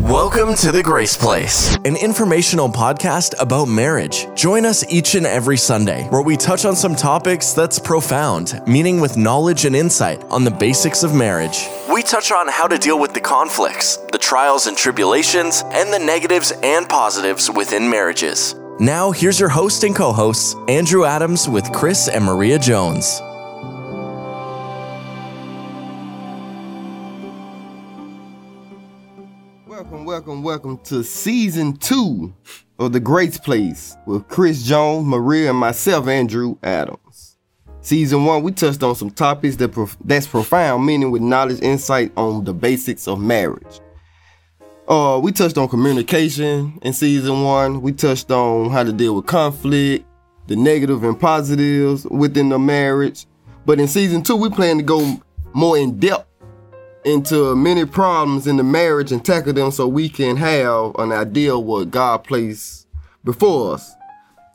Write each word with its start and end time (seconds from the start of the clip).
Welcome 0.00 0.54
to 0.54 0.72
The 0.72 0.82
Grace 0.82 1.14
Place, 1.14 1.76
an 1.84 1.94
informational 1.94 2.70
podcast 2.70 3.34
about 3.38 3.66
marriage. 3.66 4.26
Join 4.34 4.64
us 4.64 4.82
each 4.90 5.14
and 5.14 5.26
every 5.26 5.58
Sunday 5.58 6.04
where 6.08 6.22
we 6.22 6.38
touch 6.38 6.64
on 6.64 6.74
some 6.74 6.96
topics 6.96 7.52
that's 7.52 7.78
profound, 7.78 8.62
meaning 8.66 9.00
with 9.00 9.18
knowledge 9.18 9.66
and 9.66 9.76
insight 9.76 10.24
on 10.30 10.42
the 10.42 10.50
basics 10.50 11.02
of 11.02 11.14
marriage. 11.14 11.68
We 11.92 12.02
touch 12.02 12.32
on 12.32 12.48
how 12.48 12.66
to 12.66 12.78
deal 12.78 12.98
with 12.98 13.12
the 13.12 13.20
conflicts, 13.20 13.98
the 14.10 14.16
trials 14.16 14.68
and 14.68 14.76
tribulations, 14.76 15.64
and 15.66 15.92
the 15.92 15.98
negatives 15.98 16.50
and 16.62 16.88
positives 16.88 17.50
within 17.50 17.90
marriages. 17.90 18.54
Now, 18.80 19.10
here's 19.10 19.38
your 19.38 19.50
host 19.50 19.84
and 19.84 19.94
co 19.94 20.14
hosts, 20.14 20.56
Andrew 20.66 21.04
Adams 21.04 21.46
with 21.46 21.70
Chris 21.72 22.08
and 22.08 22.24
Maria 22.24 22.58
Jones. 22.58 23.20
Welcome, 30.10 30.42
welcome, 30.42 30.78
to 30.86 31.04
season 31.04 31.76
two 31.76 32.34
of 32.80 32.92
The 32.92 32.98
Grace 32.98 33.38
Place 33.38 33.96
with 34.06 34.26
Chris 34.26 34.64
Jones, 34.64 35.06
Maria, 35.06 35.50
and 35.50 35.58
myself, 35.58 36.08
Andrew 36.08 36.56
Adams. 36.64 37.36
Season 37.80 38.24
one, 38.24 38.42
we 38.42 38.50
touched 38.50 38.82
on 38.82 38.96
some 38.96 39.10
topics 39.10 39.54
that 39.54 39.68
prof- 39.68 39.96
that's 40.04 40.26
profound, 40.26 40.84
meaning 40.84 41.12
with 41.12 41.22
knowledge, 41.22 41.62
insight 41.62 42.10
on 42.16 42.42
the 42.42 42.52
basics 42.52 43.06
of 43.06 43.20
marriage. 43.20 43.80
Uh, 44.88 45.20
we 45.22 45.30
touched 45.30 45.56
on 45.56 45.68
communication 45.68 46.76
in 46.82 46.92
season 46.92 47.44
one. 47.44 47.80
We 47.80 47.92
touched 47.92 48.32
on 48.32 48.70
how 48.70 48.82
to 48.82 48.92
deal 48.92 49.14
with 49.14 49.26
conflict, 49.26 50.04
the 50.48 50.56
negative 50.56 51.04
and 51.04 51.20
positives 51.20 52.04
within 52.06 52.48
the 52.48 52.58
marriage. 52.58 53.26
But 53.64 53.78
in 53.78 53.86
season 53.86 54.24
two, 54.24 54.34
we 54.34 54.50
plan 54.50 54.78
to 54.78 54.82
go 54.82 55.22
more 55.52 55.78
in 55.78 56.00
depth 56.00 56.26
into 57.04 57.54
many 57.56 57.84
problems 57.84 58.46
in 58.46 58.56
the 58.56 58.62
marriage 58.62 59.12
and 59.12 59.24
tackle 59.24 59.52
them 59.52 59.70
so 59.70 59.86
we 59.86 60.08
can 60.08 60.36
have 60.36 60.94
an 60.98 61.12
idea 61.12 61.54
of 61.54 61.64
what 61.64 61.90
God 61.90 62.24
placed 62.24 62.86
before 63.24 63.74
us. 63.74 63.94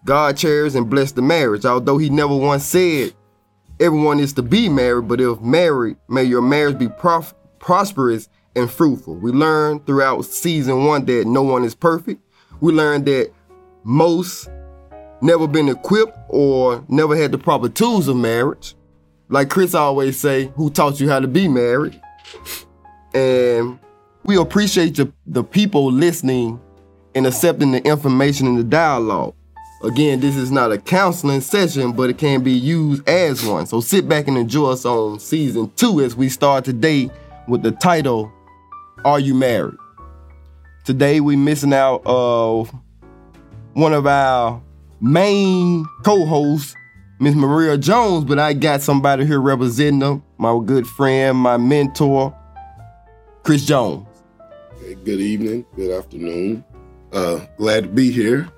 God 0.04 0.38
cherishes 0.38 0.76
and 0.76 0.90
bless 0.90 1.12
the 1.12 1.22
marriage, 1.22 1.66
although 1.66 1.98
He 1.98 2.10
never 2.10 2.36
once 2.36 2.64
said 2.66 3.14
everyone 3.80 4.20
is 4.20 4.34
to 4.34 4.42
be 4.42 4.70
married, 4.70 5.08
but 5.08 5.20
if 5.20 5.42
married, 5.42 5.98
may 6.08 6.24
your 6.24 6.42
marriage 6.42 6.78
be 6.78 6.88
prof- 6.88 7.34
prosperous 7.60 8.30
and 8.56 8.70
fruitful. 8.70 9.16
We 9.16 9.32
learned 9.32 9.86
throughout 9.86 10.26
season 10.26 10.86
one 10.86 11.06
that 11.06 11.26
no 11.28 11.44
one 11.44 11.64
is 11.64 11.76
perfect. 11.76 12.22
We 12.62 12.72
learned 12.72 13.06
that 13.06 13.32
most 13.84 14.50
never 15.22 15.48
been 15.48 15.70
equipped 15.70 16.18
or 16.30 16.84
never 16.88 17.16
had 17.16 17.32
the 17.32 17.38
proper 17.38 17.70
tools 17.70 18.08
of 18.08 18.16
marriage. 18.16 18.76
Like 19.28 19.50
Chris 19.50 19.74
always 19.74 20.20
say, 20.20 20.52
who 20.56 20.70
taught 20.70 21.00
you 21.00 21.10
how 21.10 21.20
to 21.20 21.28
be 21.28 21.48
married? 21.48 22.00
And 23.14 23.80
we 24.24 24.38
appreciate 24.38 24.96
the, 24.96 25.12
the 25.26 25.44
people 25.44 25.92
listening 25.92 26.60
and 27.14 27.26
accepting 27.26 27.72
the 27.72 27.84
information 27.86 28.48
in 28.48 28.56
the 28.56 28.64
dialogue. 28.64 29.34
Again, 29.84 30.20
this 30.20 30.36
is 30.36 30.52
not 30.52 30.72
a 30.72 30.78
counseling 30.78 31.42
session, 31.42 31.92
but 31.92 32.10
it 32.10 32.18
can 32.18 32.44
be 32.44 32.52
used 32.52 33.08
as 33.08 33.46
one. 33.46 33.68
So 33.68 33.82
sit 33.82 34.10
back 34.10 34.28
and 34.28 34.38
enjoy 34.38 34.72
us 34.72 34.86
on 34.86 35.20
season 35.20 35.72
two 35.76 36.02
as 36.02 36.16
we 36.16 36.30
start 36.30 36.66
today 36.66 37.10
with 37.48 37.62
the 37.62 37.72
title, 37.72 38.32
Are 39.04 39.20
You 39.20 39.36
Married? 39.36 39.76
Today 40.86 41.20
we 41.20 41.36
missing 41.36 41.74
out 41.74 42.02
of 42.06 42.74
one 43.74 43.94
of 43.94 44.08
our 44.08 44.62
main 45.00 45.86
co-hosts, 46.04 46.76
Miss 47.20 47.36
Maria 47.36 47.78
Jones, 47.78 48.26
but 48.26 48.40
I 48.40 48.54
got 48.54 48.82
somebody 48.82 49.26
here 49.26 49.42
representing 49.42 50.00
them, 50.00 50.24
my 50.38 50.60
good 50.66 50.88
friend, 50.88 51.38
my 51.38 51.58
mentor, 51.58 52.36
Chris 53.44 53.66
Jones. 53.66 54.08
Hey, 54.80 54.96
good 54.96 55.22
evening, 55.22 55.66
good 55.76 55.98
afternoon. 55.98 56.64
Uh, 57.12 57.46
glad 57.58 57.84
to 57.84 57.90
be 57.90 58.12
here. 58.12 58.50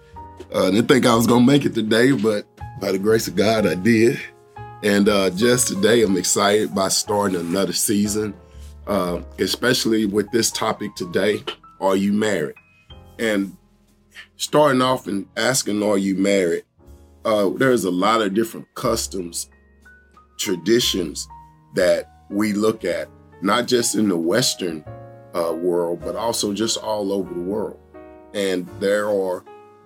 Uh, 0.52 0.72
didn't 0.72 0.88
think 0.88 1.06
I 1.06 1.16
was 1.16 1.28
gonna 1.28 1.46
make 1.46 1.66
it 1.66 1.76
today, 1.76 2.12
but 2.12 2.48
by 2.80 2.92
the 2.92 3.00
grace 3.00 3.28
of 3.28 3.36
God, 3.36 3.68
I 3.68 3.76
did. 3.76 4.20
And 4.84 5.10
uh, 5.10 5.30
just 5.32 5.68
today, 5.68 6.04
I'm 6.04 6.18
excited 6.18 6.74
by 6.74 6.88
starting 6.88 7.40
another 7.40 7.74
season, 7.74 8.34
uh, 8.88 9.22
especially 9.40 10.06
with 10.06 10.32
this 10.32 10.52
topic 10.52 10.96
today: 10.96 11.44
Are 11.80 11.96
you 11.96 12.14
married? 12.14 12.56
And 13.20 13.56
starting 14.38 14.82
off 14.82 15.08
and 15.08 15.28
asking, 15.36 15.84
"Are 15.84 15.98
you 15.98 16.16
married?" 16.16 16.64
Uh, 17.26 17.50
there's 17.50 17.84
a 17.84 17.92
lot 17.92 18.22
of 18.22 18.34
different 18.34 18.68
customs, 18.74 19.50
traditions 20.38 21.28
that 21.78 22.10
we 22.30 22.54
look 22.54 22.84
at, 22.84 23.08
not 23.42 23.68
just 23.68 23.96
in 23.96 24.10
the 24.10 24.18
Western 24.18 24.84
uh, 25.34 25.54
world, 25.54 26.02
but 26.02 26.16
also 26.16 26.54
just 26.54 26.78
all 26.78 27.12
over 27.14 27.34
the 27.34 27.40
world. 27.40 27.80
And 28.34 28.68
there 28.80 29.10
are 29.10 29.44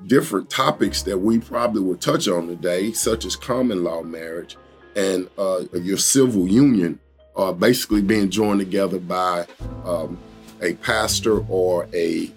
different 0.08 0.50
topics 0.50 1.04
that 1.04 1.18
we 1.18 1.40
probably 1.40 1.82
will 1.82 1.98
touch 1.98 2.28
on 2.28 2.48
today, 2.48 2.92
such 2.92 3.26
as 3.26 3.36
common 3.36 3.84
law 3.84 4.02
marriage 4.02 4.58
and 4.96 5.30
uh, 5.38 5.62
your 5.74 5.98
civil 5.98 6.48
union, 6.48 7.00
uh, 7.36 7.52
basically 7.52 8.02
being 8.02 8.30
joined 8.30 8.60
together 8.60 9.00
by 9.00 9.46
um, 9.86 10.18
a 10.62 10.74
pastor 10.76 11.46
or 11.48 11.88
a 11.94 12.30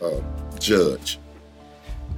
uh, 0.00 0.20
judge. 0.58 1.18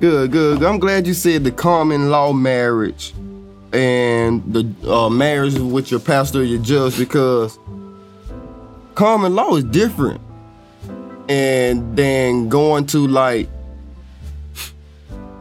Good, 0.01 0.33
good. 0.33 0.63
I'm 0.63 0.79
glad 0.79 1.07
you 1.07 1.15
said 1.15 1.45
the 1.45 1.53
common 1.53 2.11
law 2.11 2.33
marriage 2.33 3.15
and 3.75 4.43
the 4.53 4.91
uh, 4.91 5.11
marriage 5.11 5.55
with 5.55 5.91
your 5.91 5.99
pastor 5.99 6.41
or 6.41 6.45
your 6.45 6.63
judge 6.63 6.97
because 6.97 7.59
common 8.95 9.35
law 9.35 9.57
is 9.57 9.65
different. 9.65 10.21
And 11.29 11.97
then 11.97 12.49
going 12.49 12.87
to 12.87 13.07
like 13.07 13.49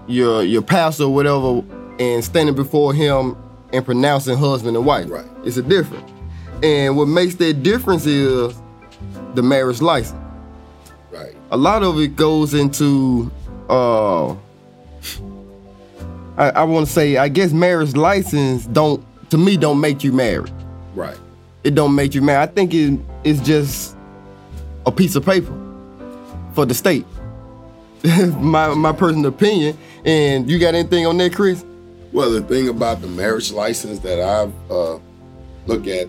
your 0.08 0.44
your 0.44 0.62
pastor 0.62 1.04
or 1.04 1.14
whatever 1.14 1.62
and 2.00 2.24
standing 2.24 2.56
before 2.56 2.94
him 2.94 3.38
and 3.72 3.86
pronouncing 3.86 4.38
husband 4.38 4.76
and 4.78 4.86
wife. 4.86 5.10
Right. 5.10 5.26
It's 5.44 5.58
a 5.58 5.62
difference. 5.62 6.10
And 6.64 6.98
what 6.98 7.08
makes 7.08 7.36
that 7.36 7.62
difference 7.64 8.06
is 8.06 8.56
the 9.36 9.44
marriage 9.44 9.82
license. 9.82 10.20
Right. 11.12 11.36
a 11.52 11.58
lot 11.58 11.84
of 11.84 12.00
it 12.00 12.16
goes 12.16 12.56
into 12.56 13.32
uh 13.70 14.36
I, 16.38 16.50
I 16.50 16.64
want 16.64 16.88
to 16.88 16.92
say 16.92 17.18
I 17.18 17.30
guess 17.30 17.52
marriage 17.52 17.96
license 17.96 18.66
don't 18.66 19.04
to 19.30 19.38
me 19.38 19.58
don't 19.58 19.80
make 19.80 20.04
you 20.04 20.12
married. 20.12 20.52
Right. 20.96 21.18
It 21.64 21.76
don't 21.76 21.96
make 21.96 22.14
you 22.14 22.22
married. 22.22 22.50
I 22.50 22.52
think 22.52 22.74
it 22.74 23.00
it's 23.24 23.40
just 23.42 23.96
a 24.86 24.92
piece 24.92 25.16
of 25.16 25.26
paper 25.26 25.54
for 26.54 26.66
the 26.66 26.74
state. 26.74 27.06
my 28.38 28.74
my 28.74 28.92
personal 28.92 29.28
opinion. 29.28 29.78
And 30.06 30.50
you 30.50 30.60
got 30.60 30.76
anything 30.76 31.06
on 31.06 31.18
that, 31.18 31.34
Chris? 31.34 31.64
Well, 32.12 32.30
the 32.30 32.42
thing 32.42 32.68
about 32.68 33.02
the 33.02 33.08
marriage 33.08 33.52
license 33.52 34.00
that 34.00 34.20
I 34.20 34.52
uh, 34.72 35.00
look 35.66 35.88
at, 35.88 36.08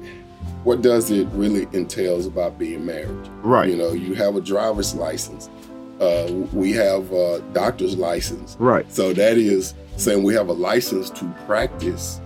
what 0.65 0.83
does 0.83 1.11
it 1.11 1.27
really 1.29 1.67
entails 1.73 2.27
about 2.27 2.59
being 2.59 2.85
married? 2.85 3.29
Right. 3.43 3.71
You 3.71 3.77
know, 3.77 3.93
you 3.93 4.15
have 4.15 4.37
a 4.37 4.41
driver's 4.41 4.95
license. 4.95 5.49
Uh, 6.01 6.27
we 6.53 6.73
have 6.73 7.13
a 7.13 7.41
doctor's 7.53 7.97
license. 7.97 8.57
Right. 8.59 8.91
So 8.93 9.13
that 9.13 9.39
is 9.39 9.75
saying 9.97 10.23
we 10.23 10.35
have 10.35 10.49
a 10.49 10.53
license 10.53 11.09
to 11.11 11.25
practice 11.47 12.21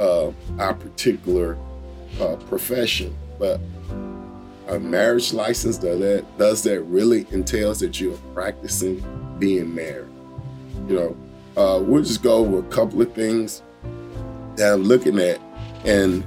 uh, 0.00 0.30
our 0.58 0.74
particular 0.74 1.58
uh, 2.20 2.36
profession. 2.48 3.16
But 3.38 3.60
a 4.68 4.78
marriage 4.78 5.32
license 5.32 5.76
does 5.76 6.00
that 6.00 6.24
does 6.38 6.62
that 6.62 6.80
really 6.82 7.26
entails 7.30 7.80
that 7.80 8.00
you're 8.00 8.16
practicing 8.32 9.04
being 9.38 9.74
married? 9.74 10.08
You 10.88 10.94
know, 10.94 11.16
uh, 11.56 11.80
we'll 11.80 12.02
just 12.02 12.22
go 12.22 12.36
over 12.36 12.58
a 12.60 12.70
couple 12.70 13.02
of 13.02 13.12
things 13.12 13.62
that 14.56 14.72
I'm 14.72 14.84
looking 14.84 15.18
at, 15.18 15.40
and 15.84 16.24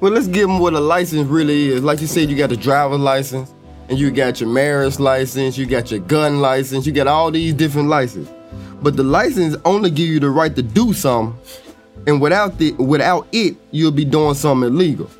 Well, 0.00 0.12
let's 0.12 0.28
give 0.28 0.48
them 0.48 0.58
what 0.60 0.72
a 0.72 0.80
license 0.80 1.28
really 1.28 1.68
is. 1.68 1.82
Like 1.82 2.00
you 2.00 2.06
said, 2.06 2.30
you 2.30 2.36
got 2.36 2.48
the 2.50 2.56
driver's 2.56 3.00
license, 3.00 3.52
and 3.90 3.98
you 3.98 4.10
got 4.12 4.40
your 4.40 4.48
marriage 4.48 4.98
license, 5.00 5.58
you 5.58 5.66
got 5.66 5.90
your 5.90 6.00
gun 6.00 6.40
license, 6.40 6.86
you 6.86 6.92
got 6.92 7.08
all 7.08 7.30
these 7.30 7.52
different 7.52 7.88
licenses. 7.88 8.32
But 8.80 8.96
the 8.96 9.02
license 9.02 9.56
only 9.64 9.90
give 9.90 10.06
you 10.08 10.20
the 10.20 10.30
right 10.30 10.54
to 10.56 10.62
do 10.62 10.92
something, 10.94 11.38
and 12.06 12.20
without 12.20 12.56
the 12.58 12.72
without 12.74 13.26
it, 13.32 13.56
you'll 13.72 13.90
be 13.90 14.04
doing 14.06 14.34
something 14.34 14.68
illegal. 14.68 15.10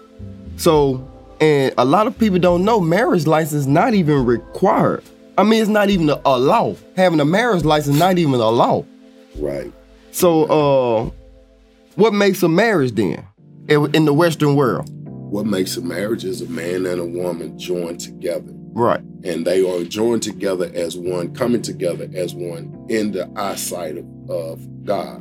So, 0.57 1.07
and 1.41 1.75
a 1.77 1.85
lot 1.85 2.07
of 2.07 2.19
people 2.19 2.39
don't 2.39 2.65
know 2.65 2.81
marriage 2.81 3.27
license 3.27 3.67
not 3.67 3.93
even 3.93 4.25
required. 4.25 5.03
I 5.37 5.43
mean, 5.43 5.61
it's 5.61 5.69
not 5.69 5.91
even 5.91 6.09
a, 6.09 6.21
a 6.25 6.39
law. 6.39 6.75
Having 6.97 7.21
a 7.21 7.25
marriage 7.25 7.65
license 7.65 7.99
not 7.99 8.19
even 8.19 8.35
a 8.35 8.49
law. 8.51 8.85
right, 9.37 9.73
So, 10.13 10.45
uh, 10.45 11.11
what 11.97 12.15
makes 12.15 12.43
a 12.43 12.49
marriage 12.49 12.93
then 12.93 13.27
in 13.69 13.95
in 13.95 14.05
the 14.05 14.15
Western 14.15 14.55
world? 14.57 14.89
what 15.31 15.47
makes 15.47 15.77
a 15.77 15.81
marriage 15.81 16.25
is 16.25 16.41
a 16.41 16.47
man 16.47 16.85
and 16.87 17.01
a 17.01 17.05
woman 17.05 17.57
joined 17.57 18.01
together. 18.01 18.53
Right. 18.73 19.01
and 19.25 19.45
they 19.45 19.69
are 19.69 19.85
joined 19.85 20.23
together 20.23 20.71
as 20.75 20.97
one, 20.97 21.35
coming 21.35 21.63
together 21.63 22.09
as 22.15 22.35
one 22.35 22.87
in 22.89 23.13
the 23.13 23.31
eyesight 23.37 23.99
of, 23.99 24.31
of 24.31 24.85
God. 24.85 25.21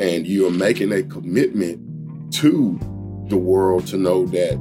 And 0.00 0.26
you 0.26 0.46
are 0.46 0.52
making 0.52 0.92
a 0.92 1.02
commitment 1.02 2.32
to 2.34 2.78
the 3.28 3.36
world 3.36 3.86
to 3.88 3.96
know 3.96 4.26
that 4.26 4.54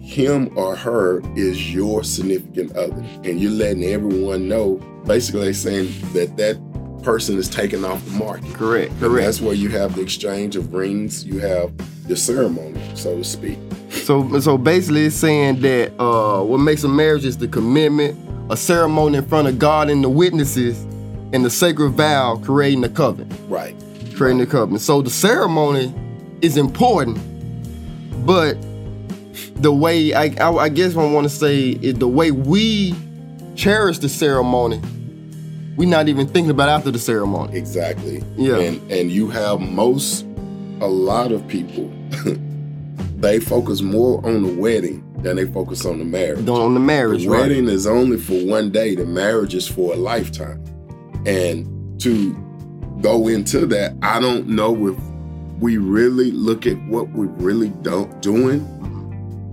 him 0.00 0.56
or 0.56 0.74
her 0.76 1.20
is 1.36 1.74
your 1.74 2.02
significant 2.04 2.74
other, 2.76 3.04
and 3.24 3.40
you're 3.40 3.50
letting 3.50 3.84
everyone 3.84 4.48
know. 4.48 4.76
Basically, 5.04 5.52
saying 5.52 5.92
that 6.14 6.36
that 6.36 6.56
person 7.02 7.36
is 7.38 7.48
taken 7.48 7.84
off 7.84 8.04
the 8.04 8.12
market. 8.12 8.52
Correct. 8.54 8.90
And 8.92 9.00
Correct. 9.00 9.24
that's 9.24 9.40
where 9.40 9.54
you 9.54 9.68
have 9.70 9.94
the 9.94 10.02
exchange 10.02 10.56
of 10.56 10.72
rings. 10.72 11.24
You 11.24 11.38
have 11.40 11.72
the 12.06 12.16
ceremony, 12.16 12.80
so 12.94 13.16
to 13.16 13.24
speak. 13.24 13.58
So 13.90 14.38
so 14.40 14.56
basically, 14.58 15.06
it's 15.06 15.16
saying 15.16 15.60
that 15.60 15.92
uh, 16.00 16.42
what 16.42 16.58
makes 16.58 16.84
a 16.84 16.88
marriage 16.88 17.24
is 17.24 17.38
the 17.38 17.48
commitment, 17.48 18.16
a 18.50 18.56
ceremony 18.56 19.18
in 19.18 19.26
front 19.26 19.48
of 19.48 19.58
God 19.58 19.90
and 19.90 20.02
the 20.02 20.08
witnesses, 20.08 20.80
and 21.32 21.44
the 21.44 21.50
sacred 21.50 21.90
vow 21.90 22.36
creating 22.36 22.82
the 22.82 22.88
covenant. 22.88 23.40
Right. 23.48 23.74
Creating 24.14 24.38
the 24.38 24.46
covenant. 24.46 24.82
So 24.82 25.02
the 25.02 25.10
ceremony 25.10 25.92
is 26.40 26.56
important, 26.56 27.18
but 28.26 28.56
the 29.56 29.72
way 29.72 30.12
I 30.14 30.34
I, 30.40 30.52
I 30.52 30.68
guess 30.68 30.94
what 30.94 31.06
I 31.06 31.12
want 31.12 31.28
to 31.28 31.34
say 31.34 31.70
is 31.70 31.94
the 31.94 32.08
way 32.08 32.30
we 32.30 32.94
cherish 33.56 33.98
the 33.98 34.08
ceremony, 34.08 34.80
we're 35.76 35.88
not 35.88 36.08
even 36.08 36.26
thinking 36.26 36.50
about 36.50 36.68
after 36.68 36.90
the 36.90 36.98
ceremony. 36.98 37.56
Exactly. 37.56 38.22
Yeah. 38.36 38.58
And 38.58 38.92
and 38.92 39.10
you 39.10 39.28
have 39.30 39.60
most 39.60 40.24
a 40.80 40.86
lot 40.86 41.32
of 41.32 41.46
people 41.48 41.90
they 43.18 43.40
focus 43.40 43.80
more 43.82 44.24
on 44.26 44.42
the 44.42 44.54
wedding 44.54 45.02
than 45.22 45.36
they 45.36 45.46
focus 45.46 45.84
on 45.84 45.98
the 45.98 46.04
marriage. 46.04 46.46
On 46.48 46.74
the 46.74 46.80
marriage, 46.80 47.24
The 47.24 47.30
right? 47.30 47.40
wedding 47.40 47.68
is 47.68 47.86
only 47.86 48.18
for 48.18 48.34
one 48.46 48.70
day. 48.70 48.94
The 48.94 49.06
marriage 49.06 49.54
is 49.54 49.66
for 49.66 49.92
a 49.94 49.96
lifetime. 49.96 50.62
And 51.26 52.00
to 52.02 52.32
go 53.00 53.26
into 53.28 53.66
that, 53.66 53.96
I 54.02 54.20
don't 54.20 54.46
know 54.48 54.88
if 54.88 54.96
we 55.60 55.78
really 55.78 56.30
look 56.30 56.66
at 56.66 56.76
what 56.86 57.08
we're 57.10 57.26
really 57.26 57.70
don't 57.82 58.20
doing. 58.20 58.60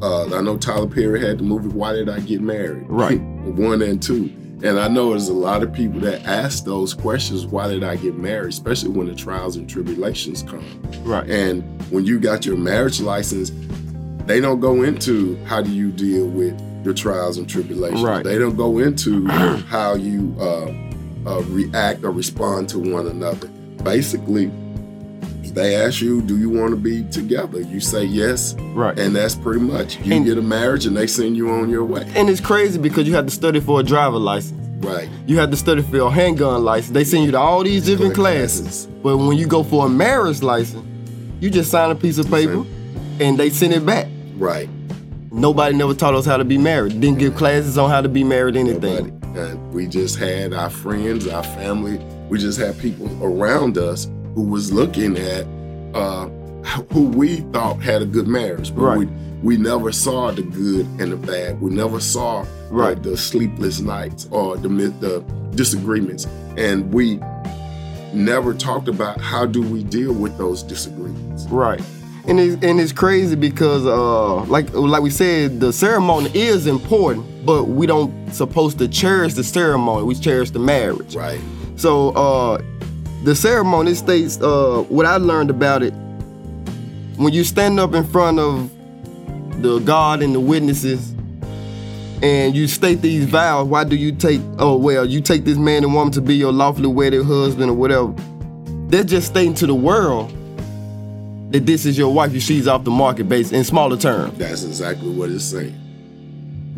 Uh, 0.02 0.26
I 0.38 0.42
know 0.42 0.58
Tyler 0.58 0.88
Perry 0.88 1.22
had 1.26 1.40
the 1.40 1.44
movie 1.44 1.70
"Why 1.70 1.94
Did 1.94 2.10
I 2.10 2.20
Get 2.20 2.42
Married?" 2.42 2.84
Right. 2.90 3.22
one 3.46 3.82
and 3.82 4.04
two. 4.04 4.32
And 4.64 4.80
I 4.80 4.88
know 4.88 5.10
there's 5.10 5.28
a 5.28 5.34
lot 5.34 5.62
of 5.62 5.74
people 5.74 6.00
that 6.02 6.24
ask 6.24 6.64
those 6.64 6.94
questions. 6.94 7.46
Why 7.46 7.68
did 7.68 7.84
I 7.84 7.98
get 7.98 8.16
married? 8.16 8.54
Especially 8.54 8.92
when 8.92 9.08
the 9.08 9.16
trials 9.16 9.58
and 9.58 9.70
tribulations 9.70 10.42
come. 10.42 10.82
Right. 11.04 11.30
And 11.30 11.82
when 11.92 12.06
you 12.06 12.18
got 12.18 12.46
your 12.46 12.56
marriage 12.56 13.02
license, 13.02 13.52
they 14.26 14.40
don't 14.40 14.62
go 14.62 14.84
into 14.84 15.36
how 15.44 15.62
do 15.62 15.70
you 15.70 15.92
deal 15.92 16.28
with 16.28 16.58
your 16.86 16.94
trials 16.94 17.38
and 17.38 17.50
tribulations. 17.50 18.02
Right. 18.02 18.24
They 18.24 18.38
don't 18.38 18.56
go 18.56 18.78
into 18.78 19.28
how 19.68 19.96
you 19.96 20.34
uh, 20.40 20.72
uh, 21.28 21.42
react 21.48 22.06
or 22.06 22.12
respond 22.12 22.70
to 22.70 22.80
one 22.80 23.08
another. 23.08 23.50
Basically, 23.84 24.50
they 25.54 25.76
ask 25.76 26.02
you, 26.02 26.22
"Do 26.22 26.38
you 26.38 26.50
want 26.50 26.72
to 26.72 26.76
be 26.76 27.04
together?" 27.12 27.62
You 27.62 27.80
say 27.80 28.04
yes, 28.06 28.56
Right. 28.74 28.98
and 28.98 29.16
that's 29.16 29.36
pretty 29.36 29.60
much. 29.62 29.98
You 30.04 30.14
And- 30.16 30.26
get 30.26 30.38
a 30.38 30.42
marriage, 30.42 30.86
and 30.86 30.96
they 30.98 31.08
send 31.08 31.36
you 31.38 31.50
on 31.50 31.70
your 31.70 31.84
way. 31.86 32.06
And 32.16 32.30
it's 32.30 32.42
crazy 32.42 32.78
because 32.80 33.08
you 33.08 33.14
have 33.16 33.26
to 33.26 33.32
study 33.32 33.60
for 33.60 33.80
a 33.80 33.84
driver 33.84 34.18
license. 34.18 34.60
Right. 34.86 35.08
You 35.28 35.38
have 35.38 35.52
to 35.52 35.58
study 35.58 35.82
for 35.82 35.96
your 35.96 36.12
handgun 36.12 36.64
license. 36.66 36.94
They 36.94 37.04
send 37.06 37.24
you 37.26 37.32
to 37.32 37.40
all 37.40 37.64
these 37.64 37.86
different 37.86 38.14
classes. 38.16 38.62
classes. 38.62 38.88
But 39.02 39.18
when 39.18 39.38
you 39.38 39.46
go 39.48 39.64
for 39.64 39.86
a 39.86 39.90
marriage 39.90 40.42
license, 40.44 40.84
you 41.40 41.50
just 41.50 41.72
sign 41.72 41.90
a 41.92 41.96
piece 41.96 42.18
of 42.18 42.30
paper 42.30 42.64
and 43.22 43.38
they 43.38 43.50
send 43.50 43.74
it 43.74 43.86
back. 43.86 44.08
Right. 44.38 44.68
Nobody 45.32 45.76
never 45.76 45.94
taught 45.94 46.14
us 46.16 46.26
how 46.26 46.38
to 46.38 46.44
be 46.44 46.58
married. 46.58 47.00
Didn't 47.00 47.18
give 47.20 47.36
classes 47.36 47.78
on 47.78 47.90
how 47.90 48.02
to 48.02 48.10
be 48.10 48.24
married, 48.24 48.56
anything. 48.58 49.14
We 49.72 49.88
just 49.88 50.18
had 50.20 50.54
our 50.54 50.70
friends, 50.70 51.28
our 51.28 51.44
family. 51.44 52.00
We 52.30 52.38
just 52.38 52.60
had 52.60 52.78
people 52.78 53.10
around 53.22 53.78
us 53.78 54.08
who 54.36 54.42
was 54.44 54.72
looking 54.72 55.18
at 55.18 55.46
uh, 55.94 56.28
who 56.92 57.04
we 57.10 57.38
thought 57.54 57.82
had 57.82 58.02
a 58.02 58.06
good 58.06 58.28
marriage, 58.28 58.74
but 58.76 58.82
Right. 58.82 58.98
we 59.00 59.08
we 59.44 59.58
never 59.58 59.92
saw 59.92 60.32
the 60.32 60.42
good 60.42 60.86
and 61.00 61.12
the 61.12 61.18
bad. 61.18 61.60
We 61.62 61.70
never 61.72 62.00
saw 62.00 62.46
Right. 62.72 63.02
the, 63.04 63.12
the 63.12 63.18
sleepless 63.18 63.80
nights 63.82 64.28
or 64.32 64.56
the 64.58 64.70
the 65.00 65.20
disagreements, 65.56 66.26
and 66.58 66.92
we 66.94 67.20
never 68.14 68.54
talked 68.54 68.88
about 68.88 69.20
how 69.20 69.46
do 69.46 69.62
we 69.62 69.84
deal 69.84 70.14
with 70.14 70.38
those 70.38 70.64
disagreements. 70.64 71.46
Right. 71.50 71.82
And 72.26 72.40
it's, 72.40 72.64
and 72.64 72.80
it's 72.80 72.94
crazy 72.94 73.36
because 73.36 73.86
uh 73.86 74.46
like 74.46 74.72
like 74.74 75.02
we 75.04 75.10
said, 75.10 75.60
the 75.60 75.74
ceremony 75.74 76.30
is 76.34 76.68
important, 76.68 77.26
but 77.46 77.66
we 77.66 77.86
don't 77.86 78.14
supposed 78.34 78.78
to 78.80 78.88
cherish 78.88 79.34
the 79.34 79.44
ceremony. 79.44 80.06
We 80.06 80.16
cherish 80.16 80.52
the 80.52 80.60
marriage. 80.60 81.16
Right. 81.16 81.42
So 81.76 82.10
uh 82.12 82.62
the 83.24 83.36
ceremony 83.36 83.94
states 83.94 84.40
uh 84.42 84.84
what 84.90 85.06
I 85.06 85.18
learned 85.18 85.50
about 85.50 85.82
it 85.84 85.94
when 87.18 87.32
you 87.34 87.44
stand 87.44 87.80
up 87.80 87.94
in 87.94 88.04
front 88.06 88.40
of 88.40 88.70
the 89.62 89.80
God 89.80 90.22
and 90.24 90.34
the 90.36 90.40
witnesses 90.40 91.12
and 92.22 92.56
you 92.56 92.68
state 92.68 93.02
these 93.02 93.26
vows, 93.26 93.68
why 93.68 93.84
do 93.84 93.96
you 93.96 94.12
take 94.14 94.42
oh 94.60 94.76
well, 94.78 95.06
you 95.06 95.22
take 95.22 95.46
this 95.46 95.58
man 95.58 95.84
and 95.84 95.94
woman 95.94 96.12
to 96.14 96.22
be 96.22 96.36
your 96.36 96.52
lawfully 96.52 96.88
wedded 96.88 97.26
husband 97.26 97.70
or 97.70 97.74
whatever. 97.74 98.14
They're 98.88 99.04
just 99.04 99.28
stating 99.28 99.54
to 99.56 99.68
the 99.68 99.76
world 99.76 100.30
that 101.52 101.66
this 101.66 101.86
is 101.86 101.98
your 101.98 102.14
wife, 102.14 102.32
she's 102.42 102.68
off 102.68 102.84
the 102.84 102.92
market 102.92 103.30
based 103.30 103.54
in 103.54 103.64
smaller 103.64 103.98
terms. 103.98 104.38
That's 104.38 104.64
exactly 104.64 105.10
what 105.10 105.30
it's 105.30 105.44
saying. 105.46 105.80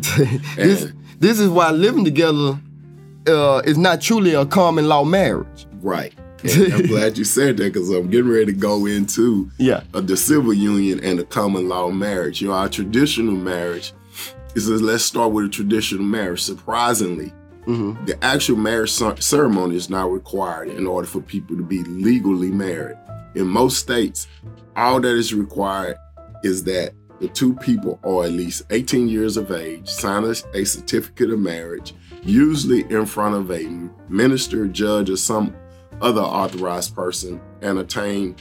this, 0.56 0.84
And- 0.84 0.92
this 1.18 1.40
is 1.40 1.48
why 1.48 1.70
living 1.70 2.04
together 2.04 2.58
uh, 3.26 3.62
is 3.64 3.78
not 3.78 4.00
truly 4.02 4.34
a 4.34 4.44
common 4.46 4.86
law 4.86 5.02
marriage. 5.04 5.66
Right. 5.80 6.12
And 6.54 6.72
I'm 6.72 6.86
glad 6.86 7.18
you 7.18 7.24
said 7.24 7.56
that 7.58 7.72
because 7.72 7.90
I'm 7.90 8.08
getting 8.10 8.30
ready 8.30 8.46
to 8.46 8.52
go 8.52 8.86
into 8.86 9.50
Yeah. 9.58 9.82
uh, 9.94 10.00
the 10.00 10.16
civil 10.16 10.52
union 10.54 11.00
and 11.02 11.18
the 11.18 11.24
common 11.24 11.68
law 11.68 11.90
marriage. 11.90 12.40
You 12.40 12.48
know, 12.48 12.54
our 12.54 12.68
traditional 12.68 13.34
marriage 13.34 13.92
is 14.54 14.68
let's 14.68 15.04
start 15.04 15.32
with 15.32 15.46
a 15.46 15.48
traditional 15.48 16.04
marriage. 16.04 16.42
Surprisingly, 16.42 17.32
Mm-hmm. 17.66 18.04
the 18.04 18.16
actual 18.24 18.56
marriage 18.56 18.92
ceremony 18.92 19.74
is 19.74 19.90
not 19.90 20.12
required 20.12 20.68
in 20.68 20.86
order 20.86 21.08
for 21.08 21.20
people 21.20 21.56
to 21.56 21.64
be 21.64 21.82
legally 21.82 22.48
married. 22.52 22.96
In 23.34 23.48
most 23.48 23.78
states, 23.80 24.28
all 24.76 25.00
that 25.00 25.16
is 25.16 25.34
required 25.34 25.96
is 26.44 26.62
that 26.62 26.92
the 27.20 27.26
two 27.26 27.54
people 27.56 27.98
are 28.04 28.22
at 28.26 28.30
least 28.30 28.62
18 28.70 29.08
years 29.08 29.36
of 29.36 29.50
age, 29.50 29.88
sign 29.88 30.22
a, 30.22 30.34
a 30.56 30.64
certificate 30.64 31.30
of 31.30 31.40
marriage, 31.40 31.92
usually 32.22 32.82
in 32.88 33.04
front 33.04 33.34
of 33.34 33.50
a 33.50 33.66
minister, 34.08 34.68
judge, 34.68 35.10
or 35.10 35.16
some 35.16 35.52
other 36.00 36.20
authorized 36.20 36.94
person, 36.94 37.40
and 37.62 37.78
obtain 37.78 38.36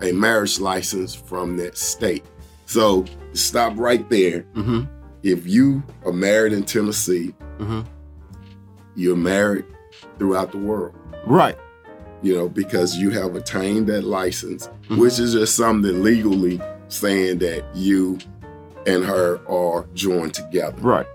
a 0.00 0.12
marriage 0.12 0.58
license 0.60 1.14
from 1.14 1.56
that 1.56 1.76
state. 1.78 2.24
So 2.66 3.04
stop 3.32 3.74
right 3.76 4.08
there. 4.10 4.44
Mm-hmm. 4.54 4.84
If 5.22 5.46
you 5.46 5.82
are 6.04 6.12
married 6.12 6.52
in 6.52 6.64
Tennessee, 6.64 7.34
Mhm. 7.58 7.84
you're 8.96 9.16
married 9.16 9.64
throughout 10.18 10.50
the 10.52 10.58
world 10.58 10.94
Right. 11.26 11.56
you 12.22 12.34
know, 12.34 12.48
because 12.48 12.96
you 12.96 13.10
have 13.10 13.36
attained 13.36 13.86
that 13.88 14.02
license, 14.04 14.68
Mhm. 14.88 14.98
which 14.98 15.18
is 15.18 15.32
just 15.34 15.54
something 15.56 16.02
legally 16.02 16.60
saying 16.88 17.38
that 17.38 17.64
you 17.74 18.18
and 18.86 19.04
her 19.04 19.40
are 19.48 19.86
joined 19.94 20.34
together. 20.34 20.76
Right. 20.80 21.06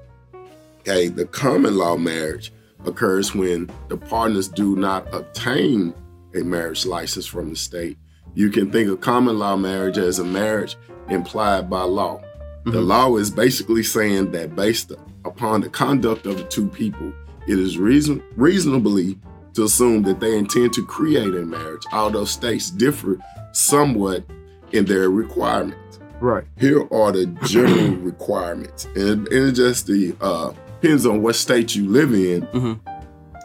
Okay, 0.81 1.07
the 1.09 1.25
common 1.25 1.77
law 1.77 1.97
marriage 1.97 2.53
occurs 2.85 3.33
when 3.35 3.69
the 3.89 3.97
partners 3.97 4.47
do 4.47 4.75
not 4.75 5.11
obtain 5.13 5.93
a 6.35 6.39
marriage 6.43 6.85
license 6.85 7.25
from 7.25 7.49
the 7.49 7.55
state. 7.55 7.97
You 8.33 8.49
can 8.49 8.71
think 8.71 8.89
of 8.89 9.01
common 9.01 9.39
law 9.39 9.55
marriage 9.55 9.97
as 9.97 10.19
a 10.19 10.23
marriage 10.23 10.77
implied 11.09 11.69
by 11.69 11.83
law. 11.83 12.21
The 12.65 12.81
Mhm. 12.81 12.87
law 12.87 13.15
is 13.17 13.31
basically 13.31 13.83
saying 13.83 14.31
that 14.31 14.55
based 14.55 14.91
upon 15.25 15.61
the 15.61 15.69
conduct 15.69 16.25
of 16.25 16.37
the 16.37 16.43
two 16.43 16.67
people, 16.67 17.11
it 17.47 17.57
is 17.57 17.77
reason 17.77 18.21
reasonably 18.35 19.17
to 19.53 19.63
assume 19.63 20.03
that 20.03 20.19
they 20.19 20.37
intend 20.37 20.73
to 20.73 20.85
create 20.85 21.33
a 21.33 21.45
marriage, 21.45 21.83
although 21.91 22.25
states 22.25 22.69
differ 22.69 23.17
somewhat 23.53 24.23
in 24.71 24.85
their 24.85 25.09
requirements. 25.09 25.99
Right. 26.19 26.43
Here 26.59 26.85
are 26.91 27.11
the 27.11 27.25
general 27.43 27.95
requirements, 27.97 28.87
and, 28.95 29.27
and 29.29 29.55
just 29.55 29.87
the 29.87 30.13
uh, 30.21 30.51
depends 30.81 31.05
on 31.05 31.21
what 31.21 31.35
state 31.35 31.75
you 31.75 31.87
live 31.89 32.13
in 32.13 32.41
Mhm. 32.53 32.79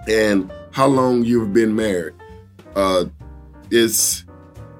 and 0.08 0.50
how 0.72 0.86
long 0.86 1.24
you've 1.24 1.52
been 1.52 1.74
married. 1.74 2.14
Uh, 2.76 3.04
it's 3.70 4.24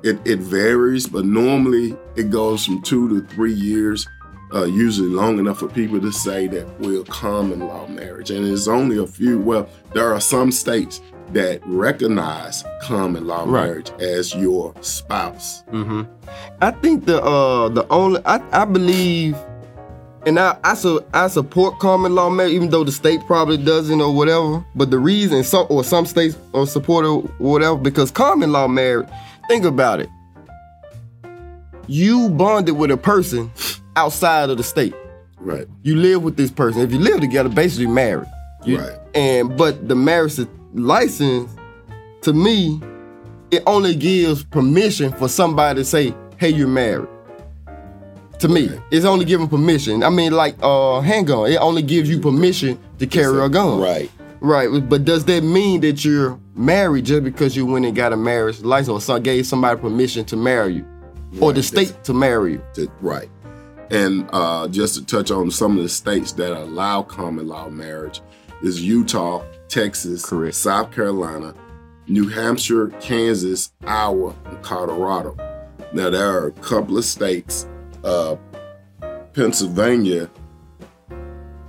it, 0.03 0.19
it 0.25 0.41
varies, 0.41 1.07
but 1.07 1.25
normally 1.25 1.97
it 2.17 2.29
goes 2.31 2.65
from 2.67 2.83
two 2.83 3.09
to 3.09 3.27
three 3.29 3.53
years, 3.53 4.05
uh, 4.53 4.65
usually 4.65 5.09
long 5.09 5.39
enough 5.39 5.59
for 5.61 5.69
people 5.69 6.01
to 6.01 6.11
say 6.11 6.49
that 6.49 6.67
we're 6.81 7.05
common 7.05 7.61
law 7.61 7.87
marriage. 7.87 8.31
And 8.33 8.45
there's 8.45 8.67
only 8.67 8.99
a 8.99 9.07
few, 9.07 9.39
well, 9.39 9.69
there 9.95 10.13
are 10.13 10.21
some 10.21 10.51
states 10.51 11.01
that 11.33 11.61
recognize 11.65 12.65
common 12.83 13.29
law 13.29 13.45
Right. 13.45 13.53
marriage 13.67 13.93
as 14.01 14.35
your 14.35 14.75
spouse. 14.81 15.63
Mm-hmm. 15.73 16.03
I 16.61 16.73
think 16.73 17.05
the 17.07 17.23
uh 17.23 17.69
the 17.69 17.87
only 17.89 18.21
I, 18.27 18.41
I 18.51 18.65
believe 18.65 19.37
and 20.26 20.38
I 20.38 20.57
I, 20.64 20.75
su- 20.75 21.05
I 21.12 21.26
support 21.29 21.79
common 21.79 22.14
law 22.14 22.31
marriage 22.31 22.52
even 22.55 22.71
though 22.71 22.85
the 22.85 22.93
state 22.93 23.21
probably 23.26 23.57
doesn't 23.57 24.00
or 24.00 24.14
whatever. 24.14 24.64
But 24.75 24.91
the 24.91 24.99
reason 24.99 25.43
some 25.45 25.67
or 25.71 25.83
some 25.85 26.07
states 26.07 26.37
are 26.55 26.67
support 26.67 27.05
or 27.05 27.23
whatever 27.38 27.76
because 27.76 28.11
common 28.11 28.52
law 28.52 28.69
marriage. 28.69 29.09
Think 29.49 29.64
about 29.64 30.00
it. 30.00 30.09
You 31.88 32.29
bonded 32.31 32.76
with 32.76 32.91
a 32.91 32.97
person 32.97 33.50
outside 33.97 34.50
of 34.50 34.57
the 34.57 34.62
state. 34.62 34.95
Right. 35.38 35.67
You 35.83 35.97
live 35.97 36.23
with 36.23 36.37
this 36.37 36.50
person. 36.50 36.83
If 36.83 36.93
you 36.93 36.99
live 37.00 37.21
together, 37.21 37.49
basically 37.49 37.88
married. 37.88 38.29
You- 38.64 38.79
Right. 38.79 38.99
And 39.14 39.57
but 39.57 39.88
the 39.88 39.97
marriage 39.97 40.38
license, 40.73 41.50
to 42.23 42.33
me, 42.33 42.81
it 43.50 43.62
only 43.67 43.95
gives 43.95 44.45
permission 44.45 45.12
for 45.12 45.29
somebody 45.29 45.81
to 45.81 45.85
say, 45.85 46.14
"Hey, 46.38 46.49
you're 46.50 46.69
married." 46.69 47.09
To 48.43 48.49
me, 48.49 48.69
it's 48.91 49.05
only 49.05 49.25
giving 49.25 49.47
permission. 49.47 50.03
I 50.03 50.11
mean, 50.11 50.33
like 50.33 50.57
uh, 50.61 51.01
handgun, 51.01 51.49
it 51.49 51.59
only 51.59 51.81
gives 51.81 52.11
you 52.11 52.19
permission 52.19 52.77
to 52.99 53.07
carry 53.07 53.41
a 53.41 53.49
gun. 53.49 53.81
Right. 53.81 54.11
Right. 54.41 54.69
But 54.89 55.05
does 55.05 55.25
that 55.27 55.45
mean 55.45 55.81
that 55.83 56.05
you're 56.05 56.41
married 56.57 57.05
just 57.05 57.23
because 57.23 57.57
you 57.57 57.67
went 57.67 57.87
and 57.87 57.95
got 57.95 58.13
a 58.13 58.17
marriage 58.17 58.61
license 58.63 58.89
or 58.89 59.01
some, 59.01 59.23
gave 59.23 59.47
somebody 59.47 59.81
permission 59.81 60.25
to 60.25 60.37
marry 60.37 60.75
you, 60.75 60.87
or 61.41 61.53
the 61.53 61.63
state 61.63 61.95
to 62.03 62.13
marry 62.13 62.55
you? 62.55 62.65
To, 62.75 62.91
right. 63.01 63.31
And 63.93 64.29
uh, 64.33 64.67
just 64.67 64.97
to 64.97 65.07
touch 65.07 65.31
on 65.31 65.53
some 65.53 65.77
of 65.77 65.85
the 65.85 65.89
states 65.89 66.33
that 66.33 66.53
allow 66.53 67.03
common 67.03 67.47
law 67.47 67.69
marriage 67.69 68.23
is 68.65 68.83
Utah, 68.85 69.45
Texas, 69.69 70.27
Correct. 70.27 70.57
South 70.57 70.91
Carolina, 70.91 71.55
New 72.09 72.27
Hampshire, 72.27 72.89
Kansas, 73.01 73.73
Iowa, 73.87 74.35
and 74.47 74.61
Colorado. 74.63 75.37
Now 75.93 76.11
there 76.11 76.27
are 76.27 76.49
a 76.49 76.53
couple 76.53 76.99
of 76.99 77.05
states, 77.05 77.69
uh, 78.05 78.37
Pennsylvania 79.33 80.31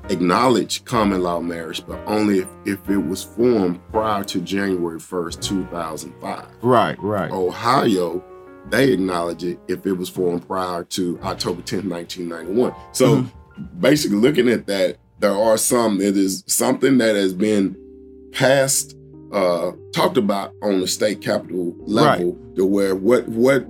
acknowledged 0.09 0.85
common 0.85 1.21
law 1.23 1.39
marriage, 1.39 1.85
but 1.85 1.99
only 2.05 2.39
if, 2.39 2.47
if 2.65 2.89
it 2.89 2.97
was 2.97 3.23
formed 3.23 3.79
prior 3.91 4.23
to 4.25 4.41
January 4.41 4.99
1st, 4.99 5.41
2005. 5.41 6.45
Right. 6.61 7.01
Right. 7.01 7.31
Ohio, 7.31 8.23
they 8.69 8.91
acknowledge 8.91 9.43
it 9.43 9.59
if 9.67 9.85
it 9.85 9.93
was 9.93 10.09
formed 10.09 10.47
prior 10.47 10.83
to 10.85 11.19
October 11.23 11.61
10th, 11.61 11.89
1991. 11.89 12.73
So 12.91 13.25
basically, 13.79 14.17
looking 14.17 14.49
at 14.49 14.67
that, 14.67 14.97
there 15.19 15.35
are 15.35 15.57
some, 15.57 16.01
it 16.01 16.17
is 16.17 16.43
something 16.47 16.97
that 16.97 17.15
has 17.15 17.33
been 17.33 17.77
passed, 18.33 18.97
uh, 19.31 19.71
talked 19.93 20.17
about 20.17 20.53
on 20.61 20.81
the 20.81 20.87
state 20.87 21.21
capital 21.21 21.75
level, 21.79 22.37
to 22.55 22.65
where 22.65 22.95
what, 22.95 23.27
what, 23.29 23.65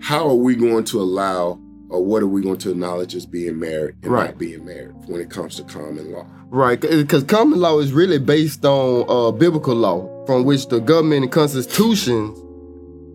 how 0.00 0.28
are 0.28 0.34
we 0.34 0.54
going 0.54 0.84
to 0.84 1.00
allow 1.00 1.60
or 1.88 2.04
what 2.04 2.22
are 2.22 2.26
we 2.26 2.42
going 2.42 2.58
to 2.58 2.70
acknowledge 2.70 3.14
as 3.14 3.26
being 3.26 3.58
married 3.58 3.94
and 4.02 4.12
Right. 4.12 4.26
not 4.30 4.38
being 4.38 4.64
married 4.64 4.92
when 5.06 5.20
it 5.20 5.30
comes 5.30 5.56
to 5.56 5.64
common 5.64 6.12
law? 6.12 6.26
Right, 6.50 6.80
because 6.80 7.24
common 7.24 7.60
law 7.60 7.78
is 7.78 7.92
really 7.92 8.18
based 8.18 8.64
on 8.64 9.04
uh, 9.08 9.30
biblical 9.32 9.74
law, 9.74 10.24
from 10.26 10.44
which 10.44 10.68
the 10.68 10.78
government 10.80 11.24
and 11.24 11.32
constitutions 11.32 12.38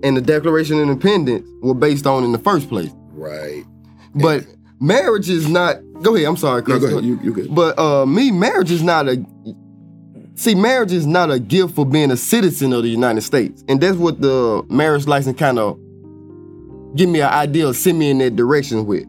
and 0.04 0.18
the 0.18 0.22
Declaration 0.22 0.78
of 0.78 0.84
Independence 0.84 1.48
were 1.62 1.74
based 1.74 2.06
on 2.08 2.24
in 2.24 2.32
the 2.32 2.40
first 2.40 2.70
place. 2.70 2.92
Right. 3.14 3.64
But 4.16 4.46
marriage 4.80 5.30
is 5.30 5.48
not. 5.48 5.78
Go 6.02 6.16
ahead. 6.16 6.28
I'm 6.28 6.38
sorry, 6.38 6.64
No, 6.68 6.80
go 6.80 6.88
ahead. 6.88 7.06
You, 7.06 7.20
you 7.24 7.34
good. 7.34 7.54
But 7.54 7.78
uh, 7.78 8.06
me, 8.06 8.32
marriage 8.32 8.72
is 8.72 8.82
not 8.84 9.08
a. 9.08 9.24
See, 10.36 10.56
marriage 10.56 10.92
is 10.92 11.06
not 11.06 11.30
a 11.30 11.40
gift 11.40 11.76
for 11.76 11.86
being 11.86 12.10
a 12.10 12.18
citizen 12.18 12.74
of 12.74 12.82
the 12.84 12.90
United 12.90 13.22
States, 13.22 13.64
and 13.68 13.80
that's 13.80 13.98
what 13.98 14.22
the 14.22 14.66
marriage 14.70 15.06
license 15.08 15.38
kind 15.38 15.60
of 15.60 15.80
give 16.96 17.10
me 17.10 17.22
an 17.22 17.30
idea 17.30 17.68
of 17.68 17.76
send 17.76 18.00
me 18.00 18.10
in 18.10 18.18
that 18.20 18.36
direction 18.36 18.86
with. 18.86 19.06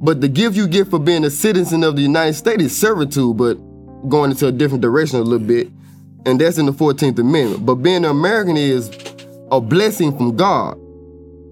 But 0.00 0.20
the 0.20 0.28
gift 0.28 0.56
you 0.56 0.66
get 0.66 0.88
for 0.88 0.98
being 0.98 1.24
a 1.24 1.30
citizen 1.30 1.84
of 1.84 1.96
the 1.96 2.02
United 2.02 2.34
States 2.34 2.62
is 2.62 2.78
servitude, 2.78 3.36
but 3.36 3.54
going 4.08 4.30
into 4.30 4.46
a 4.46 4.52
different 4.52 4.82
direction 4.82 5.18
a 5.18 5.22
little 5.22 5.46
bit, 5.46 5.70
and 6.26 6.40
that's 6.40 6.58
in 6.58 6.66
the 6.66 6.72
14th 6.72 7.18
Amendment. 7.18 7.64
But 7.64 7.76
being 7.76 8.04
an 8.04 8.10
American 8.10 8.56
is 8.56 8.90
a 9.50 9.60
blessing 9.60 10.16
from 10.16 10.36
God. 10.36 10.78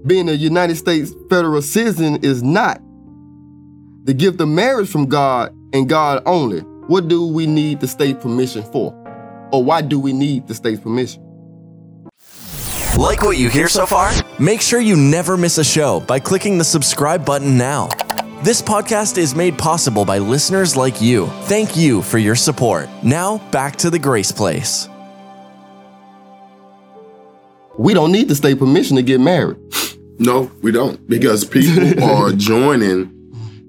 Being 0.07 0.29
a 0.29 0.33
United 0.33 0.77
States 0.77 1.15
federal 1.31 1.63
citizen 1.63 2.17
is 2.23 2.43
not. 2.43 2.81
The 4.05 4.15
gift 4.15 4.41
of 4.41 4.49
marriage 4.49 4.91
from 4.91 5.07
God 5.07 5.57
and 5.73 5.89
God 5.89 6.23
only. 6.27 6.61
What 6.89 7.07
do 7.09 7.27
we 7.27 7.47
need 7.47 7.81
the 7.81 7.87
state 7.87 8.21
permission 8.21 8.65
for? 8.65 8.93
Or 9.53 9.63
why 9.63 9.83
do 9.83 10.01
we 10.01 10.13
need 10.13 10.49
the 10.49 10.55
state's 10.55 10.81
permission? 10.81 11.23
Like 12.99 13.23
what 13.23 13.37
you 13.39 13.49
hear 13.49 13.69
so 13.69 13.87
far? 13.87 14.13
Make 14.39 14.61
sure 14.61 14.81
you 14.81 14.97
never 14.97 15.37
miss 15.37 15.59
a 15.59 15.65
show 15.65 16.01
by 16.01 16.19
clicking 16.19 16.59
the 16.59 16.65
subscribe 16.65 17.25
button 17.25 17.57
now. 17.59 17.89
This 18.43 18.61
podcast 18.63 19.19
is 19.19 19.35
made 19.35 19.57
possible 19.59 20.05
by 20.05 20.19
listeners 20.19 20.77
like 20.77 21.01
you. 21.01 21.27
Thank 21.45 21.77
you 21.77 22.03
for 22.03 22.19
your 22.19 22.35
support. 22.37 22.89
Now, 23.03 23.39
back 23.51 23.77
to 23.77 23.91
the 23.91 23.99
Grace 23.99 24.31
Place. 24.33 24.89
We 27.79 27.95
don't 27.95 28.13
need 28.13 28.29
the 28.29 28.35
state 28.35 28.59
permission 28.59 28.97
to 28.97 29.03
get 29.03 29.21
married. 29.21 29.59
No, 30.19 30.53
we 30.63 30.71
don't. 30.71 31.09
Because 31.09 31.45
people 31.45 32.05
are 32.05 32.31
joining, 32.31 33.11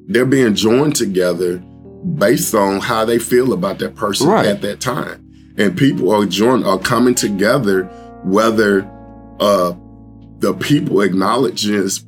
they're 0.08 0.26
being 0.26 0.54
joined 0.54 0.96
together 0.96 1.58
based 1.58 2.54
on 2.54 2.80
how 2.80 3.06
they 3.06 3.18
feel 3.18 3.54
about 3.54 3.80
that 3.80 3.96
person 3.96 4.28
Right. 4.28 4.46
at 4.46 4.62
that 4.62 4.80
time. 4.80 5.26
And 5.58 5.76
people 5.76 6.12
are 6.12 6.26
joined 6.28 6.64
are 6.66 6.78
coming 6.78 7.16
together 7.16 7.86
whether 8.24 8.82
uh 9.40 9.74
the 10.40 10.54
people 10.56 11.02
acknowledges 11.02 12.04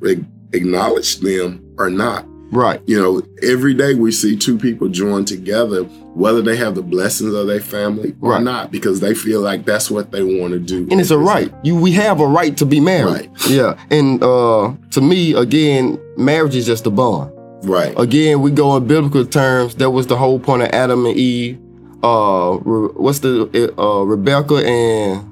acknowledge 0.52 1.18
them 1.20 1.62
or 1.78 1.90
not. 1.90 2.24
Right. 2.52 2.80
You 2.86 3.02
know, 3.02 3.22
every 3.42 3.74
day 3.74 3.94
we 3.94 4.12
see 4.12 4.36
two 4.36 4.56
people 4.56 4.88
joined 4.88 5.26
together, 5.26 5.82
whether 5.82 6.40
they 6.42 6.56
have 6.56 6.74
the 6.76 6.82
blessings 6.82 7.34
of 7.34 7.46
their 7.48 7.60
family 7.60 8.14
or 8.20 8.32
Right. 8.32 8.42
not, 8.42 8.70
because 8.70 9.00
they 9.00 9.14
feel 9.14 9.40
like 9.40 9.64
that's 9.64 9.90
what 9.90 10.12
they 10.12 10.22
want 10.22 10.52
to 10.52 10.60
do. 10.60 10.86
And 10.90 11.00
it's 11.00 11.10
a 11.10 11.18
right. 11.18 11.52
You 11.64 11.74
we 11.76 11.92
have 11.92 12.20
a 12.20 12.26
right 12.26 12.56
to 12.58 12.64
be 12.66 12.78
married. 12.78 13.30
Right. 13.30 13.30
Yeah. 13.50 13.76
And 13.90 14.22
uh 14.22 14.74
to 14.92 15.00
me, 15.00 15.34
again, 15.34 15.98
marriage 16.16 16.54
is 16.54 16.66
just 16.66 16.86
a 16.86 16.90
bond. 16.90 17.32
Right. 17.64 17.98
Again, 17.98 18.42
we 18.42 18.50
go 18.52 18.76
in 18.76 18.86
biblical 18.86 19.24
terms. 19.26 19.74
That 19.76 19.90
was 19.90 20.06
the 20.06 20.16
whole 20.16 20.38
point 20.38 20.62
of 20.62 20.68
Adam 20.68 21.04
and 21.06 21.16
Eve. 21.16 21.58
Uh, 22.02 22.52
what's 22.58 23.18
the 23.20 23.74
uh 23.76 24.02
Rebecca 24.02 24.56
and 24.64 25.26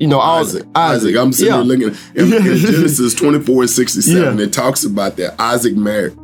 you 0.00 0.08
know 0.08 0.18
all 0.18 0.40
Isaac. 0.40 0.66
Isaac. 0.74 1.16
I'm 1.16 1.32
sitting 1.32 1.54
Yeah. 1.54 1.60
looking 1.60 1.94
in, 2.14 2.32
in 2.32 2.56
Genesis 2.56 3.14
24 3.14 3.62
and 3.62 3.70
67. 3.70 4.38
Yeah. 4.38 4.44
It 4.44 4.52
talks 4.52 4.82
about 4.84 5.16
that. 5.16 5.40
Isaac 5.40 5.76
married. 5.76 6.16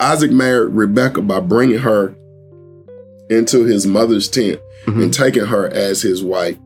Isaac 0.00 0.30
married 0.32 0.72
Rebecca 0.72 1.22
by 1.22 1.40
bringing 1.40 1.78
her 1.78 2.14
into 3.30 3.64
his 3.64 3.86
mother's 3.86 4.28
tent 4.28 4.58
Mhm. 4.86 5.02
and 5.02 5.14
taking 5.14 5.44
her 5.46 5.68
as 5.68 6.02
his 6.02 6.22
wife. 6.22 6.56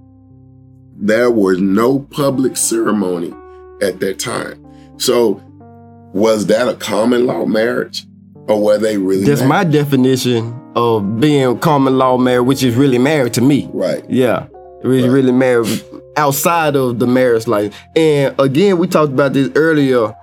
There 0.99 1.31
was 1.31 1.61
no 1.61 1.99
public 1.99 2.57
ceremony 2.57 3.35
at 3.81 3.99
that 4.01 4.19
time. 4.21 4.65
So, 4.99 5.41
was 6.13 6.47
that 6.47 6.69
a 6.69 6.75
common 6.75 7.27
law 7.27 7.47
marriage, 7.47 8.07
or 8.47 8.63
were 8.63 8.79
they 8.79 8.99
really? 8.99 9.25
That's 9.25 9.43
my 9.43 9.65
definition 9.65 10.55
of 10.77 11.19
being 11.21 11.59
common 11.59 11.99
law 11.99 12.17
married, 12.19 12.47
which 12.47 12.63
is 12.63 12.77
really 12.77 12.99
married 12.99 13.33
to 13.35 13.41
me. 13.41 13.69
right. 13.73 14.05
Yeah. 14.09 14.47
Really, 14.85 15.09
Right. 15.09 15.15
really 15.15 15.33
married 15.33 15.83
outside 16.17 16.77
of 16.77 16.99
the 16.99 17.07
marriage 17.07 17.47
life. 17.47 17.75
And 17.97 18.35
again, 18.39 18.79
we 18.79 18.87
talked 18.87 19.13
about 19.13 19.33
this 19.33 19.51
earlier. 19.55 20.15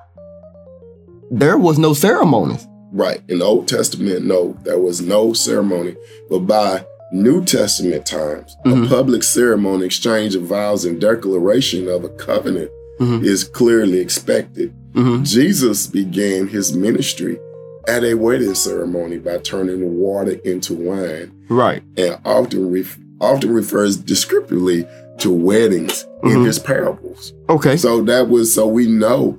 There 1.32 1.58
was 1.58 1.78
no 1.78 1.94
ceremonies. 1.94 2.68
Right. 2.92 3.22
In 3.28 3.40
the 3.40 3.46
Old 3.46 3.68
Testament, 3.68 4.26
no, 4.26 4.58
there 4.64 4.80
was 4.80 5.02
no 5.02 5.34
ceremony. 5.34 5.96
But 6.30 6.40
by 6.40 6.86
New 7.12 7.44
Testament 7.46 8.06
times, 8.06 8.56
Mhm. 8.66 8.86
a 8.86 8.90
public 8.90 9.24
ceremony, 9.24 9.86
exchange 9.86 10.36
of 10.36 10.44
vows, 10.44 10.86
and 10.86 11.00
declaration 11.00 11.88
of 11.88 12.04
a 12.04 12.10
covenant 12.10 12.70
Mhm. 13.00 13.24
is 13.24 13.44
clearly 13.44 14.00
expected. 14.00 14.74
Mhm. 14.94 15.24
Jesus 15.24 15.88
began 15.88 16.48
his 16.48 16.74
ministry 16.74 17.40
at 17.88 18.04
a 18.04 18.16
wedding 18.16 18.54
ceremony 18.56 19.18
by 19.18 19.38
turning 19.38 19.80
the 19.80 19.88
water 19.88 20.38
into 20.44 20.74
wine 20.74 21.32
Right. 21.50 21.82
and 21.98 22.18
often, 22.26 22.72
ref- 22.72 23.00
often 23.22 23.52
refers 23.52 23.98
descriptively 23.98 24.86
to 25.20 25.32
weddings 25.32 26.06
in 26.24 26.30
Mhm. 26.40 26.46
his 26.46 26.60
parables. 26.60 27.34
Okay. 27.50 27.78
So 27.78 28.02
that 28.04 28.30
was 28.30 28.54
so 28.54 28.68
we 28.68 28.88
know 28.88 29.38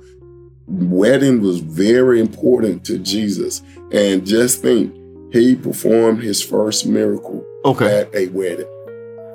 wedding 0.67 1.41
was 1.41 1.59
very 1.59 2.19
important 2.19 2.83
to 2.85 2.97
Jesus. 2.97 3.61
And 3.91 4.25
just 4.25 4.61
think, 4.61 4.93
he 5.31 5.55
performed 5.55 6.21
his 6.23 6.41
first 6.41 6.85
miracle 6.85 7.43
Okay. 7.65 7.99
at 8.01 8.09
a 8.15 8.27
wedding. 8.29 8.65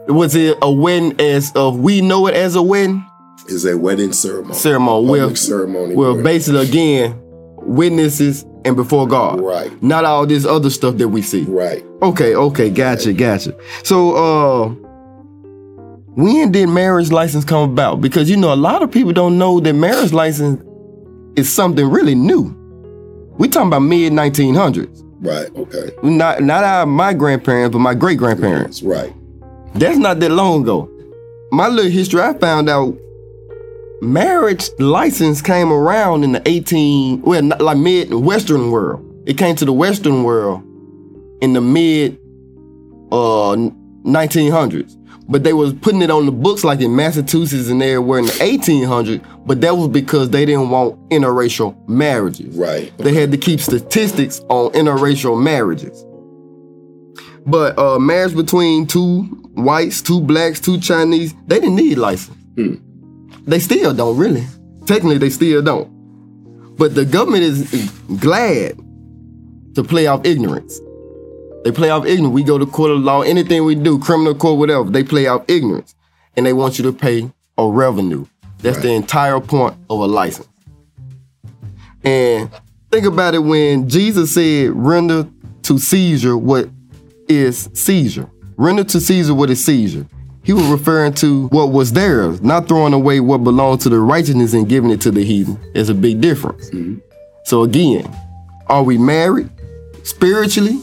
Was 0.08 0.34
it 0.34 0.56
a 0.62 0.70
wedding 0.70 1.14
as 1.18 1.50
of 1.54 1.80
we 1.80 2.00
know 2.00 2.26
it 2.26 2.34
as 2.34 2.54
a 2.54 2.62
wedding 2.62 3.02
Is 3.48 3.64
a 3.66 3.76
wedding 3.76 4.12
ceremony. 4.12 4.54
ceremony? 4.54 5.08
Well, 5.10 5.34
ceremony. 5.34 5.94
well, 5.94 6.14
where- 6.14 6.22
basically 6.22 6.62
again, 6.62 7.14
witnesses 7.62 8.44
and 8.64 8.76
before 8.76 9.06
God. 9.06 9.40
right, 9.40 9.70
Not 9.82 10.04
all 10.04 10.26
this 10.26 10.44
other 10.44 10.70
stuff 10.70 10.96
that 10.98 11.08
we 11.08 11.22
see. 11.22 11.44
right. 11.48 11.84
Okay, 12.02 12.34
okay, 12.34 12.70
gotcha, 12.70 13.12
gotcha. 13.12 13.54
So, 13.82 14.12
uh, 14.14 14.70
when 16.16 16.50
did 16.50 16.70
marriage 16.70 17.12
license 17.12 17.44
come 17.44 17.70
about? 17.70 18.00
Because 18.00 18.30
you 18.30 18.38
know, 18.38 18.52
a 18.52 18.56
lot 18.56 18.82
of 18.82 18.90
people 18.90 19.12
don't 19.12 19.37
know 19.37 19.61
that 19.61 19.75
marriage 19.75 20.14
license 20.14 20.62
is 21.38 21.52
something 21.52 21.87
really 21.87 22.14
new. 22.14 22.54
We 23.37 23.49
talking 23.49 23.68
about 23.68 23.80
mid 23.80 24.14
1900s. 24.14 25.02
Right. 25.20 25.54
Okay. 25.54 25.90
Not 26.02 26.42
not 26.42 26.64
our 26.64 26.87
my 26.87 27.12
grandparents, 27.12 27.75
but 27.75 27.80
my 27.80 27.94
great 27.94 28.16
grandparents. 28.16 28.82
Right. 28.82 29.12
That's 29.75 29.99
not 29.99 30.20
that 30.20 30.30
long 30.30 30.62
ago. 30.62 30.90
My 31.52 31.68
little 31.68 31.90
history, 31.90 32.23
I 32.23 32.32
found 32.32 32.70
out 32.70 32.96
marriage 34.00 34.70
license 34.78 35.42
came 35.42 35.70
around 35.70 36.25
in 36.25 36.32
the 36.32 36.42
18, 36.49 37.23
well, 37.23 37.42
not 37.42 37.61
like 37.61 37.76
mid 37.76 38.14
Western 38.14 38.70
world. 38.70 39.04
It 39.26 39.37
came 39.37 39.54
to 39.56 39.66
the 39.66 39.73
Western 39.73 40.23
world 40.23 40.62
in 41.42 41.52
the 41.52 41.61
mid 41.61 42.18
uh 43.12 43.56
1900s. 44.06 44.96
But 45.28 45.42
they 45.42 45.52
was 45.52 45.75
putting 45.75 46.02
it 46.02 46.11
on 46.11 46.25
the 46.25 46.33
books 46.33 46.62
like 46.62 46.80
in 46.80 46.95
Massachusetts 46.95 47.68
and 47.68 47.83
everywhere 47.83 48.21
in 48.21 48.26
the 48.26 48.33
1800s. 48.33 49.25
But 49.45 49.61
that 49.61 49.76
was 49.76 49.88
because 49.88 50.30
they 50.30 50.47
didn't 50.47 50.71
want 50.71 50.97
interracial 51.09 51.76
marriages. 51.88 52.56
Right. 52.56 52.97
They 52.99 53.12
had 53.12 53.33
to 53.33 53.38
keep 53.38 53.61
statistics 53.61 54.40
on 54.49 54.71
interracial 54.73 55.40
marriages. 55.42 56.04
But 57.45 57.78
uh, 57.78 57.99
marriage 57.99 58.35
between 58.37 58.87
two 58.87 59.23
whites, 59.54 60.00
two 60.00 60.21
blacks, 60.21 60.61
two 60.61 60.78
Chinese, 60.80 61.35
they 61.47 61.61
didn't 61.61 61.76
need 61.76 61.99
license. 61.99 62.37
They 63.47 63.61
still 63.61 63.95
don't 63.95 64.16
really. 64.16 64.45
Technically, 64.87 65.18
they 65.18 65.30
still 65.30 65.62
don't. 65.62 65.88
But 66.76 66.95
the 66.95 67.04
government 67.04 67.45
is 67.45 67.90
glad 68.21 68.76
to 69.75 69.85
play 69.85 70.06
off 70.06 70.25
ignorance. 70.25 70.80
They 71.66 71.73
play 71.73 71.90
off 71.90 72.06
ignorance. 72.06 72.32
We 72.32 72.44
go 72.44 72.58
to 72.58 72.66
court 72.66 72.92
of 72.92 73.00
law, 73.00 73.23
anything 73.23 73.64
we 73.64 73.75
do, 73.75 73.99
criminal 73.99 74.37
court, 74.37 74.56
whatever, 74.56 74.88
they 74.88 75.02
play 75.02 75.26
off 75.26 75.44
ignorance. 75.49 75.96
And 76.37 76.46
they 76.46 76.52
want 76.52 76.78
you 76.78 76.85
to 76.85 76.92
pay 76.92 77.28
a 77.58 77.68
revenue. 77.68 78.25
That's 78.58 78.78
the 78.78 78.92
entire 78.92 79.40
point 79.40 79.75
of 79.90 79.99
a 79.99 80.06
license. 80.06 80.46
And 82.04 82.49
think 82.92 83.04
about 83.04 83.35
it 83.35 83.40
when 83.40 83.88
Jesus 83.88 84.32
said, 84.32 84.70
render 84.75 85.26
to 85.62 85.78
Caesar 85.80 86.38
what 86.38 86.68
is 87.26 87.68
Caesar. 87.75 88.30
Render 88.56 88.85
to 88.85 89.00
Caesar 89.00 89.35
what 89.35 89.50
is 89.50 89.64
Caesar. 89.64 90.06
He 90.44 90.52
was 90.52 90.66
referring 90.66 91.14
to 91.14 91.49
what 91.49 91.73
was 91.73 91.92
theirs, 91.92 92.40
not 92.42 92.68
throwing 92.68 92.92
away 92.92 93.18
what 93.18 93.38
belonged 93.38 93.80
to 93.80 93.88
the 93.88 93.99
righteousness 93.99 94.54
and 94.54 94.68
giving 94.68 94.92
it 94.92 95.00
to 95.00 95.11
the 95.11 95.25
heathen. 95.25 95.58
There's 95.75 95.88
a 95.88 95.94
big 95.94 96.20
difference. 96.20 96.70
Mm-hmm. 96.70 97.00
So 97.42 97.64
again, 97.64 98.08
are 98.68 98.85
we 98.85 98.99
married 98.99 99.50
spiritually, 100.04 100.80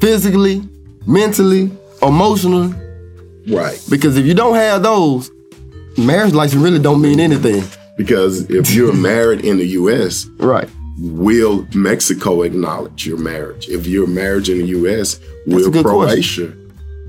physically, 0.00 0.62
mentally, 1.06 1.70
emotionally? 2.02 2.74
Right. 3.48 3.82
Because 3.88 4.16
if 4.16 4.26
you 4.26 4.34
don't 4.34 4.54
have 4.54 4.82
those, 4.82 5.30
marriage 5.96 6.34
license 6.34 6.62
really 6.62 6.78
don't 6.78 7.00
mean 7.00 7.20
anything. 7.20 7.64
Because 7.96 8.48
if 8.50 8.72
you're 8.74 8.92
married 9.10 9.44
in 9.44 9.58
the 9.58 9.66
U.S., 9.66 10.26
Right. 10.38 10.68
will 10.98 11.66
Mexico 11.74 12.42
acknowledge 12.42 13.06
your 13.06 13.18
marriage? 13.18 13.68
If 13.68 13.86
you're 13.86 14.06
married 14.06 14.48
in 14.48 14.58
the 14.58 14.66
U.S., 14.66 15.18
will 15.46 15.70
Croatia 15.82 16.52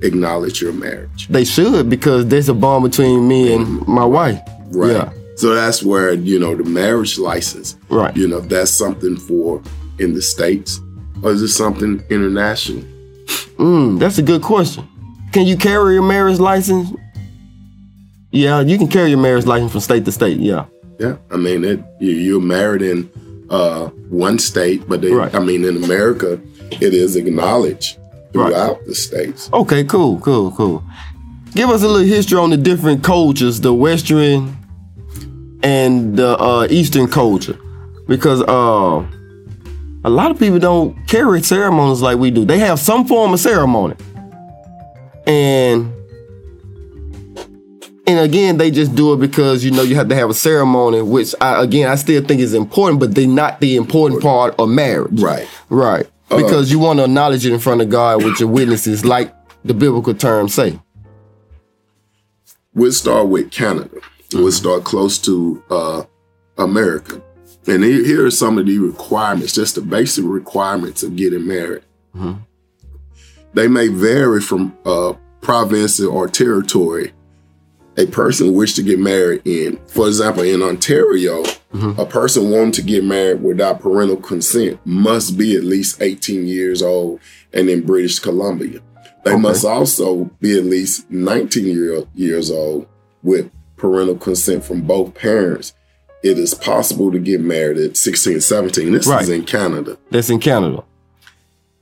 acknowledge 0.02 0.62
your 0.62 0.74
marriage? 0.74 1.28
They 1.28 1.44
should 1.46 1.90
because 1.90 2.28
there's 2.28 2.50
a 2.50 2.54
bond 2.54 2.84
between 2.86 3.28
me 3.28 3.54
and 3.54 3.66
mm-hmm. 3.66 3.92
my 3.92 4.06
wife. 4.06 4.40
Right. 4.72 4.92
Yeah. 4.94 5.14
So 5.36 5.56
that's 5.56 5.82
where, 5.84 6.14
you 6.14 6.38
know, 6.38 6.56
the 6.56 6.66
marriage 6.66 7.18
license, 7.18 7.78
Right. 7.90 8.16
you 8.16 8.28
know, 8.28 8.42
that's 8.42 8.72
something 8.72 9.16
for 9.16 9.62
in 9.98 10.14
the 10.14 10.22
States 10.22 10.80
or 11.24 11.32
is 11.32 11.42
it 11.42 11.50
something 11.50 12.04
international? 12.10 12.84
Mm, 13.58 14.00
that's 14.00 14.18
a 14.18 14.22
good 14.24 14.42
question. 14.42 14.88
Can 15.34 15.46
you 15.46 15.58
carry 15.58 15.94
your 15.96 16.04
marriage 16.04 16.40
license? 16.40 16.92
Yeah, 18.32 18.62
you 18.62 18.78
can 18.78 18.88
carry 18.88 19.10
your 19.10 19.20
marriage 19.20 19.46
license 19.46 19.72
from 19.72 19.82
state 19.82 20.06
to 20.06 20.12
state. 20.12 20.40
Yeah. 20.40 20.66
Yeah. 21.00 21.18
I 21.32 21.38
mean, 21.38 21.64
it, 21.64 21.80
you- 22.00 22.12
you're 22.14 22.42
married 22.42 22.82
in 22.82 23.10
uh, 23.50 23.88
one 24.10 24.38
state, 24.40 24.88
but 24.88 25.02
they, 25.02 25.12
Right. 25.12 25.34
I 25.34 25.40
mean, 25.40 25.66
in 25.66 25.84
America, 25.84 26.40
it 26.72 26.94
is 26.94 27.16
acknowledged 27.16 27.98
Right. 28.34 28.52
throughout 28.52 28.78
the 28.86 28.94
states. 28.94 29.50
Okay, 29.52 29.84
cool, 29.84 30.20
cool, 30.20 30.52
cool. 30.52 30.84
Give 31.56 31.70
us 31.72 31.82
a 31.82 31.88
little 31.88 32.06
history 32.08 32.38
on 32.38 32.52
the 32.52 32.58
different 32.58 33.04
cultures, 33.04 33.60
the 33.62 33.74
Western 33.74 34.56
and 35.64 36.16
the 36.16 36.38
uh, 36.40 36.68
Eastern 36.70 37.08
culture, 37.08 37.58
because 38.08 38.42
uh, 38.44 39.04
a 40.04 40.10
lot 40.10 40.32
of 40.32 40.40
people 40.40 40.60
don't 40.60 40.96
carry 41.08 41.42
ceremonies 41.42 42.02
like 42.02 42.18
we 42.18 42.32
do. 42.32 42.46
They 42.46 42.60
have 42.60 42.80
some 42.80 43.06
form 43.06 43.34
of 43.34 43.40
ceremony, 43.40 43.96
and 45.28 45.94
and 48.08 48.20
again, 48.20 48.58
they 48.58 48.72
just 48.72 48.96
do 48.96 49.14
it 49.14 49.18
because 49.18 49.64
you 49.64 49.72
know 49.72 49.84
you 49.84 49.96
have 49.96 50.10
to 50.10 50.16
have 50.16 50.30
a 50.30 50.34
ceremony, 50.34 51.02
which 51.02 51.36
I, 51.40 51.62
again 51.64 51.90
I 51.90 51.96
still 51.96 52.24
think 52.24 52.42
is 52.42 52.54
important, 52.54 53.00
but 53.00 53.14
they're 53.14 53.28
not 53.28 53.60
the 53.60 53.76
important 53.76 54.22
part 54.22 54.56
of 54.60 54.70
marriage. 54.70 55.22
Right. 55.22 55.48
Right. 55.70 56.10
Because 56.30 56.72
you 56.72 56.80
want 56.80 57.00
to 57.00 57.06
acknowledge 57.06 57.46
it 57.46 57.54
in 57.54 57.60
front 57.60 57.82
of 57.82 57.90
God 57.90 58.24
with 58.24 58.40
your 58.40 58.50
witnesses, 58.50 59.04
like 59.04 59.34
the 59.64 59.74
biblical 59.74 60.14
terms 60.14 60.54
say. 60.54 60.80
We'll 62.74 62.92
start 62.92 63.28
with 63.28 63.52
Canada. 63.52 64.00
We'll 64.34 64.52
start 64.52 64.84
close 64.84 65.18
to 65.20 65.64
uh, 65.72 66.04
America. 66.58 67.22
And 67.68 67.84
here, 67.84 68.26
are 68.26 68.32
some 68.32 68.58
of 68.58 68.66
the 68.66 68.80
requirements, 68.80 69.54
just 69.54 69.76
the 69.76 69.82
basic 69.82 70.26
requirements 70.26 71.04
of 71.04 71.16
getting 71.16 71.46
married. 71.46 71.84
They 73.54 73.68
may 73.68 73.90
vary 73.90 74.42
from 74.42 74.78
uh, 74.86 75.14
province 75.42 76.00
or 76.00 76.28
territory 76.28 77.14
a 78.00 78.06
person 78.06 78.54
wish 78.54 78.76
to 78.76 78.84
get 78.84 78.98
married 78.98 79.42
in. 79.46 79.78
For 79.88 80.08
example, 80.08 80.44
in 80.44 80.62
Ontario, 80.62 81.44
a 81.98 82.06
person 82.06 82.50
wanting 82.50 82.72
to 82.74 82.82
get 82.82 83.04
married 83.04 83.44
without 83.44 83.82
parental 83.82 84.16
consent 84.16 84.80
must 84.86 85.38
be 85.38 85.56
at 85.56 85.64
least 85.64 86.02
18 86.02 86.48
years 86.48 86.82
old. 86.82 87.20
And 87.54 87.70
in 87.70 87.86
British 87.86 88.20
Columbia, 88.20 88.80
they 89.26 89.36
must 89.36 89.66
also 89.66 90.26
be 90.40 90.58
at 90.58 90.64
least 90.64 91.12
19 91.12 91.66
year, 91.66 92.04
years 92.16 92.50
old 92.50 92.88
with 93.22 93.52
parental 93.76 94.16
consent 94.16 94.64
from 94.64 94.82
both 94.82 95.14
parents. 95.14 95.74
It 96.24 96.38
is 96.38 96.54
possible 96.54 97.12
to 97.12 97.20
get 97.20 97.40
married 97.42 97.78
at 97.78 97.96
16, 97.96 98.42
17. 98.42 98.92
This 98.92 99.08
Right. 99.08 99.22
is 99.24 99.30
in 99.30 99.44
Canada. 99.44 99.98
That's 100.12 100.30
in 100.30 100.40
Canada. 100.40 100.84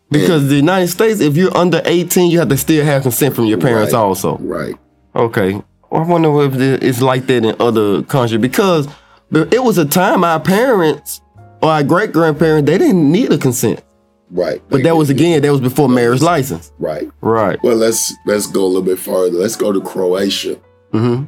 Because 0.10 0.48
the 0.48 0.56
United 0.56 0.88
States, 0.88 1.20
if 1.20 1.36
you're 1.36 1.56
under 1.58 1.82
18, 1.84 2.30
you 2.32 2.40
have 2.40 2.50
to 2.50 2.58
still 2.58 2.86
have 2.86 3.02
consent 3.04 3.36
from 3.36 3.46
your 3.46 3.58
parents 3.58 3.94
Right. 3.94 4.00
also. 4.00 4.38
Right. 4.38 4.76
Okay. 5.16 5.62
I 5.92 6.02
wonder 6.04 6.42
if 6.44 6.56
it's 6.56 7.02
like 7.02 7.28
that 7.28 7.44
in 7.46 7.56
other 7.60 8.04
countries 8.04 8.40
because 8.40 8.88
it 9.32 9.64
was 9.64 9.78
a 9.78 9.86
time 9.86 10.24
our 10.24 10.40
parents 10.40 11.22
or 11.62 11.72
our 11.72 11.84
great 11.84 12.14
grandparents, 12.14 12.70
they 12.70 12.78
didn't 12.78 13.12
need 13.12 13.32
a 13.32 13.38
consent. 13.38 13.82
Right. 14.30 14.62
But 14.70 14.84
that 14.84 14.96
was 14.98 15.10
again, 15.10 15.42
that 15.42 15.52
was 15.52 15.62
before 15.62 15.90
marriage 15.90 16.22
license. 16.22 16.72
right. 16.80 17.10
Right. 17.22 17.62
Well, 17.64 17.78
let's 17.78 18.14
let's 18.26 18.46
go 18.48 18.64
a 18.64 18.68
little 18.68 18.82
bit 18.84 19.00
further. 19.00 19.38
Let's 19.38 19.56
go 19.56 19.72
to 19.72 19.82
Croatia. 19.82 20.58
hmm 20.94 21.24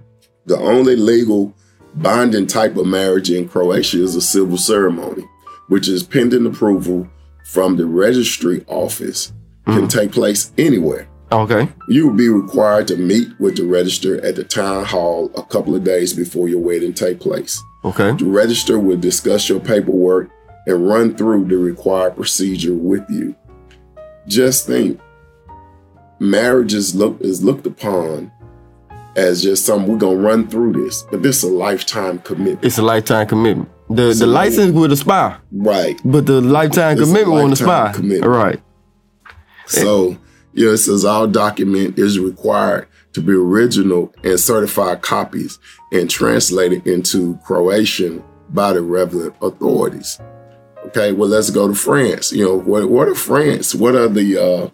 The 0.45 0.57
only 0.57 0.95
legal 0.95 1.53
binding 2.01 2.47
type 2.47 2.75
of 2.77 2.87
marriage 2.87 3.29
in 3.29 3.47
Croatia 3.47 4.01
is 4.01 4.15
a 4.15 4.21
civil 4.21 4.57
ceremony, 4.57 5.23
which 5.67 5.87
is 5.87 6.03
pending 6.03 6.45
approval 6.45 7.07
from 7.45 7.77
the 7.77 7.85
registry 7.85 8.63
office. 8.67 9.33
Can 9.65 9.81
hmm. 9.81 9.87
take 9.87 10.11
place 10.11 10.51
anywhere. 10.57 11.07
Okay. 11.31 11.69
You 11.89 12.07
will 12.07 12.15
be 12.15 12.29
required 12.29 12.87
to 12.87 12.97
meet 12.97 13.27
with 13.39 13.57
the 13.57 13.65
register 13.65 14.23
at 14.25 14.35
the 14.35 14.43
town 14.43 14.83
hall 14.85 15.31
a 15.35 15.43
couple 15.43 15.75
of 15.75 15.83
days 15.83 16.13
before 16.13 16.49
your 16.49 16.59
wedding 16.59 16.93
take 16.93 17.19
place. 17.19 17.61
Okay. 17.83 18.13
The 18.13 18.25
register 18.25 18.79
will 18.79 18.97
discuss 18.97 19.47
your 19.47 19.59
paperwork 19.59 20.31
and 20.65 20.87
run 20.87 21.15
through 21.15 21.45
the 21.45 21.57
required 21.57 22.15
procedure 22.15 22.73
with 22.73 23.07
you. 23.09 23.35
Just 24.27 24.65
think, 24.65 24.99
marriage 26.19 26.73
is, 26.73 26.95
look, 26.95 27.21
is 27.21 27.43
looked 27.43 27.67
upon 27.67 28.31
as 29.19 29.41
just 29.43 29.65
something 29.65 29.91
we're 29.91 29.97
gonna 29.97 30.17
run 30.17 30.47
through 30.47 30.73
this, 30.73 31.03
but 31.11 31.21
this 31.21 31.37
is 31.37 31.43
a 31.43 31.53
lifetime 31.53 32.19
commitment. 32.19 32.63
It's 32.63 32.77
a 32.77 32.81
lifetime 32.81 33.27
commitment. 33.27 33.69
The 33.89 34.13
So- 34.13 34.25
the 34.25 34.31
license 34.31 34.71
would 34.73 34.91
expire, 34.91 35.37
Right. 35.51 35.99
but 36.05 36.25
the 36.25 36.41
lifetime 36.41 36.97
It's 36.97 37.01
commitment 37.07 37.31
won't 37.31 37.49
lifetime 37.49 37.67
expire. 37.67 37.93
commitment. 37.93 38.31
Right. 38.31 38.59
So, 39.67 40.17
you 40.53 40.65
know, 40.65 40.71
it 40.73 40.77
says 40.77 41.05
all 41.05 41.27
document 41.27 41.99
is 41.99 42.19
required 42.19 42.87
to 43.13 43.21
be 43.21 43.33
original 43.33 44.11
and 44.23 44.39
certified 44.39 45.01
copies 45.01 45.59
and 45.91 46.09
translated 46.09 46.85
into 46.87 47.37
Croatian 47.45 48.23
by 48.51 48.73
the 48.73 48.81
relevant 48.81 49.33
authorities. 49.41 50.19
Okay, 50.87 51.11
well, 51.11 51.29
let's 51.29 51.49
go 51.49 51.67
to 51.67 51.75
France. 51.75 52.31
You 52.31 52.45
know, 52.45 52.57
what, 52.59 52.89
what 52.89 53.07
are 53.07 53.15
France? 53.15 53.75
What 53.75 53.95
are 53.95 54.07
the 54.07 54.37
uh, 54.37 54.69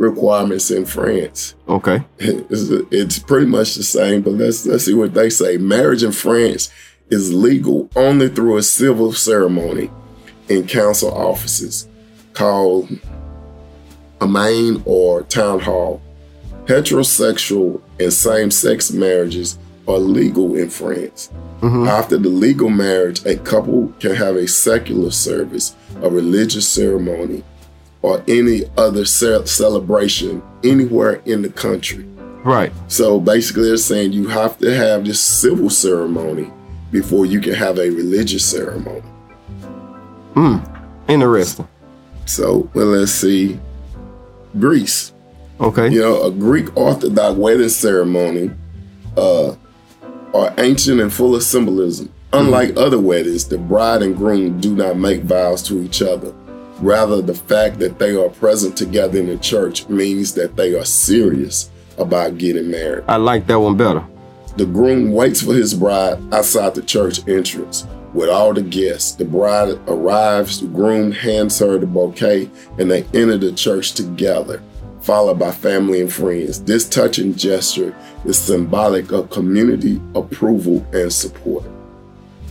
requirements 0.00 0.70
in 0.70 0.84
France? 0.84 1.54
Okay. 1.68 2.02
It's, 2.18 2.70
it's 2.90 3.18
pretty 3.18 3.46
much 3.46 3.74
the 3.74 3.84
same, 3.84 4.22
but 4.22 4.32
let's 4.32 4.66
let's 4.66 4.84
see 4.84 4.94
what 4.94 5.14
they 5.14 5.30
say. 5.30 5.56
Marriage 5.58 6.02
in 6.02 6.12
France 6.12 6.70
is 7.10 7.32
legal 7.32 7.88
only 7.94 8.28
through 8.28 8.56
a 8.56 8.62
civil 8.62 9.12
ceremony 9.12 9.90
in 10.48 10.66
council 10.66 11.12
offices 11.12 11.88
called 12.32 12.90
a 14.20 14.26
mairie 14.26 14.82
or 14.84 15.22
town 15.24 15.60
hall. 15.60 16.00
Heterosexual 16.64 17.80
and 17.98 18.12
same-sex 18.12 18.92
marriages 18.92 19.58
are 19.88 19.98
legal 19.98 20.56
in 20.56 20.70
France. 20.70 21.30
Mm-hmm. 21.60 21.88
After 21.88 22.16
the 22.16 22.28
legal 22.28 22.70
marriage, 22.70 23.24
a 23.26 23.36
couple 23.36 23.92
can 23.98 24.14
have 24.14 24.36
a 24.36 24.46
secular 24.46 25.10
service, 25.10 25.74
a 26.02 26.08
religious 26.08 26.68
ceremony, 26.68 27.42
or 28.02 28.22
any 28.28 28.62
other 28.76 29.04
ce- 29.04 29.48
celebration 29.50 30.42
anywhere 30.64 31.20
in 31.26 31.42
the 31.42 31.50
country. 31.50 32.04
Right. 32.44 32.72
So 32.88 33.20
basically, 33.20 33.64
they're 33.64 33.76
saying 33.76 34.12
you 34.12 34.28
have 34.28 34.58
to 34.58 34.74
have 34.74 35.04
this 35.04 35.20
civil 35.20 35.68
ceremony 35.70 36.50
before 36.90 37.26
you 37.26 37.40
can 37.40 37.54
have 37.54 37.78
a 37.78 37.90
religious 37.90 38.44
ceremony. 38.44 39.02
Hmm. 40.34 40.58
Interesting. 41.08 41.68
So, 42.26 42.70
well, 42.74 42.86
let's 42.86 43.12
see. 43.12 43.58
Greece. 44.58 45.12
Okay. 45.60 45.90
You 45.90 46.00
know, 46.00 46.22
a 46.22 46.30
Greek 46.30 46.74
Orthodox 46.76 47.36
wedding 47.36 47.68
ceremony 47.68 48.50
uh, 49.16 49.54
are 50.32 50.54
ancient 50.58 51.00
and 51.00 51.12
full 51.12 51.34
of 51.34 51.42
symbolism. 51.42 52.10
Unlike 52.32 52.76
other 52.76 52.98
weddings, 52.98 53.48
the 53.48 53.58
bride 53.58 54.02
and 54.02 54.16
groom 54.16 54.60
do 54.60 54.74
not 54.74 54.96
make 54.96 55.22
vows 55.22 55.62
to 55.64 55.82
each 55.82 56.00
other. 56.00 56.32
Rather, 56.80 57.20
the 57.20 57.34
fact 57.34 57.78
that 57.78 57.98
they 57.98 58.16
are 58.16 58.30
present 58.30 58.76
together 58.76 59.18
in 59.18 59.26
the 59.26 59.38
church 59.38 59.88
means 59.88 60.34
that 60.34 60.56
they 60.56 60.74
are 60.74 60.84
serious 60.84 61.70
about 61.98 62.38
getting 62.38 62.70
married. 62.70 63.04
I 63.06 63.16
like 63.16 63.46
that 63.48 63.60
one 63.60 63.76
better. 63.76 64.04
The 64.56 64.66
groom 64.66 65.12
waits 65.12 65.42
for 65.42 65.52
his 65.52 65.74
bride 65.74 66.18
outside 66.32 66.74
the 66.74 66.82
church 66.82 67.26
entrance 67.28 67.86
with 68.14 68.28
all 68.28 68.52
the 68.52 68.62
guests. 68.62 69.14
The 69.14 69.24
bride 69.24 69.78
arrives, 69.86 70.60
the 70.60 70.66
groom 70.66 71.12
hands 71.12 71.58
her 71.58 71.78
the 71.78 71.86
bouquet, 71.86 72.50
and 72.78 72.90
they 72.90 73.04
enter 73.14 73.36
the 73.36 73.52
church 73.52 73.92
together, 73.92 74.62
followed 75.02 75.38
by 75.38 75.52
family 75.52 76.00
and 76.00 76.12
friends. 76.12 76.62
This 76.62 76.88
touching 76.88 77.34
gesture 77.34 77.94
is 78.24 78.38
symbolic 78.38 79.12
of 79.12 79.30
community 79.30 80.00
approval 80.14 80.84
and 80.92 81.12
support. 81.12 81.64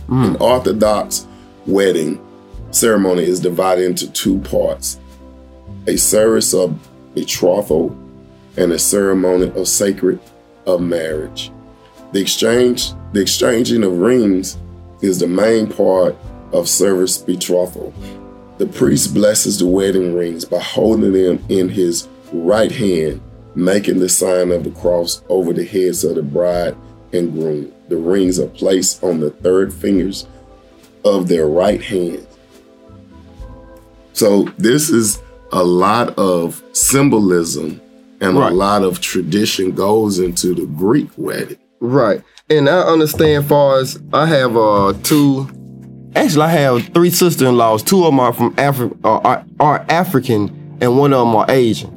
Mm. 0.08 0.28
An 0.28 0.36
Orthodox 0.36 1.26
wedding 1.66 2.24
ceremony 2.70 3.24
is 3.24 3.40
divided 3.40 3.84
into 3.84 4.10
two 4.12 4.38
parts 4.40 4.98
a 5.86 5.96
service 5.96 6.52
of 6.54 6.78
betrothal 7.14 7.96
and 8.56 8.72
a 8.72 8.78
ceremony 8.78 9.50
of 9.58 9.66
sacred 9.66 10.20
of 10.66 10.80
marriage. 10.80 11.50
The 12.12 12.20
exchange, 12.20 12.92
the 13.12 13.20
exchanging 13.20 13.82
of 13.82 13.98
rings 13.98 14.58
is 15.00 15.18
the 15.18 15.26
main 15.26 15.68
part 15.68 16.16
of 16.52 16.68
service 16.68 17.18
betrothal. 17.18 17.94
The 18.58 18.66
priest 18.66 19.14
blesses 19.14 19.58
the 19.58 19.66
wedding 19.66 20.14
rings 20.14 20.44
by 20.44 20.60
holding 20.60 21.12
them 21.12 21.44
in 21.48 21.68
his 21.68 22.08
right 22.32 22.70
hand, 22.70 23.20
making 23.54 24.00
the 24.00 24.08
sign 24.08 24.50
of 24.50 24.64
the 24.64 24.70
cross 24.70 25.22
over 25.28 25.52
the 25.52 25.64
heads 25.64 26.04
of 26.04 26.16
the 26.16 26.22
bride 26.22 26.76
and 27.12 27.32
groom. 27.32 27.72
The 27.88 27.96
rings 27.96 28.38
are 28.38 28.48
placed 28.48 29.02
on 29.02 29.20
the 29.20 29.30
third 29.30 29.72
fingers 29.72 30.26
of 31.04 31.28
their 31.28 31.46
right 31.46 31.82
hand. 31.82 32.26
So 34.12 34.44
this 34.58 34.90
is 34.90 35.20
a 35.52 35.62
lot 35.64 36.16
of 36.18 36.62
symbolism 36.72 37.80
and 38.20 38.36
Right. 38.36 38.52
a 38.52 38.54
lot 38.54 38.82
of 38.82 39.00
tradition 39.00 39.72
goes 39.72 40.18
into 40.18 40.54
the 40.54 40.66
Greek 40.66 41.08
wedding. 41.16 41.56
Right. 41.80 42.22
And 42.50 42.68
I 42.68 42.80
understand 42.80 43.46
far 43.46 43.78
as 43.78 43.98
I 44.12 44.26
have 44.26 44.56
uh 44.56 44.92
two 45.02 45.48
actually 46.14 46.42
I 46.42 46.48
have 46.48 46.84
three 46.92 47.10
sister 47.10 47.46
in 47.46 47.56
laws. 47.56 47.82
Two 47.82 48.00
of 48.04 48.06
them 48.12 48.20
are 48.20 48.32
from 48.32 48.54
Africa 48.58 48.94
are, 49.04 49.44
are 49.58 49.86
African 49.88 50.78
and 50.80 50.98
one 50.98 51.12
of 51.12 51.26
them 51.26 51.34
are 51.36 51.46
Asian. 51.50 51.96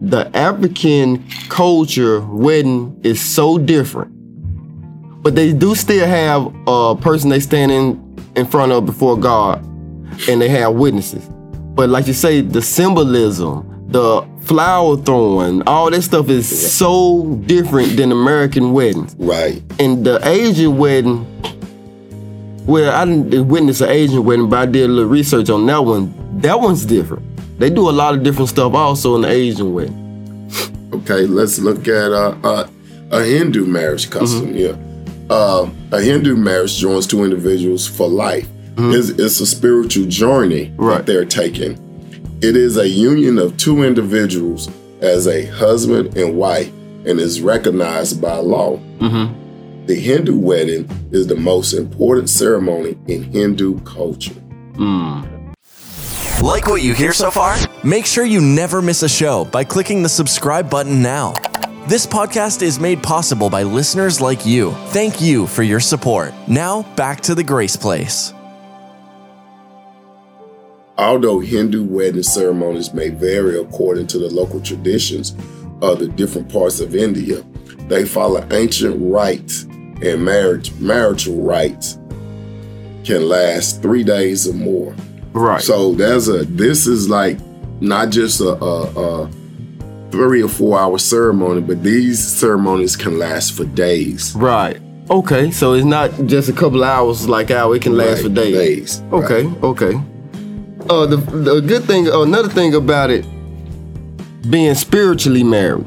The 0.00 0.30
African 0.36 1.24
culture 1.48 2.20
wedding 2.20 3.00
is 3.02 3.20
so 3.20 3.58
different. 3.58 4.12
But 5.22 5.34
they 5.34 5.52
do 5.52 5.74
still 5.74 6.06
have 6.06 6.54
a 6.68 6.94
person 6.94 7.30
they 7.30 7.40
stand 7.40 7.72
in 7.72 8.16
in 8.36 8.46
front 8.46 8.70
of 8.70 8.86
before 8.86 9.18
God 9.18 9.64
and 10.28 10.40
they 10.40 10.48
have 10.48 10.74
witnesses. 10.74 11.28
But 11.78 11.90
like 11.90 12.08
you 12.08 12.12
say, 12.12 12.40
the 12.40 12.60
symbolism, 12.60 13.86
the 13.86 14.26
flower 14.40 14.96
throwing, 14.96 15.62
all 15.68 15.88
that 15.92 16.02
stuff 16.02 16.28
is 16.28 16.72
so 16.72 17.36
different 17.46 17.96
than 17.96 18.10
American 18.10 18.72
weddings. 18.72 19.14
Right. 19.16 19.62
And 19.78 20.04
the 20.04 20.18
Asian 20.26 20.76
wedding, 20.76 21.24
well, 22.66 22.90
I 22.92 23.04
didn't 23.04 23.46
witness 23.46 23.80
an 23.80 23.90
Asian 23.90 24.24
wedding, 24.24 24.50
but 24.50 24.58
I 24.58 24.66
did 24.66 24.90
a 24.90 24.92
little 24.92 25.08
research 25.08 25.50
on 25.50 25.66
that 25.66 25.78
one. 25.84 26.12
That 26.40 26.58
one's 26.58 26.84
different. 26.84 27.22
They 27.60 27.70
do 27.70 27.88
a 27.88 27.92
lot 27.92 28.12
of 28.12 28.24
different 28.24 28.48
stuff 28.48 28.74
also 28.74 29.14
in 29.14 29.22
the 29.22 29.28
Asian 29.28 29.72
wedding. 29.72 30.50
Okay, 30.92 31.26
let's 31.26 31.60
look 31.60 31.86
at 31.86 32.10
uh, 32.10 32.34
uh, 32.42 32.68
a 33.12 33.22
Hindu 33.22 33.66
marriage 33.66 34.10
custom. 34.10 34.52
Yeah, 34.52 34.74
uh, 35.30 35.70
a 35.92 36.00
Hindu 36.00 36.34
marriage 36.34 36.76
joins 36.76 37.06
two 37.06 37.22
individuals 37.22 37.86
for 37.86 38.08
life. 38.08 38.48
Mm-hmm. 38.78 38.92
It's, 38.92 39.08
it's 39.10 39.40
a 39.40 39.46
spiritual 39.46 40.06
journey 40.06 40.72
Right. 40.76 40.98
that 40.98 41.06
they're 41.06 41.24
taking. 41.24 41.76
It 42.40 42.56
is 42.56 42.76
a 42.76 42.88
union 42.88 43.38
of 43.38 43.56
two 43.56 43.82
individuals 43.82 44.70
as 45.00 45.26
a 45.26 45.46
husband 45.46 46.16
and 46.16 46.36
wife, 46.36 46.68
and 47.04 47.18
is 47.20 47.40
recognized 47.40 48.20
by 48.22 48.36
law. 48.36 48.76
Mm-hmm. 48.98 49.86
The 49.86 49.94
Hindu 49.94 50.36
wedding 50.38 50.88
is 51.10 51.26
the 51.26 51.34
most 51.36 51.72
important 51.72 52.30
ceremony 52.30 52.96
in 53.08 53.22
Hindu 53.24 53.80
culture. 53.80 54.34
Mm. 54.74 55.54
Like 56.42 56.68
what 56.68 56.82
you 56.82 56.94
hear 56.94 57.12
so 57.12 57.30
far? 57.30 57.56
Make 57.82 58.06
sure 58.06 58.24
you 58.24 58.40
never 58.40 58.80
miss 58.80 59.02
a 59.02 59.08
show 59.08 59.44
by 59.46 59.64
clicking 59.64 60.02
the 60.04 60.08
subscribe 60.08 60.70
button 60.70 61.02
now. 61.02 61.32
This 61.88 62.06
podcast 62.06 62.62
is 62.62 62.78
made 62.78 63.02
possible 63.02 63.48
by 63.50 63.62
listeners 63.62 64.20
like 64.20 64.44
you. 64.46 64.72
Thank 64.88 65.20
you 65.20 65.46
for 65.46 65.62
your 65.62 65.80
support. 65.80 66.32
Now, 66.46 66.82
back 66.94 67.20
to 67.22 67.34
the 67.34 67.42
Grace 67.42 67.76
Place. 67.76 68.34
Although 70.98 71.38
Hindu 71.40 71.84
wedding 71.84 72.22
ceremonies 72.24 72.92
may 72.92 73.08
vary 73.10 73.58
according 73.58 74.08
to 74.08 74.18
the 74.18 74.28
local 74.28 74.60
traditions 74.60 75.30
of 75.80 76.00
the 76.00 76.08
different 76.08 76.52
parts 76.52 76.80
of 76.80 76.96
India, 76.96 77.42
they 77.88 78.04
follow 78.04 78.44
ancient 78.50 78.96
rites 79.00 79.62
and 80.02 80.24
marriage 80.24 80.72
marital 80.80 81.40
rites 81.40 81.98
can 83.04 83.28
last 83.28 83.80
three 83.80 84.02
days 84.02 84.48
or 84.48 84.54
more. 84.54 84.94
Right. 85.32 85.62
So 85.62 85.94
there's 85.94 86.28
a 86.28 86.44
this 86.44 86.86
is 86.86 87.08
like 87.08 87.38
not 87.80 88.10
just 88.10 88.40
a, 88.40 88.48
a, 88.48 88.82
a 89.24 89.30
three 90.10 90.42
or 90.42 90.48
four 90.48 90.78
hour 90.80 90.98
ceremony, 90.98 91.60
but 91.60 91.82
these 91.84 92.18
ceremonies 92.26 92.96
can 92.96 93.18
last 93.18 93.52
for 93.56 93.64
days. 93.64 94.34
right. 94.34 94.80
Okay. 95.10 95.50
So 95.52 95.72
it's 95.72 95.86
not 95.86 96.10
just 96.26 96.48
a 96.50 96.52
couple 96.52 96.84
hours 96.84 97.26
like 97.28 97.48
how 97.50 97.72
it 97.72 97.80
can 97.82 97.96
last 97.96 98.16
Right, 98.16 98.22
for 98.24 98.28
days. 98.28 98.98
days, 98.98 99.02
Okay. 99.12 99.46
Okay. 99.62 100.00
Uh, 100.90 101.04
the 101.06 101.16
the 101.16 101.60
good 101.60 101.84
thing, 101.84 102.08
another 102.08 102.48
thing 102.48 102.74
about 102.74 103.10
it, 103.10 103.24
being 104.50 104.74
spiritually 104.74 105.44
married. 105.44 105.84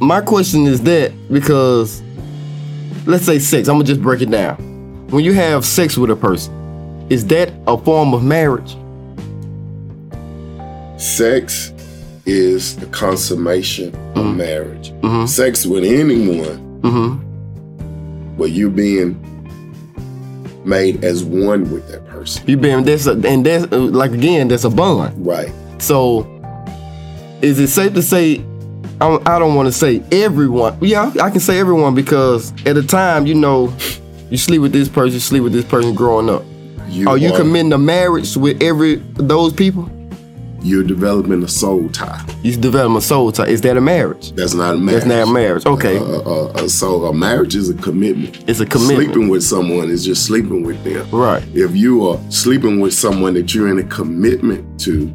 My 0.00 0.20
question 0.20 0.66
is 0.66 0.82
that 0.82 1.12
because, 1.32 2.02
let's 3.06 3.24
say 3.24 3.38
sex. 3.38 3.68
I'm 3.68 3.74
gonna 3.76 3.84
just 3.84 4.02
break 4.02 4.20
it 4.20 4.30
down. 4.30 4.56
When 5.10 5.24
you 5.24 5.32
have 5.34 5.64
sex 5.64 5.96
with 5.96 6.10
a 6.10 6.16
person, 6.16 6.52
is 7.08 7.24
that 7.28 7.52
a 7.66 7.78
form 7.78 8.12
of 8.14 8.24
marriage? 8.24 8.76
Sex 11.00 11.72
is 12.24 12.76
the 12.76 12.86
consummation 12.86 13.94
of 13.94 14.24
Mm-hmm. 14.24 14.36
marriage. 14.36 15.28
Sex 15.28 15.66
with 15.66 15.84
anyone, 15.84 16.80
Mm-hmm. 16.82 18.36
but 18.36 18.50
you're 18.50 18.70
being 18.70 19.22
made 20.64 21.04
as 21.04 21.22
one 21.22 21.70
with 21.70 21.86
that 21.88 22.04
person. 22.16 22.48
You 22.48 22.56
been 22.56 22.84
that's 22.84 23.06
a, 23.06 23.12
and 23.12 23.44
that's 23.44 23.70
uh, 23.72 23.78
like 23.78 24.12
again 24.12 24.48
that's 24.48 24.64
a 24.64 24.70
bond. 24.70 25.26
Right. 25.26 25.52
So, 25.78 26.24
is 27.42 27.58
it 27.58 27.68
safe 27.68 27.94
to 27.94 28.02
say? 28.02 28.44
I 28.98 29.08
don't, 29.08 29.28
I 29.28 29.38
don't 29.38 29.54
want 29.54 29.66
to 29.66 29.72
say 29.72 30.02
everyone. 30.10 30.78
Yeah, 30.80 31.12
I 31.20 31.30
can 31.30 31.40
say 31.40 31.58
everyone 31.58 31.94
because 31.94 32.50
at 32.64 32.76
the 32.76 32.82
time, 32.82 33.26
you 33.26 33.34
know, 33.34 33.74
you 34.30 34.38
sleep 34.38 34.62
with 34.62 34.72
this 34.72 34.88
person, 34.88 35.14
you 35.14 35.20
sleep 35.20 35.42
with 35.42 35.52
this 35.52 35.66
person 35.66 35.94
growing 35.94 36.30
up. 36.30 36.42
You 36.88 37.08
Are 37.08 37.18
you 37.18 37.32
committing 37.34 37.72
a 37.74 37.78
marriage 37.78 38.36
with 38.36 38.62
every 38.62 38.96
those 39.16 39.52
people? 39.52 39.90
You're 40.62 40.82
developing 40.84 41.42
a 41.42 41.48
soul 41.48 41.88
tie. 41.90 42.24
You 42.42 42.56
develop 42.56 42.96
a 42.96 43.00
soul 43.00 43.30
tie. 43.32 43.46
Is 43.46 43.60
that 43.62 43.76
a 43.76 43.80
marriage? 43.80 44.32
That's 44.32 44.54
not 44.54 44.74
a 44.74 44.78
marriage. 44.78 45.04
That's 45.04 45.06
not 45.06 45.28
a 45.28 45.32
marriage. 45.32 45.66
Okay, 45.66 45.98
Uh, 45.98 46.02
uh, 46.20 46.44
uh, 46.54 46.68
so 46.68 47.04
a 47.06 47.12
marriage 47.14 47.54
is 47.54 47.68
a 47.70 47.74
commitment. 47.74 48.42
it's 48.48 48.60
a 48.60 48.66
commitment. 48.66 49.12
Sleeping 49.12 49.28
with 49.28 49.42
someone 49.44 49.90
is 49.90 50.04
just 50.04 50.24
sleeping 50.24 50.64
with 50.64 50.82
them. 50.84 51.06
Right. 51.10 51.42
If 51.54 51.76
you 51.76 52.08
are 52.08 52.18
sleeping 52.30 52.80
with 52.80 52.94
someone 52.94 53.34
that 53.34 53.54
you're 53.54 53.68
in 53.68 53.78
a 53.78 53.84
commitment 53.84 54.80
to, 54.80 55.06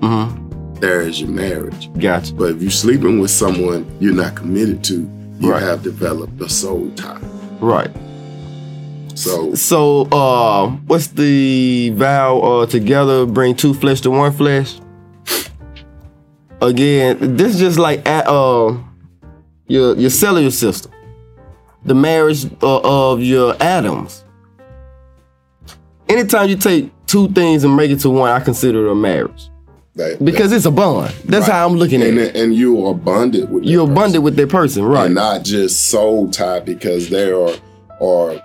Mm-hmm. 0.00 0.74
there 0.80 1.00
is 1.00 1.20
your 1.20 1.30
marriage. 1.30 1.90
Gotcha. 1.98 2.32
But 2.34 2.50
if 2.52 2.62
you're 2.62 2.70
sleeping 2.70 3.18
with 3.20 3.30
someone 3.32 3.84
you're 4.00 4.14
not 4.14 4.36
committed 4.36 4.84
to, 4.84 5.10
you 5.40 5.50
Right. 5.52 5.62
have 5.62 5.82
developed 5.82 6.40
a 6.40 6.48
soul 6.48 6.90
tie. 6.96 7.18
Right. 7.60 7.90
So 9.18 9.54
So, 9.54 10.02
uh, 10.12 10.68
what's 10.86 11.08
the 11.08 11.90
vow? 11.90 12.38
Uh, 12.40 12.66
together 12.66 13.26
bring 13.26 13.56
two 13.56 13.74
flesh 13.74 14.00
to 14.02 14.10
one 14.10 14.32
flesh. 14.32 14.78
Again, 16.60 17.36
this 17.36 17.54
is 17.54 17.60
just 17.60 17.78
like 17.78 18.06
at, 18.08 18.26
uh, 18.26 18.76
your 19.68 19.96
your 19.96 20.10
cellular 20.10 20.50
system, 20.50 20.90
the 21.84 21.94
marriage 21.94 22.46
uh, 22.62 22.80
of 22.82 23.22
your 23.22 23.54
atoms. 23.62 24.24
Anytime 26.08 26.48
you 26.48 26.56
take 26.56 26.90
two 27.06 27.28
things 27.28 27.64
and 27.64 27.76
make 27.76 27.90
it 27.90 28.00
to 28.00 28.10
one, 28.10 28.30
I 28.30 28.40
consider 28.40 28.86
it 28.88 28.90
a 28.90 28.94
marriage 28.94 29.50
that, 29.94 30.24
because 30.24 30.50
it's 30.52 30.64
a 30.64 30.70
bond. 30.70 31.12
That's 31.26 31.46
Right. 31.46 31.52
how 31.54 31.66
I'm 31.68 31.76
looking 31.76 32.02
at 32.02 32.08
it. 32.14 32.34
and 32.34 32.54
you 32.54 32.84
are 32.86 32.94
bonded 32.94 33.50
with 33.50 33.62
that 33.64 33.68
You're 33.70 33.82
person. 33.86 33.94
bonded 33.94 34.22
with 34.22 34.36
that 34.36 34.48
person, 34.48 34.84
right? 34.84 35.06
and 35.06 35.14
not 35.14 35.44
just 35.44 35.88
soul 35.90 36.28
tie 36.30 36.60
because 36.60 37.08
there 37.10 37.36
are 37.40 37.54
are 38.00 38.40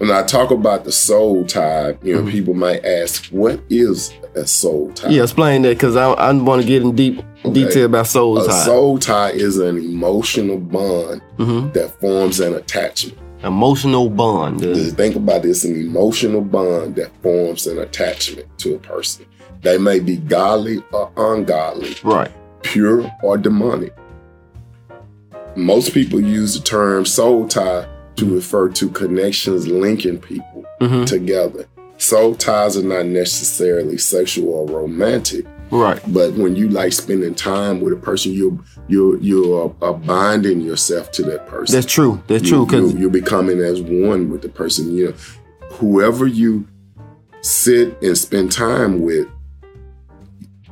when 0.00 0.10
I 0.10 0.22
talk 0.22 0.50
about 0.50 0.84
the 0.84 0.92
soul 0.92 1.44
tie, 1.44 1.88
you 2.02 2.16
Mm-hmm. 2.16 2.24
know, 2.26 2.30
people 2.32 2.54
might 2.54 2.82
ask, 2.84 3.26
what 3.26 3.60
is 3.68 4.12
a 4.34 4.46
soul 4.46 4.90
tie? 4.92 5.10
Yeah, 5.10 5.22
explain 5.24 5.60
that 5.62 5.74
because 5.76 5.94
I, 5.94 6.10
I 6.12 6.32
want 6.32 6.62
to 6.62 6.66
get 6.66 6.80
in 6.82 6.96
deep 6.96 7.22
detail 7.52 7.84
about 7.84 8.06
soul 8.06 8.38
A 8.38 8.46
tie. 8.46 8.62
A 8.62 8.64
soul 8.64 8.98
tie 8.98 9.30
is 9.30 9.58
an 9.58 9.76
emotional 9.76 10.56
bond 10.58 11.20
Mhm. 11.38 11.72
that 11.74 12.00
forms 12.00 12.40
an 12.40 12.54
attachment. 12.54 13.18
Emotional 13.42 14.08
bond. 14.08 14.60
think 14.96 15.16
about 15.16 15.42
this 15.42 15.64
an 15.64 15.74
emotional 15.76 16.40
bond 16.40 16.96
that 16.96 17.10
forms 17.22 17.66
an 17.66 17.78
attachment 17.78 18.46
to 18.58 18.74
a 18.74 18.78
person. 18.78 19.26
They 19.62 19.76
may 19.76 20.00
be 20.00 20.16
godly 20.16 20.82
or 20.92 21.10
ungodly, 21.18 21.94
Right. 22.02 22.30
pure 22.62 23.10
or 23.22 23.36
demonic. 23.36 23.94
Most 25.56 25.92
people 25.92 26.20
use 26.20 26.54
the 26.58 26.64
term 26.64 27.04
soul 27.04 27.46
tie 27.48 27.86
to 28.20 28.34
refer 28.34 28.68
to 28.68 28.88
connections 28.90 29.66
linking 29.66 30.18
people 30.18 30.64
Mhm. 30.80 31.06
together. 31.06 31.66
Soul 31.98 32.34
ties 32.34 32.76
are 32.78 32.82
not 32.82 33.06
necessarily 33.06 33.98
sexual 33.98 34.48
or 34.54 34.66
romantic, 34.66 35.44
Right. 35.70 36.00
but 36.12 36.32
when 36.34 36.56
you 36.56 36.68
like 36.68 36.92
spending 36.94 37.34
time 37.34 37.80
with 37.82 37.92
a 37.92 37.96
person, 37.96 38.32
you're 38.32 38.58
you're 38.88 39.18
you're 39.18 39.72
uh, 39.82 39.92
binding 39.92 40.60
yourself 40.62 41.12
to 41.12 41.22
that 41.24 41.46
person. 41.46 41.74
That's 41.74 41.86
true. 41.92 42.20
That's 42.26 42.42
You- 42.44 42.48
true. 42.50 42.66
Because 42.66 42.92
you, 42.94 43.00
you're 43.00 43.10
becoming 43.10 43.60
as 43.60 43.80
one 43.82 44.30
with 44.30 44.42
the 44.42 44.48
person. 44.48 44.92
You 44.96 45.08
know, 45.08 45.14
whoever 45.78 46.26
you 46.26 46.64
sit 47.42 47.96
and 48.02 48.16
spend 48.18 48.50
time 48.52 49.00
with, 49.02 49.26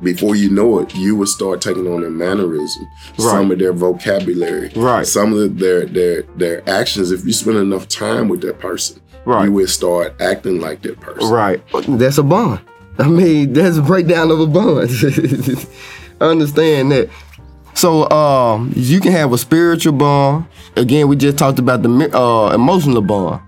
before 0.01 0.35
you 0.35 0.49
know 0.49 0.79
it, 0.79 0.95
you 0.95 1.15
will 1.15 1.25
start 1.27 1.61
taking 1.61 1.87
on 1.87 2.01
their 2.01 2.09
mannerism, 2.09 2.87
some 3.17 3.51
of 3.51 3.59
their 3.59 3.73
vocabulary, 3.73 4.71
Right. 4.75 5.05
some 5.05 5.33
of 5.33 5.59
their 5.59 5.85
their 5.85 6.23
their 6.37 6.69
actions. 6.69 7.11
If 7.11 7.25
you 7.25 7.33
spend 7.33 7.57
enough 7.57 7.87
time 7.87 8.29
with 8.29 8.41
that 8.41 8.59
person, 8.59 8.99
Right. 9.25 9.45
you 9.45 9.51
will 9.51 9.67
start 9.67 10.15
acting 10.21 10.59
like 10.61 10.81
that 10.83 10.99
person. 10.99 11.29
Right. 11.29 11.61
That's 11.87 12.17
a 12.17 12.23
bond. 12.23 12.61
I 12.97 13.07
mean, 13.07 13.53
that's 13.53 13.77
a 13.77 13.81
breakdown 13.81 14.29
of 14.31 14.39
a 14.39 14.47
bond. 14.47 14.89
I 16.21 16.25
understand 16.25 16.91
that. 16.91 17.09
So, 17.75 18.09
um, 18.09 18.73
you 18.75 18.99
can 18.99 19.13
have 19.13 19.31
a 19.31 19.37
spiritual 19.37 19.93
bond. 19.93 20.45
Again, 20.75 21.07
we 21.07 21.15
just 21.15 21.37
talked 21.37 21.59
about 21.59 21.81
the 21.81 21.89
uh, 22.17 22.53
emotional 22.53 23.01
bond. 23.01 23.39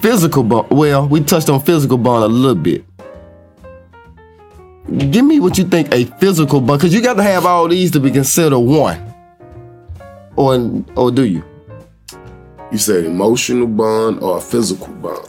Physical 0.00 0.42
bond. 0.42 0.68
Well, 0.70 1.08
we 1.08 1.20
touched 1.22 1.48
on 1.48 1.60
physical 1.62 1.96
bond 1.98 2.24
a 2.24 2.28
little 2.28 2.54
bit. 2.54 2.84
Give 5.10 5.24
me 5.24 5.40
what 5.40 5.56
you 5.58 5.64
think 5.64 5.92
a 5.92 6.04
physical 6.18 6.60
bond, 6.60 6.80
because 6.80 6.94
you 6.94 7.00
got 7.00 7.14
to 7.14 7.22
have 7.22 7.46
all 7.46 7.68
these 7.68 7.90
to 7.92 8.00
be 8.00 8.10
considered 8.10 8.58
one. 8.58 9.00
Or, 10.36 10.82
or 10.96 11.10
do 11.10 11.24
you? 11.24 11.42
You 12.70 12.78
said 12.78 13.04
emotional 13.04 13.66
bond 13.66 14.20
or 14.20 14.38
a 14.38 14.40
physical 14.40 14.88
bond, 14.94 15.26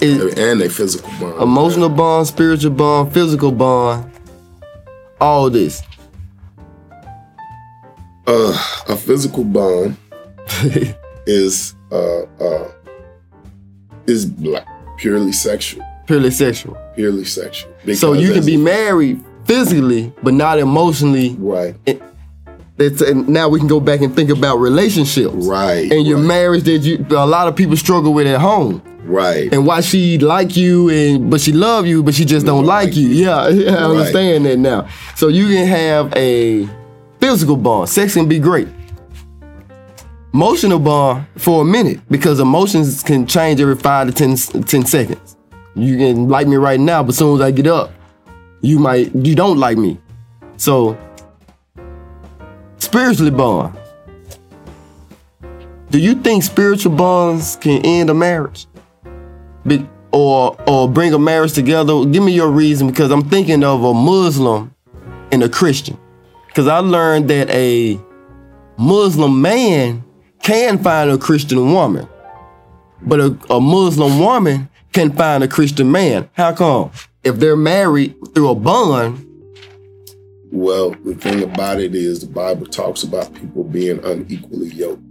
Is- 0.00 0.34
and 0.38 0.60
a 0.62 0.68
physical 0.68 1.10
bond. 1.20 1.40
emotional 1.42 1.88
bond, 1.88 2.26
spiritual 2.26 2.70
bond, 2.72 3.12
physical 3.12 3.52
bond, 3.52 4.10
all 5.20 5.50
this. 5.50 5.82
Uh, 8.26 8.82
a 8.88 8.96
physical 8.96 9.44
bond 9.44 9.96
is 11.26 11.74
uh 11.92 12.22
uh 12.40 12.68
is 14.08 14.26
black, 14.26 14.66
purely 14.98 15.30
sexual, 15.32 15.84
Purely 16.06 16.30
sexual. 16.32 16.76
purely 16.96 17.24
sexual. 17.24 17.72
So 17.94 18.12
you 18.12 18.32
can 18.32 18.44
be 18.44 18.56
married 18.56 19.22
physically, 19.44 20.12
but 20.22 20.34
not 20.34 20.58
emotionally. 20.58 21.36
right, 21.38 21.74
It's, 22.78 23.00
and 23.00 23.26
now 23.28 23.48
we 23.48 23.58
can 23.58 23.68
go 23.68 23.80
back 23.80 24.00
and 24.02 24.14
think 24.14 24.28
about 24.30 24.56
relationships. 24.58 25.34
right, 25.46 25.90
And 25.90 26.06
your 26.06 26.18
right, 26.18 26.26
marriage 26.26 26.64
that 26.64 26.78
you 26.78 27.04
a 27.10 27.24
lot 27.26 27.48
of 27.48 27.56
people 27.56 27.76
struggle 27.76 28.12
with 28.12 28.26
at 28.26 28.40
home. 28.40 28.82
right, 29.04 29.50
And 29.52 29.66
why 29.66 29.80
she 29.80 30.18
like 30.18 30.56
you 30.56 30.90
and 30.90 31.30
but 31.30 31.40
she 31.40 31.52
love 31.52 31.86
you, 31.86 32.02
but 32.02 32.14
she 32.14 32.24
just 32.24 32.44
don't 32.44 32.66
like 32.66 32.94
you. 32.96 33.08
Yeah, 33.08 33.48
yeah, 33.48 33.70
I 33.70 33.72
Right. 33.74 33.82
understand 33.90 34.44
that 34.46 34.58
now. 34.58 34.88
So 35.14 35.28
you 35.28 35.46
can 35.46 35.66
have 35.66 36.12
a 36.16 36.68
physical 37.20 37.56
bond. 37.56 37.88
Sex 37.88 38.12
can 38.14 38.28
be 38.28 38.38
great. 38.38 38.68
Emotional 40.34 40.78
bond 40.78 41.24
for 41.36 41.62
a 41.62 41.64
minute 41.64 41.98
because 42.10 42.40
emotions 42.40 43.02
can 43.02 43.26
change 43.26 43.58
every 43.58 43.74
five 43.76 44.06
to 44.06 44.12
10, 44.12 44.36
10 44.64 44.84
seconds. 44.84 45.25
You 45.76 45.98
can 45.98 46.28
like 46.28 46.46
me 46.46 46.56
right 46.56 46.80
now, 46.80 47.02
but 47.02 47.10
as 47.10 47.18
soon 47.18 47.34
as 47.34 47.42
I 47.42 47.50
get 47.50 47.66
up, 47.66 47.92
you 48.62 48.78
might 48.78 49.14
you 49.14 49.34
don't 49.34 49.58
like 49.58 49.76
me. 49.76 49.98
So 50.56 50.96
spiritually 52.78 53.30
bond. 53.30 53.76
Do 55.90 55.98
you 55.98 56.14
think 56.14 56.42
spiritual 56.42 56.96
bonds 56.96 57.56
can 57.56 57.84
end 57.84 58.08
a 58.08 58.14
marriage? 58.14 58.66
Or 60.12 60.56
or 60.66 60.88
bring 60.88 61.12
a 61.12 61.18
marriage 61.18 61.52
together? 61.52 62.06
Give 62.06 62.22
me 62.22 62.32
your 62.32 62.50
reason 62.50 62.86
because 62.86 63.10
I'm 63.10 63.28
thinking 63.28 63.62
of 63.62 63.84
a 63.84 63.92
Muslim 63.92 64.74
and 65.30 65.42
a 65.42 65.48
Christian. 65.48 65.98
Because 66.46 66.68
I 66.68 66.78
learned 66.78 67.28
that 67.28 67.50
a 67.50 68.00
Muslim 68.78 69.42
man 69.42 70.02
can 70.42 70.82
find 70.82 71.10
a 71.10 71.18
Christian 71.18 71.72
woman, 71.72 72.08
but 73.02 73.20
a, 73.20 73.38
a 73.50 73.60
Muslim 73.60 74.18
woman 74.18 74.70
can 74.96 75.12
find 75.12 75.44
a 75.44 75.48
Christian 75.48 75.92
man. 75.92 76.28
How 76.32 76.54
come? 76.54 76.90
If 77.22 77.36
they're 77.36 77.56
married 77.56 78.16
through 78.34 78.48
a 78.48 78.54
bond, 78.54 79.22
Well, 80.50 80.90
the 81.04 81.14
thing 81.14 81.42
about 81.42 81.80
it 81.80 81.94
is, 81.94 82.20
the 82.20 82.26
Bible 82.28 82.66
talks 82.66 83.02
about 83.02 83.34
people 83.34 83.62
being 83.64 84.02
unequally 84.04 84.68
yoked, 84.68 85.02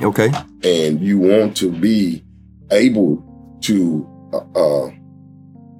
okay, 0.00 0.30
and 0.64 1.00
you 1.00 1.18
want 1.18 1.56
to 1.58 1.70
be 1.70 2.24
able 2.70 3.22
to. 3.62 4.06
Uh, 4.32 4.38
uh 4.58 4.90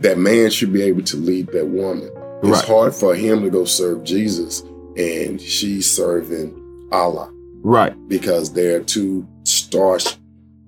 that 0.01 0.17
man 0.17 0.49
should 0.49 0.73
be 0.73 0.83
able 0.83 1.03
to 1.03 1.17
lead 1.17 1.49
that 1.49 1.67
woman. 1.67 2.09
It's 2.43 2.49
Right. 2.51 2.65
hard 2.65 2.95
for 2.95 3.17
him 3.17 3.43
to 3.43 3.51
go 3.51 3.65
serve 3.65 4.05
Jesus, 4.05 4.63
and 4.97 5.41
she's 5.41 5.91
serving 5.91 6.55
Allah. 6.93 7.29
right, 7.65 7.95
because 8.09 8.53
they're 8.53 8.81
two 8.81 9.27
stark 9.45 10.03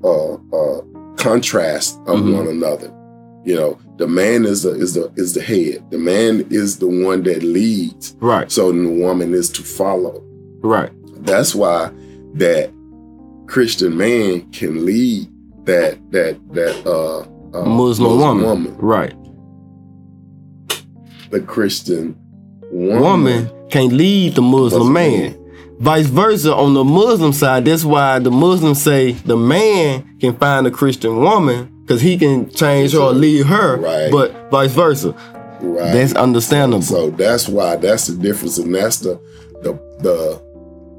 uh, 0.03 0.33
uh, 0.35 0.81
contrasts 1.21 1.97
of 2.07 2.21
Mhm. 2.21 2.35
one 2.37 2.49
another. 2.49 2.91
You 3.45 3.55
know, 3.57 3.79
the 3.97 4.07
man 4.07 4.45
is 4.45 4.63
the 4.63 4.71
is 4.73 4.95
the 4.95 5.11
is 5.17 5.33
the 5.35 5.41
head. 5.41 5.83
The 5.91 5.99
man 5.99 6.47
is 6.51 6.79
the 6.79 6.87
one 6.89 7.23
that 7.25 7.43
leads. 7.43 8.15
right, 8.21 8.51
So 8.51 8.71
the 8.73 8.89
woman 8.89 9.33
is 9.35 9.49
to 9.51 9.63
follow. 9.63 10.23
right, 10.63 10.91
That's 11.23 11.55
why 11.55 11.91
that 12.35 12.71
Christian 13.47 13.97
man 13.97 14.43
can 14.53 14.85
lead 14.85 15.29
that 15.65 15.99
that 16.13 16.37
that 16.53 16.75
uh, 16.87 17.21
uh 17.57 17.65
Muslim, 17.65 18.43
woman. 18.43 18.75
right. 18.79 19.15
The 21.31 21.41
Christian 21.41 22.17
woman. 22.73 23.01
woman 23.03 23.51
can 23.71 23.97
lead 23.97 24.35
the 24.35 24.43
Muslim 24.43 24.89
Muslim 24.89 24.93
man. 24.93 25.35
Vice 25.81 26.07
versa, 26.07 26.55
on 26.55 26.75
the 26.75 26.85
Muslim 26.85 27.33
side, 27.33 27.65
that's 27.65 27.85
why 27.87 28.19
the 28.19 28.31
Muslims 28.31 28.83
say 28.83 29.13
the 29.13 29.37
man 29.37 30.05
can 30.21 30.37
find 30.37 30.67
a 30.67 30.71
Christian 30.71 31.17
woman 31.23 31.71
because 31.83 32.03
he 32.03 32.19
can 32.19 32.51
change 32.51 32.93
her 32.93 32.99
or 32.99 33.13
lead 33.13 33.47
her, 33.47 33.79
Right. 33.79 34.11
but 34.13 34.51
vice 34.51 34.73
versa. 34.73 35.15
Right. 35.63 35.93
That's 35.93 36.13
understandable. 36.15 36.83
So 36.83 37.11
that's 37.11 37.49
why 37.49 37.77
that's 37.77 38.09
the 38.09 38.17
difference, 38.17 38.59
and 38.59 38.75
that's 38.75 38.99
the 38.99 39.19
the 39.63 39.73
the 40.01 40.41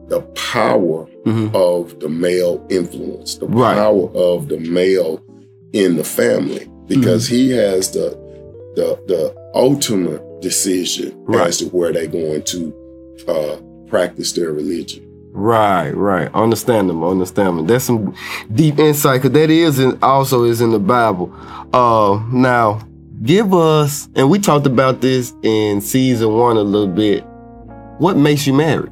the 0.07 0.21
power 0.33 1.07
Mhm. 1.25 1.53
of 1.55 1.99
the 1.99 2.09
male 2.09 2.59
influence, 2.69 3.35
the 3.35 3.45
Right. 3.47 3.75
power 3.75 4.09
of 4.15 4.47
the 4.49 4.57
male 4.57 5.21
in 5.73 5.95
the 5.95 6.03
family, 6.03 6.67
because 6.87 7.27
Mm-hmm. 7.27 7.35
he 7.35 7.51
has 7.51 7.91
the 7.91 8.17
the 8.75 8.97
the 9.07 9.33
ultimate 9.53 10.21
decision 10.41 11.13
Right. 11.27 11.47
as 11.49 11.57
to 11.59 11.65
where 11.65 11.93
they're 11.93 12.07
going 12.07 12.41
to 12.43 12.73
uh, 13.27 13.57
practice 13.91 14.31
their 14.31 14.51
religion. 14.51 15.07
Right, 15.33 15.91
right. 15.91 16.33
Understand 16.33 16.89
them. 16.89 17.03
Understand 17.03 17.57
them. 17.59 17.67
That's 17.67 17.85
some 17.85 18.15
deep 18.53 18.79
insight 18.79 19.21
because 19.21 19.33
that 19.33 19.49
is 19.51 19.79
in, 19.79 19.99
also 20.01 20.43
is 20.45 20.59
in 20.61 20.71
the 20.71 20.79
Bible. 20.79 21.31
Uh, 21.73 22.21
now, 22.31 22.81
give 23.23 23.53
us, 23.53 24.09
and 24.15 24.29
we 24.29 24.39
talked 24.39 24.65
about 24.65 25.01
this 25.01 25.33
in 25.43 25.79
season 25.81 26.33
one 26.33 26.57
a 26.57 26.61
little 26.63 26.87
bit. 26.87 27.23
What 27.99 28.17
makes 28.17 28.47
you 28.47 28.53
married? 28.53 28.91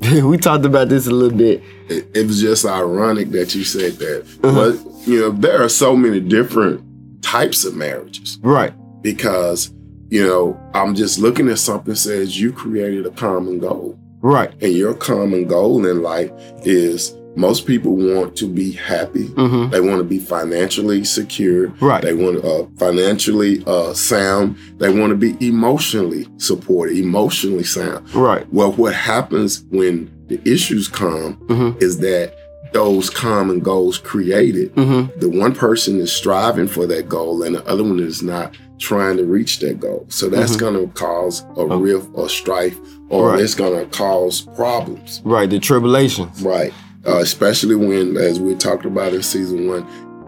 we 0.22 0.36
talked 0.38 0.64
about 0.64 0.88
this 0.88 1.06
a 1.06 1.10
little 1.10 1.36
bit. 1.36 1.62
It, 1.88 2.06
it 2.14 2.26
was 2.26 2.40
just 2.40 2.64
ironic 2.64 3.30
that 3.30 3.54
you 3.54 3.64
said 3.64 3.94
that, 3.94 4.26
Uh-huh. 4.44 4.72
but 4.72 5.08
you 5.08 5.20
know 5.20 5.30
there 5.30 5.62
are 5.62 5.68
so 5.68 5.96
many 5.96 6.20
different 6.20 6.82
types 7.22 7.64
of 7.64 7.74
marriages. 7.74 8.38
Right, 8.42 8.72
because 9.02 9.72
you 10.10 10.26
know 10.26 10.58
i'm 10.74 10.94
just 10.94 11.18
looking 11.18 11.48
at 11.48 11.58
something 11.58 11.90
that 11.92 11.96
says 11.96 12.40
you 12.40 12.52
created 12.52 13.04
a 13.06 13.10
common 13.10 13.58
goal 13.58 13.98
right. 14.20 14.50
and 14.62 14.72
your 14.72 14.94
common 14.94 15.46
goal 15.46 15.84
in 15.86 16.02
life 16.02 16.30
is 16.64 17.14
most 17.36 17.66
people 17.66 17.94
want 17.94 18.34
to 18.36 18.48
be 18.48 18.72
happy 18.72 19.24
Mm-hmm. 19.28 19.70
they 19.70 19.80
want 19.80 19.98
to 19.98 20.04
be 20.04 20.18
financially 20.18 21.04
secure 21.04 21.68
Right. 21.80 22.02
they 22.02 22.14
want 22.14 22.42
to 22.42 22.48
uh, 22.48 22.66
financially 22.78 23.62
uh, 23.66 23.92
sound 23.94 24.56
they 24.78 24.88
want 24.90 25.10
to 25.10 25.16
be 25.16 25.36
emotionally 25.46 26.26
supported 26.38 26.96
emotionally 26.96 27.64
sound 27.64 28.12
Right. 28.14 28.46
well 28.52 28.72
what 28.72 28.94
happens 28.94 29.64
when 29.70 30.10
the 30.28 30.40
issues 30.44 30.88
come 30.88 31.36
Mhm. 31.48 31.80
is 31.82 31.98
that 31.98 32.34
those 32.74 33.08
common 33.08 33.60
goals 33.60 33.96
created, 33.96 34.74
Mm-hmm. 34.74 35.18
the 35.20 35.28
one 35.30 35.54
person 35.54 35.98
is 36.00 36.12
striving 36.12 36.66
for 36.68 36.86
that 36.86 37.08
goal 37.08 37.42
and 37.42 37.54
the 37.56 37.66
other 37.66 37.82
one 37.82 37.98
is 37.98 38.22
not 38.22 38.54
trying 38.78 39.16
to 39.16 39.24
reach 39.24 39.58
that 39.60 39.80
goal. 39.80 40.06
So 40.08 40.28
that's 40.28 40.56
Mhm. 40.56 40.60
going 40.60 40.74
to 40.74 40.86
cause 40.94 41.42
a 41.56 41.60
Oh. 41.60 41.78
rift 41.78 42.08
or 42.14 42.28
strife, 42.28 42.76
or 43.08 43.30
Right. 43.30 43.40
it's 43.40 43.54
going 43.54 43.78
to 43.78 43.86
cause 43.96 44.42
problems. 44.56 45.20
Right, 45.24 45.48
the 45.50 45.58
tribulations. 45.58 46.42
Right. 46.42 46.72
Uh, 47.06 47.18
especially 47.18 47.74
when, 47.74 48.16
as 48.16 48.38
we 48.40 48.54
talked 48.54 48.84
about 48.84 49.14
in 49.14 49.22
season 49.22 49.68
one, 49.68 49.84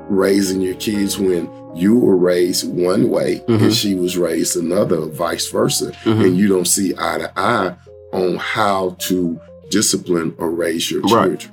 raising 0.09 0.61
your 0.61 0.75
kids 0.75 1.19
when 1.19 1.49
you 1.75 1.97
were 1.97 2.17
raised 2.17 2.69
one 2.69 3.11
way 3.11 3.43
Mhm. 3.49 3.61
and 3.63 3.73
she 3.75 3.95
was 3.95 4.17
raised 4.19 4.57
another, 4.57 5.03
vice 5.07 5.49
versa, 5.49 5.93
Mhm. 6.05 6.25
and 6.25 6.37
you 6.37 6.49
don't 6.49 6.67
see 6.67 6.93
eye 6.99 7.19
to 7.19 7.31
eye 7.39 7.75
on 8.13 8.37
how 8.37 8.97
to 8.99 9.39
discipline 9.71 10.35
or 10.39 10.51
raise 10.51 10.91
your 10.91 11.03
Right. 11.03 11.39
children. 11.39 11.53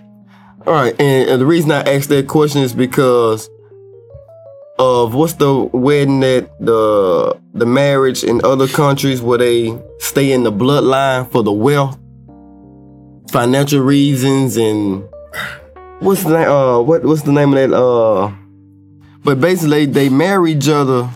All 0.65 0.73
right, 0.73 0.95
and, 0.99 1.29
and 1.29 1.41
the 1.41 1.45
reason 1.45 1.71
I 1.71 1.81
asked 1.81 2.09
that 2.09 2.27
question 2.27 2.61
is 2.63 2.73
because 2.73 3.47
of 4.79 5.13
what's 5.15 5.33
the 5.33 5.53
wedding 5.73 6.19
that 6.21 6.49
the 6.59 7.39
the 7.53 7.65
marriage 7.65 8.23
in 8.23 8.41
other 8.43 8.67
countries 8.67 9.21
where 9.21 9.37
they 9.37 9.77
stay 9.99 10.31
in 10.31 10.43
the 10.43 10.51
bloodline 10.51 11.29
for 11.31 11.43
the 11.43 11.51
wealth, 11.51 11.97
financial 13.31 13.81
reasons, 13.81 14.57
and 14.57 15.03
what's 15.99 16.23
the 16.23 16.37
name? 16.37 16.47
Uh, 16.47 16.79
what 16.81 17.03
what's 17.03 17.23
the 17.23 17.31
name 17.31 17.53
of 17.53 17.69
that? 17.69 17.75
Uh, 17.75 18.31
but 19.23 19.41
basically 19.41 19.85
they 19.85 20.09
marry 20.09 20.53
each 20.53 20.69
other 20.69 21.09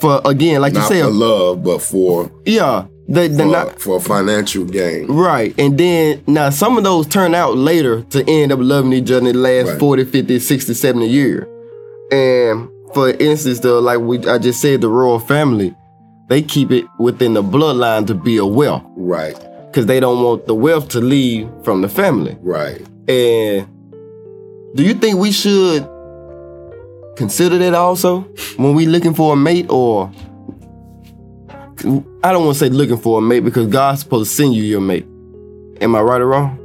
for 0.00 0.20
again, 0.24 0.60
like 0.60 0.72
Not 0.72 0.90
you 0.90 0.96
said, 0.96 1.04
for 1.04 1.10
love, 1.10 1.62
but 1.62 1.78
for 1.80 2.30
yeah, 2.44 2.86
they 3.08 3.28
they're 3.28 3.46
for, 3.46 3.52
not 3.52 3.80
for 3.80 4.00
financial 4.00 4.64
gain. 4.64 5.06
Right. 5.06 5.54
And 5.58 5.78
then 5.78 6.22
now 6.26 6.50
some 6.50 6.78
of 6.78 6.84
those 6.84 7.06
turn 7.06 7.34
out 7.34 7.56
later 7.56 8.02
to 8.10 8.28
end 8.28 8.50
up 8.50 8.58
loving 8.60 8.92
each 8.92 9.10
other 9.10 9.28
in 9.28 9.34
the 9.34 9.34
last 9.34 9.68
Right. 9.72 9.78
40, 9.78 10.04
50, 10.06 10.38
60, 10.38 10.74
70 10.74 11.06
years. 11.06 11.46
And 12.10 12.68
for 12.94 13.10
instance, 13.10 13.60
though, 13.60 13.78
like 13.80 14.00
we 14.00 14.18
I 14.26 14.38
just 14.38 14.60
said, 14.60 14.80
the 14.80 14.88
royal 14.88 15.18
family, 15.20 15.74
they 16.28 16.42
keep 16.42 16.70
it 16.70 16.84
within 16.98 17.34
the 17.34 17.42
bloodline 17.42 18.06
to 18.08 18.14
be 18.14 18.36
a 18.36 18.46
wealth. 18.46 18.82
Right, 18.96 19.36
Because 19.66 19.86
they 19.86 20.00
don't 20.00 20.22
want 20.22 20.46
the 20.46 20.54
wealth 20.54 20.88
to 20.90 21.00
leave 21.00 21.48
from 21.64 21.82
the 21.82 21.88
family. 21.88 22.36
right. 22.40 22.80
And 23.08 23.66
do 24.76 24.84
you 24.84 24.94
think 24.94 25.18
we 25.18 25.32
should 25.32 25.82
consider 27.16 27.58
that 27.58 27.74
also 27.74 28.20
when 28.56 28.74
we 28.74 28.86
looking 28.86 29.14
for 29.14 29.32
a 29.32 29.36
mate 29.36 29.66
or 29.68 30.10
I 32.22 32.32
don't 32.32 32.44
want 32.44 32.54
to 32.58 32.64
say 32.66 32.68
looking 32.68 32.98
for 32.98 33.18
a 33.18 33.22
mate 33.22 33.40
because 33.40 33.66
God's 33.66 34.00
supposed 34.00 34.30
to 34.30 34.36
send 34.36 34.54
you 34.54 34.62
your 34.62 34.80
mate. 34.80 35.06
Am 35.80 35.96
I 35.96 36.00
right 36.02 36.20
or 36.20 36.26
wrong? 36.26 36.56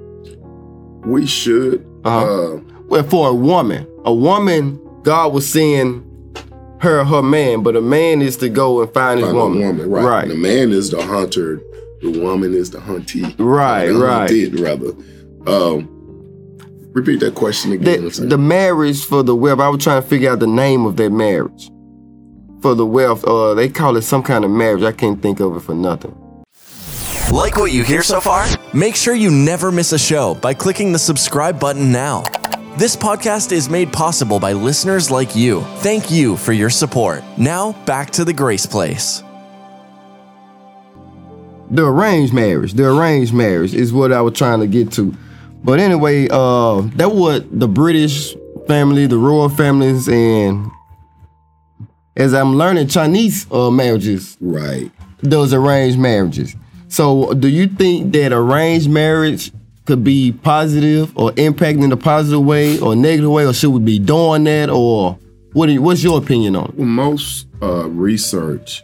We 1.06 1.26
should. 1.26 1.86
Uh-huh. 2.04 2.56
Uh, 2.58 2.60
Well, 2.88 3.04
for 3.04 3.30
a 3.30 3.34
woman, 3.34 3.88
a 4.04 4.14
woman, 4.14 4.80
God 5.06 5.34
was 5.34 5.48
send 5.48 6.04
her 6.82 7.04
her 7.06 7.22
man, 7.22 7.62
but 7.64 7.76
a 7.76 7.82
man 7.82 8.22
is 8.24 8.38
to 8.38 8.50
go 8.50 8.82
and 8.82 8.92
find 8.92 9.20
his 9.20 9.28
find 9.28 9.38
a 9.38 9.40
woman. 9.40 9.60
woman, 9.62 9.90
right. 9.90 10.04
Right. 10.04 10.28
The 10.28 10.36
man 10.36 10.72
is 10.72 10.90
the 10.90 11.02
hunter. 11.02 11.62
The 12.02 12.20
woman 12.20 12.54
is 12.54 12.72
the 12.72 12.80
huntee. 12.80 13.34
Right, 13.40 13.86
The 13.86 13.94
right. 13.94 14.30
hunted, 14.30 14.60
rather. 14.60 14.92
Um, 15.48 15.88
repeat 16.94 17.20
that 17.20 17.36
question 17.36 17.72
again. 17.72 18.04
The, 18.04 18.26
the 18.26 18.38
marriage 18.38 19.06
for 19.06 19.22
the 19.24 19.36
wealth, 19.36 19.60
I 19.60 19.70
was 19.70 19.84
trying 19.84 20.02
to 20.02 20.08
figure 20.08 20.32
out 20.32 20.40
the 20.40 20.48
name 20.48 20.86
of 20.86 20.98
that 20.98 21.12
marriage. 21.12 21.70
For 22.62 22.74
the 22.74 22.86
wealth, 22.86 23.24
uh, 23.26 23.54
they 23.54 23.70
call 23.70 23.96
it 23.96 24.02
some 24.02 24.24
kind 24.24 24.44
of 24.44 24.50
marriage. 24.50 24.82
I 24.84 24.92
can't 24.92 25.22
think 25.22 25.40
of 25.40 25.56
it 25.56 25.60
for 25.60 25.76
nothing. 25.76 26.16
Like 27.32 27.58
what 27.58 27.72
you 27.72 27.84
hear 27.84 28.02
so 28.02 28.20
far? 28.20 28.46
Make 28.74 28.96
sure 28.96 29.14
you 29.14 29.30
never 29.30 29.72
miss 29.72 29.92
a 29.94 30.00
show 30.00 30.36
by 30.36 30.54
clicking 30.54 30.92
the 30.94 31.00
subscribe 31.00 31.60
button 31.60 31.92
now. 31.92 32.24
This 32.78 32.98
podcast 32.98 33.54
is 33.54 33.70
made 33.70 33.94
possible 33.94 34.38
by 34.38 34.52
listeners 34.52 35.10
like 35.10 35.34
you. 35.34 35.62
Thank 35.78 36.12
you 36.12 36.36
for 36.36 36.52
your 36.52 36.70
support. 36.70 37.24
Now, 37.38 37.72
back 37.86 38.12
to 38.12 38.26
the 38.26 38.34
Grace 38.34 38.66
Place. 38.66 39.24
The 41.72 41.86
arranged 41.86 42.34
marriage, 42.34 42.74
the 42.74 42.90
arranged 42.90 43.34
marriage 43.34 43.74
is 43.74 43.94
what 43.94 44.12
I 44.12 44.20
was 44.20 44.34
trying 44.34 44.60
to 44.60 44.68
get 44.68 44.92
to. 44.94 45.16
But 45.64 45.80
anyway, 45.80 46.28
uh, 46.30 46.82
that 46.98 47.14
what 47.14 47.46
the 47.58 47.70
British 47.70 48.36
family, 48.68 49.08
the 49.08 49.20
royal 49.20 49.48
families, 49.48 50.10
and 50.10 50.70
as 52.18 52.34
I'm 52.34 52.58
learning 52.58 52.90
Chinese 52.90 53.50
uh, 53.54 53.72
marriages, 53.72 54.36
right. 54.42 54.92
those 55.22 55.54
arranged 55.54 55.98
marriages. 55.98 56.58
So, 56.90 57.34
do 57.36 57.48
you 57.48 57.68
think 57.68 58.12
that 58.12 58.34
arranged 58.34 58.90
marriage 58.90 59.54
could 59.86 60.04
be 60.04 60.32
positive 60.32 61.16
or 61.18 61.32
impact 61.38 61.80
in 61.80 61.92
a 61.92 61.98
positive 61.98 62.42
way 62.44 62.80
or 62.80 62.96
negative 62.96 63.30
way, 63.32 63.46
or 63.46 63.54
should 63.54 63.70
we 63.72 63.80
be 63.80 64.00
doing 64.00 64.44
that, 64.46 64.70
or 64.70 65.18
what? 65.54 65.70
you- 65.70 65.82
what's 65.82 66.04
your 66.04 66.18
opinion 66.18 66.56
on 66.56 66.66
it? 66.70 66.76
Well, 66.76 66.88
most 66.88 67.48
uh, 67.62 67.88
research 67.90 68.82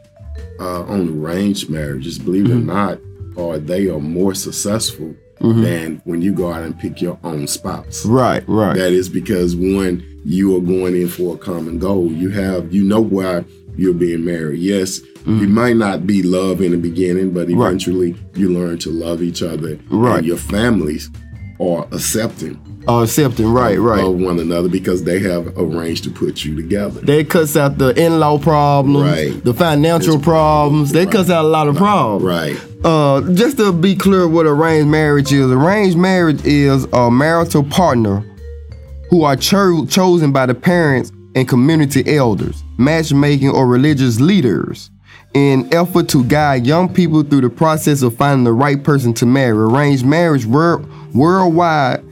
uh, 0.60 0.84
on 0.84 1.10
arranged 1.24 1.70
marriages, 1.70 2.20
believe 2.20 2.46
it 2.46 2.52
or 2.52 2.56
not, 2.56 3.00
are 3.38 3.58
they 3.58 3.88
are 3.90 4.00
more 4.00 4.34
successful 4.36 5.16
than 5.40 6.00
when 6.06 6.22
you 6.22 6.32
go 6.32 6.52
out 6.54 6.62
and 6.62 6.78
pick 6.80 7.02
your 7.02 7.18
own 7.24 7.48
spouse. 7.48 8.06
Right, 8.06 8.44
right, 8.48 8.78
That 8.78 8.94
is 8.94 9.10
because 9.10 9.56
one, 9.56 10.06
you 10.24 10.56
are 10.56 10.62
going 10.62 10.96
in 10.96 11.08
for 11.08 11.34
a 11.34 11.38
common 11.40 11.80
goal. 11.80 12.12
You 12.12 12.30
have, 12.30 12.72
you 12.72 12.84
know 12.84 13.02
why 13.02 13.44
you're 13.76 13.96
being 13.96 14.24
married. 14.24 14.60
Yes, 14.60 15.00
you 15.26 15.48
might 15.48 15.76
not 15.76 16.06
be 16.08 16.24
love 16.24 16.62
in 16.62 16.72
the 16.72 16.78
beginning, 16.78 17.32
but 17.32 17.50
eventually 17.50 18.16
you 18.36 18.52
learn 18.52 18.78
to 18.80 18.90
love 18.90 19.22
each 19.22 19.42
other. 19.44 19.78
Right. 19.90 20.18
And 20.20 20.28
your 20.28 20.38
families 20.38 21.10
are 21.60 21.88
accepting 21.92 22.60
uh, 22.88 23.04
accepting, 23.04 23.48
right, 23.48 23.78
right. 23.78 24.04
of 24.04 24.20
one 24.20 24.40
another 24.40 24.68
because 24.68 25.04
they 25.04 25.20
have 25.20 25.56
arranged 25.58 26.04
to 26.04 26.10
put 26.10 26.44
you 26.44 26.56
together. 26.56 27.00
That 27.02 27.30
cuts 27.30 27.56
out 27.56 27.78
the 27.78 27.90
in-law 27.90 28.40
problems, 28.40 29.12
Right. 29.12 29.44
the 29.44 29.54
financial 29.54 30.20
problems. 30.20 30.92
That 30.94 31.12
cuts 31.12 31.30
out 31.30 31.46
a 31.46 31.48
lot 31.48 31.68
of 31.68 31.76
problems. 31.76 32.24
Right. 32.24 32.60
Uh, 32.84 33.22
just 33.34 33.58
to 33.58 33.72
be 33.72 33.96
clear, 33.96 34.28
what 34.28 34.46
arranged 34.48 34.88
marriage 34.90 35.32
is: 35.32 35.52
arranged 35.52 35.98
marriage 35.98 36.44
is 36.44 36.86
a 36.94 37.12
marital 37.12 37.64
partner 37.64 38.26
who 39.10 39.24
are 39.24 39.36
cho- 39.36 39.86
chosen 39.86 40.32
by 40.32 40.46
the 40.46 40.56
parents 40.56 41.12
and 41.36 41.48
community 41.48 42.04
elders, 42.16 42.64
matchmaking 42.78 43.50
or 43.50 43.68
religious 43.68 44.20
leaders, 44.20 44.90
in 45.34 45.74
effort 45.74 46.10
to 46.10 46.24
guide 46.26 46.66
young 46.66 46.94
people 46.94 47.24
through 47.24 47.42
the 47.42 47.50
process 47.50 48.02
of 48.02 48.16
finding 48.16 48.44
the 48.44 48.54
right 48.54 48.84
person 48.84 49.14
to 49.16 49.26
marry. 49.26 49.58
Arranged 49.58 50.06
marriage 50.06 50.46
wor- 50.46 50.86
worldwide 51.14 52.04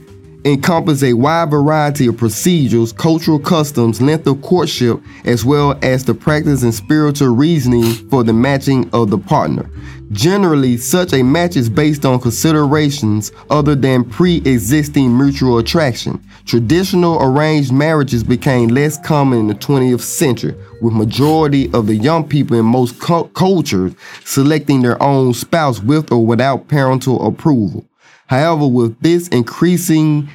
encompass 0.46 1.04
a 1.04 1.14
wide 1.14 1.52
variety 1.52 2.08
of 2.08 2.18
procedures, 2.18 2.94
cultural 2.94 3.40
customs, 3.40 4.02
length 4.02 4.26
of 4.26 4.42
courtship, 4.42 5.00
as 5.26 5.44
well 5.44 5.78
as 5.82 6.06
the 6.06 6.14
practice 6.14 6.64
and 6.64 6.74
spiritual 6.74 7.30
reasoning 7.30 7.92
for 8.10 8.24
the 8.24 8.34
matching 8.34 8.90
of 8.92 9.10
the 9.10 9.18
partner. 9.18 9.70
Generally, 10.12 10.78
such 10.78 11.14
a 11.14 11.22
match 11.22 11.56
is 11.56 11.70
based 11.70 12.04
on 12.04 12.20
considerations 12.20 13.32
other 13.52 13.76
than 13.76 14.04
pre-existing 14.04 15.16
mutual 15.16 15.60
attraction. 15.60 16.20
Traditional 16.46 17.22
arranged 17.22 17.72
marriages 17.72 18.24
became 18.24 18.70
less 18.70 18.98
common 18.98 19.40
in 19.40 19.48
the 19.48 19.54
20th 19.54 20.02
century, 20.02 20.56
with 20.82 20.96
majority 20.96 21.72
of 21.74 21.86
the 21.86 21.96
young 21.96 22.28
people 22.28 22.58
in 22.58 22.66
most 22.66 23.00
cu- 23.00 23.28
cultures 23.30 23.94
selecting 24.26 24.82
their 24.82 25.02
own 25.02 25.34
spouse 25.36 25.80
with 25.80 26.12
or 26.12 26.26
without 26.26 26.68
parental 26.68 27.28
approval. 27.28 27.86
However, 28.26 28.68
with 28.68 29.00
this 29.02 29.28
increasing 29.28 30.28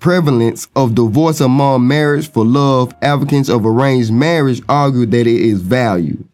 prevalence 0.00 0.66
of 0.74 0.96
divorce 0.96 1.40
among 1.40 1.86
marriage 1.86 2.30
for 2.30 2.44
love, 2.44 2.92
advocates 3.00 3.48
of 3.48 3.64
arranged 3.64 4.12
marriage 4.12 4.60
argue 4.68 5.06
that 5.06 5.26
it 5.26 5.40
is 5.40 5.62
valued. 5.62 6.28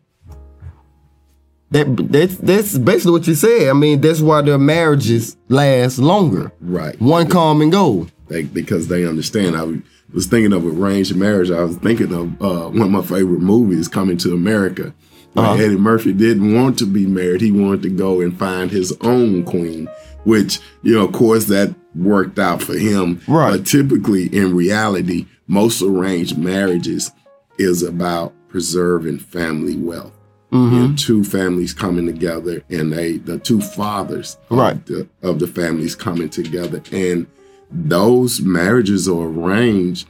That 1.71 2.09
that's 2.11 2.37
that's 2.39 2.79
basically 2.79 3.13
what 3.13 3.27
you 3.29 3.35
said. 3.35 3.69
I 3.69 3.73
mean, 3.75 4.01
that's 4.01 4.21
why 4.21 4.43
their 4.43 4.59
marriages 4.59 5.37
last 5.49 5.99
longer. 5.99 6.51
Right. 6.61 7.01
One 7.01 7.29
come 7.29 7.61
and 7.61 7.71
go. 7.71 8.09
They, 8.29 8.43
because 8.45 8.89
they 8.89 9.07
understand. 9.07 9.57
I 9.57 9.81
was 10.13 10.27
thinking 10.27 10.53
of 10.53 10.64
arranged 10.66 11.14
marriage. 11.16 11.51
I 11.51 11.62
was 11.62 11.77
thinking 11.77 12.12
of 12.12 12.43
uh, 12.43 12.68
one 12.71 12.83
of 12.83 12.91
my 12.91 13.03
favorite 13.03 13.41
movies, 13.41 13.89
Coming 13.89 14.18
to 14.18 14.33
America. 14.35 14.95
Where 15.33 15.47
Uh-huh. 15.47 15.62
Eddie 15.62 15.77
Murphy 15.77 16.12
didn't 16.12 16.55
want 16.55 16.77
to 16.81 16.87
be 16.87 17.07
married. 17.07 17.41
He 17.41 17.53
wanted 17.53 17.83
to 17.83 17.91
go 17.91 18.21
and 18.21 18.37
find 18.37 18.68
his 18.71 18.93
own 19.03 19.45
queen, 19.45 19.89
which, 20.25 20.59
you 20.83 20.97
know, 20.97 21.05
of 21.05 21.12
course, 21.12 21.45
that 21.47 21.73
worked 21.95 22.39
out 22.41 22.62
for 22.62 22.75
him. 22.77 23.21
Right. 23.29 23.53
But 23.59 23.66
typically, 23.66 24.27
in 24.27 24.57
reality, 24.57 25.27
most 25.47 25.83
arranged 25.83 26.37
marriages 26.37 27.12
is 27.59 27.83
about 27.85 28.33
preserving 28.49 29.18
family 29.21 29.77
wealth. 29.77 30.12
Mm-hmm. 30.53 30.74
You 30.74 30.88
know, 30.88 30.94
two 30.96 31.22
families 31.24 31.72
coming 31.72 32.07
together, 32.07 32.62
and 32.70 32.92
they 32.92 33.18
the 33.18 33.38
two 33.38 33.61
fathers 33.61 34.36
Right. 34.51 34.76
of, 34.76 34.84
the, 34.86 35.09
of 35.22 35.38
the 35.38 35.46
families 35.46 35.94
coming 35.94 36.28
together, 36.28 36.82
and 36.92 37.26
those 37.70 38.40
marriages 38.40 39.09
are 39.09 39.26
arranged 39.28 40.09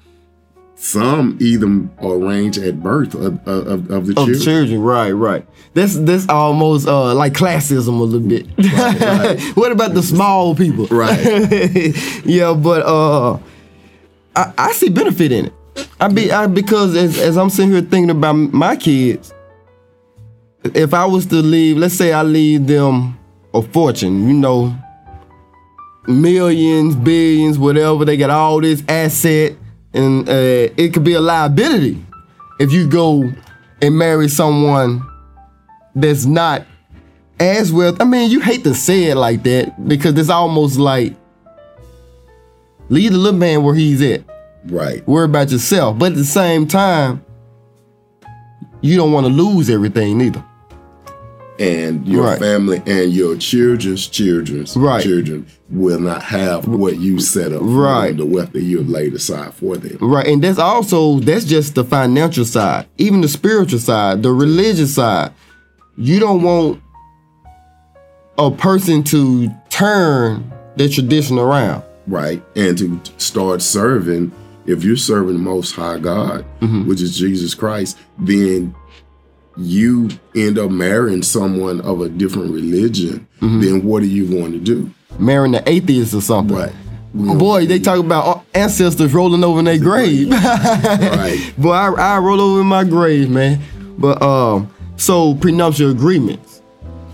some 0.76 1.36
even 1.42 1.90
arrange 2.02 2.56
at 2.58 2.82
birth 2.82 3.14
of, 3.14 3.46
of, 3.46 3.90
of 3.90 4.06
the 4.06 4.12
Of 4.12 4.26
children. 4.28 4.40
children, 4.40 4.80
right, 4.82 5.10
right. 5.10 5.46
That's 5.74 5.94
that's 5.98 6.26
almost 6.30 6.88
uh, 6.88 7.14
like 7.14 7.34
classism 7.34 7.88
a 8.00 8.02
little 8.02 8.26
bit. 8.26 8.46
right. 8.56 9.38
what 9.56 9.72
about 9.72 9.92
the 9.92 10.02
small 10.02 10.54
people? 10.54 10.86
Right. 10.86 11.20
yeah, 12.24 12.54
but 12.54 12.82
uh, 12.86 13.34
I, 14.34 14.52
I 14.56 14.72
see 14.72 14.88
benefit 14.88 15.32
in 15.32 15.46
it. 15.46 15.52
I 16.00 16.08
be 16.08 16.32
I, 16.32 16.46
because 16.46 16.96
as, 16.96 17.18
as 17.18 17.36
I'm 17.36 17.50
sitting 17.50 17.72
here 17.72 17.82
thinking 17.82 18.08
about 18.10 18.32
my 18.32 18.74
kids, 18.74 19.34
if 20.64 20.94
I 20.94 21.06
was 21.06 21.26
to 21.26 21.36
leave, 21.36 21.76
let's 21.76 21.94
say 21.94 22.12
I 22.12 22.22
leave 22.22 22.66
them 22.66 23.18
a 23.54 23.62
fortune, 23.62 24.28
you 24.28 24.34
know, 24.34 24.74
millions, 26.06 26.94
billions, 26.96 27.58
whatever. 27.58 28.04
They 28.04 28.16
got 28.16 28.30
all 28.30 28.60
this 28.60 28.82
asset, 28.88 29.56
and 29.92 30.28
uh, 30.28 30.32
it 30.76 30.92
could 30.92 31.04
be 31.04 31.14
a 31.14 31.20
liability 31.20 32.04
if 32.58 32.72
you 32.72 32.88
go 32.88 33.32
and 33.80 33.96
marry 33.96 34.28
someone 34.28 35.06
that's 35.94 36.26
not 36.26 36.66
as 37.38 37.72
well. 37.72 37.96
I 37.98 38.04
mean, 38.04 38.30
you 38.30 38.40
hate 38.40 38.64
to 38.64 38.74
say 38.74 39.04
it 39.04 39.16
like 39.16 39.42
that 39.44 39.88
because 39.88 40.16
it's 40.18 40.28
almost 40.28 40.78
like 40.78 41.14
leave 42.88 43.12
the 43.12 43.18
little 43.18 43.38
man 43.38 43.62
where 43.64 43.74
he's 43.74 44.02
at. 44.02 44.22
Right. 44.66 45.06
Worry 45.08 45.24
about 45.24 45.50
yourself, 45.50 45.98
but 45.98 46.12
at 46.12 46.18
the 46.18 46.24
same 46.24 46.66
time, 46.66 47.24
you 48.82 48.96
don't 48.96 49.12
want 49.12 49.26
to 49.26 49.32
lose 49.32 49.70
everything 49.70 50.18
neither. 50.18 50.44
And 51.60 52.08
your 52.08 52.24
Right. 52.24 52.38
family 52.38 52.82
and 52.86 53.12
your 53.12 53.36
children's 53.36 54.06
children's 54.06 54.74
Right. 54.76 55.02
children 55.02 55.44
will 55.70 56.00
not 56.00 56.22
have 56.22 56.66
what 56.66 56.98
you 56.98 57.20
set 57.20 57.52
up 57.52 57.60
for 57.60 57.66
Right. 57.66 58.08
them, 58.16 58.16
the 58.16 58.34
wealth 58.34 58.52
that 58.54 58.62
you 58.62 58.78
have 58.78 58.88
laid 58.88 59.12
aside 59.14 59.52
for 59.54 59.76
them. 59.76 59.98
Right, 60.00 60.26
and 60.26 60.42
that's 60.42 60.58
also 60.58 61.20
that's 61.20 61.44
just 61.44 61.74
the 61.74 61.84
financial 61.84 62.46
side, 62.46 62.86
even 62.96 63.20
the 63.20 63.28
spiritual 63.28 63.78
side, 63.78 64.22
the 64.22 64.32
religious 64.32 64.94
side. 64.94 65.32
You 65.98 66.18
don't 66.18 66.42
want 66.42 66.80
a 68.38 68.50
person 68.50 69.02
to 69.04 69.50
turn 69.68 70.50
their 70.76 70.88
tradition 70.88 71.38
around. 71.38 71.82
right? 72.06 72.42
And 72.56 72.76
to 72.78 72.98
start 73.18 73.62
serving, 73.62 74.32
if 74.66 74.82
you're 74.82 74.96
serving 74.96 75.34
the 75.34 75.38
Most 75.38 75.72
High 75.76 75.98
God, 75.98 76.44
Mm-hmm. 76.62 76.88
which 76.88 77.00
is 77.02 77.16
Jesus 77.16 77.54
Christ, 77.54 77.98
then 78.18 78.74
you 79.56 80.08
end 80.34 80.58
up 80.58 80.70
marrying 80.70 81.22
someone 81.22 81.80
of 81.82 82.00
a 82.00 82.08
different 82.08 82.52
religion. 82.52 83.26
Mm-hmm. 83.40 83.60
Then 83.60 83.84
what 83.84 84.02
are 84.02 84.06
you 84.06 84.26
going 84.28 84.52
to 84.52 84.58
do? 84.58 84.90
Marrying 85.18 85.52
the 85.52 85.68
atheist 85.68 86.14
or 86.14 86.20
something. 86.20 86.56
Right. 86.56 86.72
Oh, 87.18 87.36
boy, 87.36 87.66
they 87.66 87.80
talk 87.80 87.98
about 87.98 88.44
ancestors 88.54 89.12
rolling 89.12 89.42
over 89.42 89.58
in 89.58 89.64
their 89.64 89.78
grave. 89.78 90.28
Right. 90.30 91.52
Boy, 91.58 91.72
I, 91.72 91.90
I 91.90 92.18
roll 92.18 92.40
over 92.40 92.60
in 92.60 92.66
my 92.66 92.84
grave, 92.84 93.28
man. 93.28 93.60
But 93.98 94.22
um, 94.22 94.72
so 94.96 95.34
prenuptial 95.34 95.90
agreements. 95.90 96.62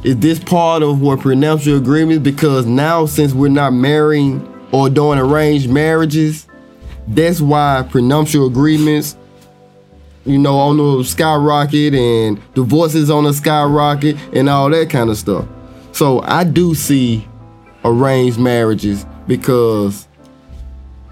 Is 0.04 0.16
this 0.18 0.38
part 0.38 0.82
of 0.82 1.00
what 1.00 1.20
prenuptial 1.20 1.78
agreements? 1.78 2.22
Because 2.22 2.66
now, 2.66 3.06
since 3.06 3.32
we're 3.32 3.48
not 3.48 3.72
marrying 3.72 4.46
or 4.70 4.90
doing 4.90 5.18
arranged 5.18 5.70
marriages, 5.70 6.46
that's 7.08 7.40
why 7.40 7.86
prenuptial 7.90 8.46
agreements, 8.46 9.16
you 10.26 10.38
know, 10.38 10.58
on 10.58 10.76
the 10.76 11.04
skyrocket 11.04 11.94
and 11.94 12.40
divorces 12.54 13.10
on 13.10 13.24
the 13.24 13.32
skyrocket 13.32 14.16
and 14.32 14.48
all 14.48 14.68
that 14.70 14.90
kind 14.90 15.08
of 15.10 15.16
stuff. 15.16 15.46
So 15.92 16.20
I 16.22 16.44
do 16.44 16.74
see 16.74 17.26
arranged 17.84 18.38
marriages 18.38 19.06
because 19.26 20.06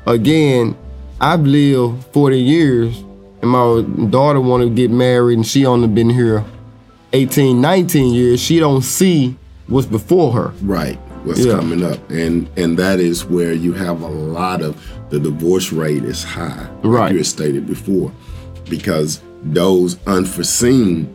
again, 0.06 0.76
I've 1.20 1.40
lived 1.42 2.04
40 2.12 2.38
years 2.38 2.98
and 3.40 3.50
my 3.50 3.82
daughter 4.10 4.40
want 4.40 4.62
to 4.64 4.70
get 4.70 4.90
married 4.90 5.36
and 5.36 5.46
she 5.46 5.64
only 5.66 5.88
been 5.88 6.10
here 6.10 6.44
18, 7.12 7.60
19 7.60 8.12
years. 8.14 8.40
She 8.40 8.58
don't 8.58 8.82
see 8.82 9.36
what's 9.68 9.86
before 9.86 10.32
her. 10.32 10.52
Right. 10.62 10.98
What's 11.24 11.40
Yeah. 11.46 11.54
coming 11.54 11.82
up, 11.82 12.10
and 12.10 12.48
and 12.58 12.76
that 12.78 13.00
is 13.00 13.24
where 13.24 13.54
you 13.54 13.72
have 13.72 14.02
a 14.02 14.06
lot 14.08 14.60
of 14.60 14.76
the 15.08 15.18
divorce 15.18 15.72
rate 15.72 16.04
is 16.04 16.22
high, 16.22 16.66
like 16.82 16.84
Right. 16.84 17.12
you 17.12 17.16
had 17.18 17.26
stated 17.26 17.66
before, 17.66 18.12
because 18.76 19.20
those 19.42 19.98
unforeseen 20.06 21.08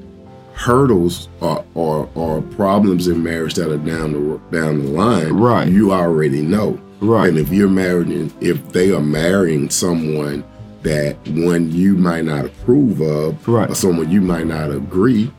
hurdles 0.53 1.30
or, 1.41 1.66
or 1.74 2.10
or 2.16 2.41
problems 2.41 3.07
in 3.07 3.24
marriage 3.24 3.53
that 3.55 3.72
are 3.72 3.78
down 3.78 4.12
the 4.14 4.39
down 4.51 4.80
the 4.84 4.91
line, 4.91 5.32
Right. 5.34 5.68
You 5.68 5.91
already 5.93 6.41
know, 6.41 6.80
Right. 7.01 7.30
And 7.30 7.38
if 7.38 7.49
you're 7.49 7.70
married, 7.70 8.32
if 8.41 8.72
they 8.74 8.91
are 8.91 9.01
marrying 9.01 9.70
someone 9.70 10.43
that 10.84 11.16
one 11.30 11.72
you 11.72 11.95
might 11.95 12.26
not 12.26 12.45
approve 12.45 12.99
of, 13.01 13.47
Right. 13.47 13.70
or 13.70 13.76
someone 13.76 14.12
you 14.12 14.22
might 14.22 14.47
not 14.47 14.70
agree, 14.72 15.32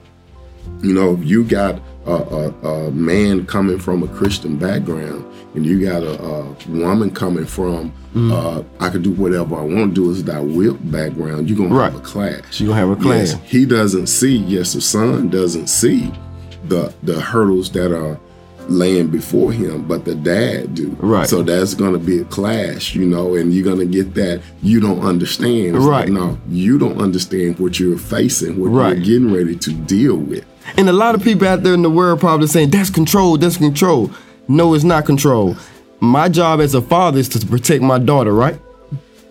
you 0.83 0.93
know, 0.95 1.15
if 1.15 1.25
you 1.25 1.45
got 1.45 1.81
a, 2.07 2.13
a, 2.13 2.51
a 2.87 2.91
man 2.93 3.47
coming 3.47 3.79
from 3.79 4.03
a 4.03 4.09
Christian 4.09 4.57
background 4.57 5.25
and 5.55 5.67
you 5.67 5.85
got 5.85 6.03
a, 6.03 6.23
a 6.23 6.55
woman 6.69 7.11
coming 7.11 7.47
from, 7.47 7.93
Mm-hmm. 8.11 8.33
uh, 8.33 8.63
I 8.85 8.91
could 8.91 9.05
do 9.05 9.13
whatever 9.13 9.55
I 9.55 9.61
want 9.61 9.95
to 9.95 10.01
do 10.03 10.11
is 10.11 10.25
that 10.25 10.45
whip 10.45 10.77
background, 10.83 11.49
you're 11.49 11.57
going 11.57 11.71
to 11.71 11.77
Right. 11.77 11.93
have 11.93 12.01
a 12.01 12.05
clash. 12.05 12.61
You 12.61 12.67
gonna 12.67 12.81
have 12.81 12.91
a 12.91 12.97
clash. 12.97 13.29
Yes, 13.29 13.41
he 13.45 13.65
doesn't 13.65 14.09
see, 14.09 14.37
yes, 14.37 14.73
the 14.73 14.81
son 14.81 15.29
doesn't 15.29 15.69
see 15.69 16.13
the 16.67 16.93
the 17.05 17.21
hurdles 17.21 17.71
that 17.71 17.93
are 17.97 18.19
laying 18.69 19.07
before 19.09 19.53
him, 19.53 19.87
but 19.87 20.05
the 20.05 20.17
dad 20.17 20.75
do. 20.75 20.89
Right. 20.99 21.29
So 21.29 21.43
that's 21.43 21.75
going 21.75 21.93
to 21.93 22.01
be 22.01 22.19
a 22.19 22.25
clash, 22.25 22.97
you 22.97 23.05
know, 23.07 23.37
and 23.37 23.55
you're 23.55 23.63
going 23.65 23.79
to 23.79 23.87
get 23.87 24.15
that 24.15 24.43
you 24.61 24.81
don't 24.81 25.01
understand. 25.03 25.77
It's 25.77 25.85
like, 25.85 26.07
Right. 26.07 26.09
no, 26.09 26.37
you 26.49 26.79
don't 26.81 27.01
understand 27.01 27.61
what 27.61 27.79
you're 27.79 27.97
facing, 27.97 28.61
what 28.61 28.71
Right. 28.71 28.97
you're 28.97 29.05
getting 29.07 29.33
ready 29.33 29.55
to 29.55 29.73
deal 29.73 30.17
with. 30.17 30.45
And 30.77 30.89
a 30.89 30.93
lot 30.93 31.15
of 31.15 31.23
people 31.23 31.47
out 31.49 31.63
there 31.63 31.75
in 31.75 31.83
the 31.83 31.91
world 31.91 32.21
probably 32.21 32.47
saying, 32.47 32.71
that's 32.71 32.91
control, 32.91 33.37
that's 33.37 33.57
control. 33.57 34.11
No, 34.49 34.75
it's 34.75 34.85
not 34.85 35.07
control. 35.07 35.57
My 36.01 36.29
job 36.29 36.61
as 36.61 36.75
a 36.75 36.81
father 36.83 37.19
is 37.19 37.29
to 37.31 37.47
protect 37.47 37.83
my 37.83 37.99
daughter, 37.99 38.33
right? 38.33 38.59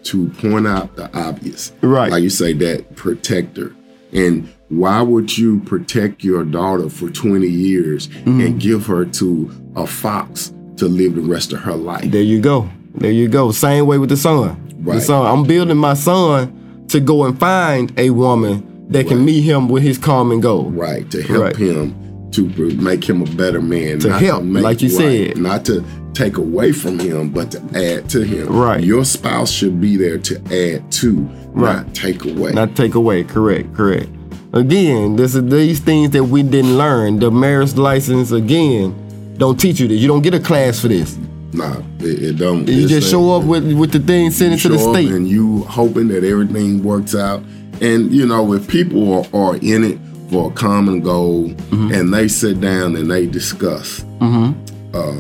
to 0.02 0.30
point 0.30 0.66
out 0.66 0.96
the 0.96 1.14
obvious. 1.16 1.74
Right. 1.82 2.10
Like 2.10 2.24
you 2.24 2.30
say, 2.30 2.54
that 2.54 2.96
protector. 2.96 3.76
And 4.14 4.48
why 4.70 5.02
would 5.02 5.38
you 5.38 5.60
protect 5.60 6.24
your 6.24 6.46
daughter 6.46 6.90
for 6.90 7.10
20 7.10 7.46
years 7.46 8.08
Mm-hmm. 8.08 8.40
and 8.42 8.62
give 8.62 8.86
her 8.86 9.04
to 9.06 9.52
a 9.76 9.86
fox 9.86 10.54
to 10.78 10.86
live 10.88 11.16
the 11.16 11.22
rest 11.22 11.52
of 11.52 11.60
her 11.60 11.74
life? 11.76 12.10
There 12.10 12.22
you 12.22 12.40
go. 12.40 12.70
There 12.96 13.12
you 13.12 13.28
go. 13.28 13.52
Same 13.52 13.88
way 13.88 13.98
with 13.98 14.10
the 14.10 14.18
son. 14.18 14.58
The 14.86 15.02
son. 15.02 15.26
I'm 15.28 15.44
building 15.44 15.78
my 15.78 15.96
son 15.96 16.86
to 16.88 17.02
go 17.02 17.26
and 17.26 17.38
find 17.38 17.92
a 18.00 18.10
woman 18.12 18.78
that 18.90 19.08
can 19.08 19.18
Right. 19.18 19.26
meet 19.26 19.42
him 19.42 19.70
with 19.70 19.84
his 19.84 19.98
common 19.98 20.40
goal. 20.42 20.72
Right. 20.76 21.10
To 21.12 21.22
help 21.22 21.44
Right. 21.44 21.56
him 21.56 21.94
to 22.32 22.48
make 22.82 23.04
him 23.10 23.22
a 23.22 23.26
better 23.26 23.62
man. 23.62 24.00
To 24.00 24.12
help, 24.14 24.44
like 24.46 24.82
you 24.82 24.90
said. 24.90 25.38
Not 25.38 25.66
to 25.66 25.84
take 26.14 26.38
away 26.38 26.72
from 26.72 27.00
him, 27.00 27.30
but 27.30 27.52
to 27.52 27.62
add 27.74 28.10
to 28.10 28.22
him. 28.22 28.48
Right. 28.48 28.84
Your 28.84 29.04
spouse 29.06 29.52
should 29.52 29.80
be 29.82 29.96
there 29.98 30.18
to 30.20 30.36
add 30.52 30.92
to, 30.92 31.28
Right. 31.54 31.76
not 31.78 31.94
take 31.94 32.26
away. 32.26 32.52
Not 32.52 32.76
take 32.76 32.94
away. 32.96 33.24
Correct. 33.24 33.74
Correct. 33.74 34.08
Again, 34.54 35.16
this 35.16 35.36
is 35.36 35.44
these 35.50 35.80
things 35.80 36.10
that 36.12 36.24
we 36.26 36.42
didn't 36.44 36.78
learn. 36.78 37.20
The 37.20 37.30
marriage 37.32 37.76
license 37.78 38.32
again 38.32 38.94
don't 39.38 39.60
teach 39.60 39.80
you 39.80 39.88
this. 39.88 40.00
You 40.02 40.08
don't 40.08 40.22
get 40.22 40.34
a 40.34 40.40
class 40.40 40.80
for 40.80 40.88
this. 40.88 41.18
nah, 41.54 41.78
it, 42.00 42.24
it 42.24 42.38
don't. 42.38 42.68
You 42.68 42.88
just 42.88 43.10
show 43.10 43.36
up 43.36 43.44
with 43.44 43.72
with 43.74 43.92
the 43.92 44.00
thing 44.00 44.30
sent 44.32 44.54
into 44.54 44.70
the 44.70 44.78
state. 44.78 45.10
and 45.10 45.28
you 45.28 45.64
hoping 45.68 46.08
that 46.10 46.24
everything 46.24 46.84
works 46.84 47.16
out. 47.16 47.42
And 47.82 48.11
you 48.11 48.25
know, 48.25 48.53
if 48.53 48.67
people 48.67 49.13
are, 49.13 49.25
are 49.34 49.55
in 49.57 49.84
it 49.84 49.97
for 50.30 50.51
a 50.51 50.53
common 50.53 51.01
goal 51.01 51.49
Mm-hmm. 51.49 51.93
and 51.93 52.13
they 52.13 52.27
sit 52.27 52.59
down 52.61 52.95
and 52.95 53.09
they 53.09 53.25
discuss 53.27 54.03
uh, 54.21 55.13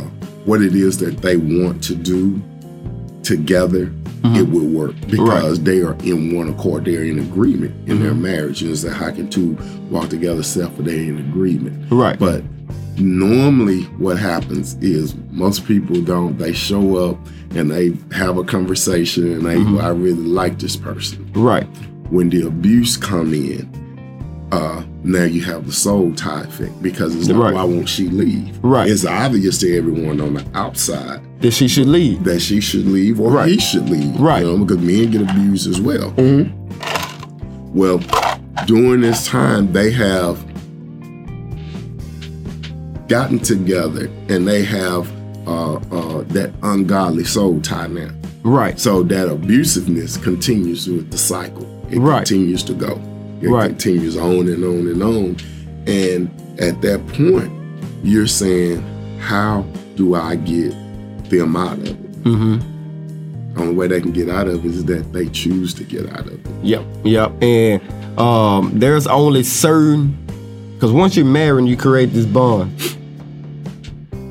what 0.45 0.61
it 0.61 0.75
is 0.75 0.97
that 0.97 1.17
they 1.21 1.37
want 1.37 1.83
to 1.83 1.95
do 1.95 2.41
together, 3.23 3.91
it 4.23 4.49
will 4.49 4.67
work 4.67 4.95
because 5.09 5.61
they 5.63 5.81
are 5.81 5.93
in 6.03 6.35
one 6.35 6.49
accord. 6.49 6.85
They're 6.85 7.03
in 7.05 7.19
agreement 7.19 7.73
in 7.89 8.01
their 8.01 8.11
Mm-hmm. 8.11 8.21
marriage. 8.21 8.61
And 8.61 8.71
it's 8.71 8.83
like 8.83 8.93
how 8.95 9.11
can 9.11 9.29
two 9.29 9.57
walk 9.89 10.09
together 10.09 10.39
except 10.39 10.75
for 10.75 10.81
they're 10.81 10.95
in 10.95 11.19
agreement. 11.19 11.89
Right. 11.91 12.17
But 12.19 12.43
normally 12.97 13.83
what 13.97 14.17
happens 14.19 14.73
is 14.81 15.15
most 15.31 15.65
people 15.65 16.01
don't 16.01 16.37
they 16.37 16.51
show 16.51 16.97
up 16.97 17.17
and 17.55 17.71
they 17.71 17.93
have 18.15 18.37
a 18.37 18.43
conversation 18.43 19.31
and 19.31 19.45
they 19.45 19.55
Mm-hmm. 19.55 19.77
I 19.79 19.89
really 19.89 20.13
like 20.23 20.59
this 20.59 20.75
person. 20.75 21.31
right. 21.33 21.67
When 22.09 22.29
the 22.29 22.47
abuse 22.47 22.97
come 22.97 23.33
in, 23.33 23.69
uh 24.51 24.83
now 25.03 25.23
you 25.23 25.41
have 25.43 25.65
the 25.67 25.71
soul 25.71 26.13
tie 26.13 26.41
effect 26.41 26.81
because 26.81 27.15
it's 27.15 27.27
not 27.27 27.39
Right. 27.41 27.53
why 27.53 27.63
won't 27.63 27.87
she 27.87 28.09
leave? 28.09 28.57
Right. 28.63 28.89
It's 28.89 29.05
obvious 29.05 29.59
to 29.59 29.77
everyone 29.77 30.19
on 30.19 30.33
the 30.33 30.45
outside 30.55 31.21
That 31.41 31.51
she 31.51 31.67
should 31.67 31.87
leave. 31.87 32.23
that 32.25 32.41
she 32.41 32.59
should 32.59 32.85
leave 32.87 33.19
or 33.19 33.31
Right. 33.31 33.49
he 33.51 33.59
should 33.59 33.87
leave. 33.89 34.19
Right. 34.19 34.43
You 34.43 34.57
know, 34.57 34.65
because 34.65 34.83
men 34.83 35.11
get 35.11 35.21
abused 35.21 35.67
as 35.69 35.79
well. 35.79 36.11
Mm-hmm. 36.17 37.77
Well, 37.77 37.99
during 38.65 39.01
this 39.01 39.25
time, 39.27 39.71
they 39.71 39.91
have 39.91 40.43
gotten 43.07 43.39
together 43.39 44.09
and 44.27 44.47
they 44.47 44.63
have 44.63 45.09
uh, 45.47 45.75
uh, 45.75 46.23
that 46.29 46.51
ungodly 46.63 47.23
soul 47.23 47.59
tie 47.61 47.87
now. 47.87 48.09
Right. 48.43 48.79
So 48.79 49.03
that 49.03 49.27
abusiveness 49.29 50.21
continues 50.21 50.87
with 50.87 51.11
the 51.11 51.17
cycle. 51.17 51.67
It 51.91 51.99
Right. 51.99 52.25
continues 52.25 52.63
to 52.63 52.73
go. 52.73 52.99
It 53.41 53.49
Right. 53.49 53.69
continues 53.69 54.17
on 54.17 54.47
and 54.47 54.63
on 54.63 54.87
and 54.87 55.03
on. 55.03 55.35
And 55.87 56.29
at 56.59 56.81
that 56.81 57.05
point, 57.07 57.51
you're 58.03 58.27
saying, 58.27 58.83
how 59.19 59.65
do 59.95 60.15
I 60.15 60.35
get 60.35 60.73
them 61.29 61.55
out 61.55 61.77
of 61.77 61.85
it? 61.87 62.23
Mm-hmm. 62.23 62.59
only 63.57 63.73
way 63.73 63.87
they 63.87 63.99
can 63.99 64.11
get 64.11 64.29
out 64.29 64.47
of 64.47 64.63
it 64.63 64.69
is 64.69 64.85
that 64.85 65.11
they 65.11 65.25
choose 65.27 65.73
to 65.73 65.83
get 65.83 66.09
out 66.13 66.21
of 66.21 66.27
it. 66.33 66.39
Yep, 66.63 66.85
yep. 67.03 67.43
And 67.43 67.81
um, 68.17 68.71
there's 68.79 69.05
only 69.07 69.43
certain 69.43 70.17
because 70.75 70.93
once 70.93 71.17
you're 71.17 71.25
married, 71.25 71.65
you 71.67 71.75
create 71.75 72.13
this 72.13 72.25
bond. 72.25 72.71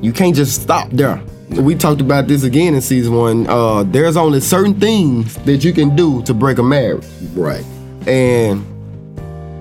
You 0.01 0.11
can't 0.13 0.35
just 0.35 0.59
stop 0.63 0.89
there. 0.91 1.21
We 1.51 1.75
talked 1.75 1.99
about 2.01 2.27
this 2.27 2.43
again 2.43 2.75
in 2.75 2.81
season 2.81 3.15
one. 3.15 3.47
Uh, 3.47 3.83
there's 3.83 4.15
only 4.15 4.39
certain 4.39 4.79
things 4.79 5.35
that 5.45 5.63
you 5.63 5.73
can 5.73 5.95
do 5.95 6.21
to 6.23 6.33
break 6.33 6.57
a 6.59 6.63
marriage, 6.63 7.05
Right. 7.33 7.65
and 8.07 8.63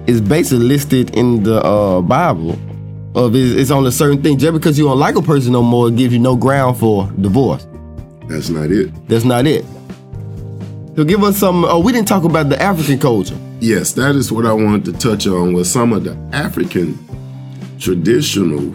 it's 0.09 0.20
basically 0.20 0.66
listed 0.66 1.16
in 1.16 1.43
the 1.43 1.62
uh, 1.64 2.01
Bible. 2.03 2.59
Of 3.14 3.34
it's, 3.34 3.59
it's 3.59 3.70
only 3.70 3.91
certain 3.91 4.22
things. 4.22 4.41
Just 4.43 4.53
because 4.53 4.78
you 4.78 4.84
don't 4.84 4.99
like 4.99 5.16
a 5.16 5.22
person 5.22 5.53
no 5.53 5.62
more, 5.62 5.89
it 5.89 5.97
gives 5.97 6.12
you 6.12 6.18
no 6.20 6.36
ground 6.36 6.76
for 6.78 7.11
divorce. 7.20 7.66
That's 8.28 8.51
not 8.51 8.70
it. 8.70 8.93
That's 9.09 9.24
not 9.24 9.47
it. 9.47 9.64
So 10.95 11.05
give 11.05 11.24
us 11.24 11.39
some. 11.39 11.64
Oh, 11.64 11.78
we 11.78 11.93
didn't 11.93 12.07
talk 12.09 12.24
about 12.24 12.49
the 12.51 12.61
African 12.61 12.99
culture. 12.99 13.36
Yes, 13.61 13.93
that 13.93 14.14
is 14.14 14.30
what 14.30 14.45
I 14.47 14.53
wanted 14.53 14.84
to 14.86 14.93
touch 14.93 15.26
on 15.26 15.53
with 15.55 15.66
some 15.66 15.93
of 15.95 16.05
the 16.05 16.12
African 16.32 16.99
traditional, 17.80 18.72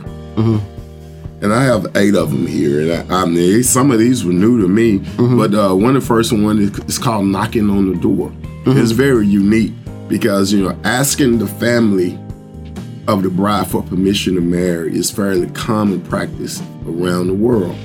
and 1.44 1.54
I 1.54 1.66
have 1.66 1.96
eight 1.98 2.16
of 2.16 2.32
them 2.32 2.48
here. 2.48 2.82
And 2.82 3.12
I, 3.12 3.24
I 3.24 3.26
mean, 3.26 3.62
some 3.64 3.92
of 3.92 4.00
these 4.00 4.24
were 4.24 4.32
new 4.32 4.62
to 4.62 4.68
me, 4.68 5.00
but 5.18 5.54
uh, 5.54 5.76
one 5.76 5.96
of 5.96 6.02
the 6.02 6.08
first 6.08 6.32
one 6.32 6.58
is, 6.60 6.80
is 6.86 6.98
called 6.98 7.26
knocking 7.26 7.70
on 7.70 7.92
the 7.92 8.00
door. 8.00 8.32
It's 8.66 8.92
very 8.92 9.28
unique 9.28 9.74
because 10.08 10.54
you 10.54 10.64
know 10.64 10.78
asking 10.86 11.40
the 11.40 11.48
family 11.48 12.18
of 13.10 13.24
the 13.24 13.30
bride 13.30 13.68
for 13.68 13.84
permission 13.84 14.36
to 14.36 14.42
marry 14.42 14.96
is 14.96 15.12
fairly 15.12 15.50
common 15.52 16.00
practice 16.02 16.62
around 16.88 17.28
the 17.28 17.34
world. 17.34 17.76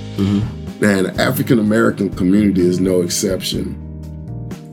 And 0.80 1.06
the 1.06 1.14
African 1.20 1.58
American 1.58 2.10
community 2.10 2.60
is 2.60 2.78
no 2.78 3.00
exception. 3.00 3.74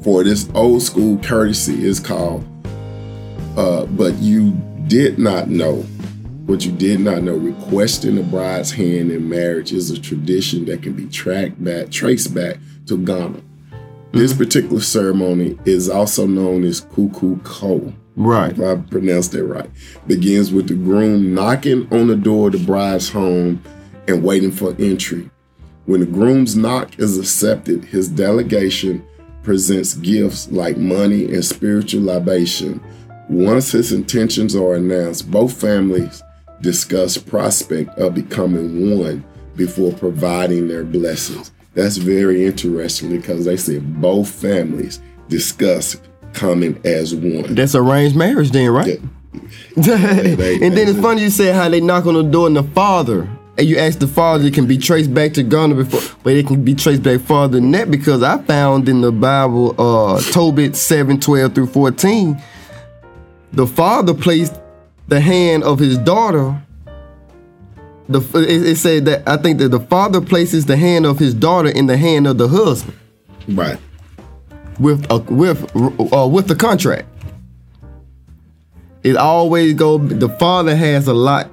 For 0.03 0.23
this 0.23 0.47
old 0.53 0.83
school 0.83 1.17
courtesy 1.17 1.83
is 1.83 1.99
called, 1.99 2.45
uh, 3.57 3.87
but 3.87 4.13
you 4.19 4.51
did 4.85 5.17
not 5.17 5.49
know. 5.49 5.83
What 6.45 6.63
you 6.63 6.71
did 6.71 6.99
not 6.99 7.23
know, 7.23 7.35
requesting 7.35 8.19
a 8.19 8.21
bride's 8.21 8.71
hand 8.71 9.11
in 9.11 9.27
marriage 9.27 9.73
is 9.73 9.89
a 9.89 9.99
tradition 9.99 10.65
that 10.65 10.83
can 10.83 10.93
be 10.93 11.07
tracked 11.07 11.63
back, 11.63 11.89
traced 11.89 12.35
back 12.35 12.57
to 12.85 13.03
Ghana. 13.03 13.41
This 14.11 14.31
particular 14.31 14.79
ceremony 14.79 15.57
is 15.65 15.89
also 15.89 16.27
known 16.27 16.63
as 16.63 16.81
Kuku 16.81 17.43
Ko 17.43 17.91
Right. 18.15 18.51
if 18.51 18.59
I 18.59 18.75
pronounced 18.75 19.31
that 19.31 19.43
right, 19.43 19.69
begins 20.05 20.53
with 20.53 20.67
the 20.67 20.75
groom 20.75 21.33
knocking 21.33 21.87
on 21.91 22.07
the 22.07 22.15
door 22.15 22.47
of 22.47 22.53
the 22.53 22.59
bride's 22.59 23.09
home 23.09 23.59
and 24.07 24.23
waiting 24.23 24.51
for 24.51 24.75
entry. 24.77 25.31
When 25.87 26.01
the 26.01 26.05
groom's 26.05 26.55
knock 26.55 26.99
is 26.99 27.17
accepted, 27.17 27.85
his 27.85 28.07
delegation 28.07 29.03
presents 29.41 29.95
gifts 29.95 30.51
like 30.51 30.77
money 30.77 31.25
and 31.25 31.43
spiritual 31.43 32.03
libation. 32.03 32.81
Once 33.29 33.71
his 33.71 33.91
intentions 33.91 34.55
are 34.55 34.75
announced, 34.75 35.31
both 35.31 35.59
families 35.59 36.21
discuss 36.61 37.17
prospect 37.17 37.97
of 37.99 38.15
becoming 38.15 38.97
one 38.99 39.23
before 39.55 39.93
providing 39.93 40.67
their 40.67 40.83
blessings. 40.83 41.51
That's 41.73 41.97
very 41.97 42.45
interesting 42.45 43.09
because 43.09 43.45
they 43.45 43.57
said 43.57 44.01
both 44.01 44.29
families 44.29 45.01
discuss 45.27 45.97
coming 46.33 46.79
as 46.85 47.13
one. 47.15 47.55
That's 47.55 47.75
arranged 47.75 48.15
marriage, 48.15 48.51
then, 48.51 48.69
right? 48.71 48.99
they- 49.75 50.59
and 50.61 50.77
then 50.77 50.87
it's 50.87 50.99
funny 50.99 51.21
you 51.23 51.29
said 51.29 51.55
how 51.55 51.67
they 51.69 51.81
knock 51.81 52.05
on 52.05 52.13
the 52.13 52.23
door 52.23 52.47
and 52.47 52.55
the 52.55 52.63
father, 52.63 53.27
and 53.57 53.67
you 53.67 53.77
ask 53.77 53.99
the 53.99 54.07
father, 54.07 54.45
it 54.45 54.53
can 54.53 54.65
be 54.67 54.77
traced 54.77 55.13
back 55.13 55.33
to 55.33 55.43
Ghana 55.43 55.75
before, 55.75 56.01
but 56.23 56.33
it 56.33 56.47
can 56.47 56.63
be 56.63 56.73
traced 56.75 57.03
back 57.03 57.21
farther 57.21 57.59
than 57.59 57.71
that 57.71 57.89
because 57.91 58.21
I 58.23 58.37
found 58.43 58.87
in 58.89 59.01
the 59.01 59.11
Bible, 59.11 59.75
uh, 59.79 60.21
Tobit 60.31 60.75
7 60.75 61.19
12 61.19 61.53
through 61.55 61.67
14, 61.67 62.41
the 63.53 63.67
father 63.67 64.13
placed 64.13 64.53
the 65.07 65.19
hand 65.21 65.63
of 65.63 65.79
his 65.79 65.97
daughter. 65.99 66.61
The, 68.07 68.19
it, 68.35 68.65
it 68.67 68.75
said 68.77 69.05
that 69.05 69.27
I 69.27 69.37
think 69.37 69.57
that 69.59 69.69
the 69.69 69.79
father 69.79 70.21
places 70.21 70.65
the 70.67 70.77
hand 70.77 71.05
of 71.07 71.17
his 71.17 71.33
daughter 71.33 71.69
in 71.69 71.87
the 71.87 71.97
hand 71.97 72.27
of 72.27 72.37
the 72.37 72.47
husband 72.47 72.95
Right. 73.47 73.79
with 74.79 75.05
a 75.11 75.17
with 75.19 75.75
uh, 76.13 76.27
with 76.27 76.47
the 76.47 76.55
contract. 76.55 77.07
It 79.03 79.17
always 79.17 79.73
go. 79.75 79.97
The 79.97 80.29
father 80.29 80.75
has 80.75 81.07
a 81.07 81.13
lot 81.13 81.49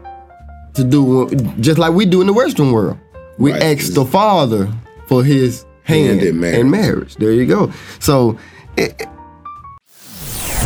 to 0.75 0.85
do, 0.85 1.29
just 1.61 1.79
like 1.79 1.93
we 1.93 2.07
do 2.07 2.21
in 2.21 2.27
the 2.27 2.33
Western 2.33 2.73
world. 2.73 2.99
We 3.39 3.53
Right. 3.53 3.63
ask 3.63 3.93
the 3.93 4.05
father 4.07 4.69
for 5.07 5.23
his 5.25 5.65
hand, 5.85 6.21
Hand 6.21 6.23
in 6.23 6.41
marriage. 6.41 6.59
in 6.61 6.71
marriage. 6.71 7.17
There 7.17 7.33
you 7.33 7.47
go. 7.47 7.73
So 7.99 8.39
it, 8.77 9.07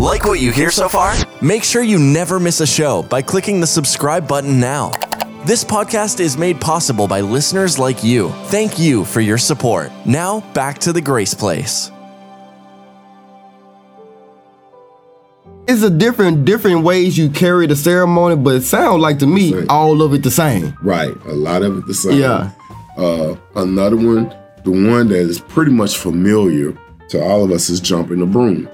Like 0.01 0.25
what 0.25 0.41
you 0.41 0.53
hear 0.53 0.71
so 0.71 0.89
far? 0.89 1.15
Make 1.43 1.65
sure 1.65 1.83
you 1.83 1.99
never 1.99 2.39
miss 2.39 2.61
a 2.61 2.67
show 2.67 3.03
by 3.03 3.23
clicking 3.23 3.61
the 3.61 3.67
subscribe 3.67 4.29
button 4.29 4.61
now. 4.61 4.93
This 5.45 5.65
podcast 5.65 6.21
is 6.21 6.37
made 6.37 6.61
possible 6.61 7.07
by 7.09 7.21
listeners 7.21 7.79
like 7.79 8.05
you. 8.05 8.31
Thank 8.47 8.79
you 8.79 9.05
for 9.05 9.21
your 9.21 9.39
support. 9.39 9.91
Now, 10.05 10.41
back 10.53 10.79
to 10.81 10.93
the 10.93 11.01
Grace 11.01 11.35
Place. 11.35 11.91
it's 15.69 15.83
a 15.83 15.91
different 15.91 16.45
different 16.45 16.85
ways 16.85 17.19
you 17.19 17.29
carry 17.29 17.67
the 17.67 17.75
ceremony, 17.75 18.37
but 18.37 18.55
it 18.55 18.63
sounds 18.63 19.01
like 19.01 19.19
to 19.19 19.27
me 19.27 19.51
Same. 19.51 19.67
all 19.69 20.01
of 20.01 20.15
it 20.15 20.23
the 20.23 20.31
same. 20.31 20.77
Right. 20.81 21.13
A 21.27 21.33
lot 21.33 21.63
of 21.63 21.79
it 21.79 21.87
the 21.87 21.95
same. 21.95 22.21
Yeah. 22.21 22.53
Uh, 22.97 23.35
another 23.57 23.97
one, 23.97 24.33
the 24.65 24.71
one 24.71 25.09
that 25.09 25.19
is 25.19 25.41
pretty 25.41 25.73
much 25.73 25.97
familiar 25.97 26.73
to 27.09 27.21
all 27.21 27.43
of 27.43 27.51
us 27.51 27.69
is 27.69 27.81
jumping 27.81 28.21
the 28.21 28.27
broom. 28.27 28.69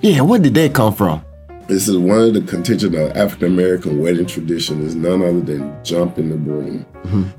Yeah, 0.00 0.20
where 0.22 0.38
did 0.38 0.54
that 0.54 0.74
come 0.74 0.94
from? 0.94 1.24
This 1.66 1.88
is 1.88 1.98
one 1.98 2.20
of 2.20 2.34
the 2.34 2.40
contingent 2.42 2.94
of 2.94 3.16
African 3.16 3.48
American 3.52 4.00
wedding 4.00 4.26
tradition 4.26 4.82
is 4.86 4.94
none 4.94 5.20
other 5.22 5.40
than 5.40 5.84
jumping 5.84 6.30
the 6.30 6.36
broom. 6.36 6.86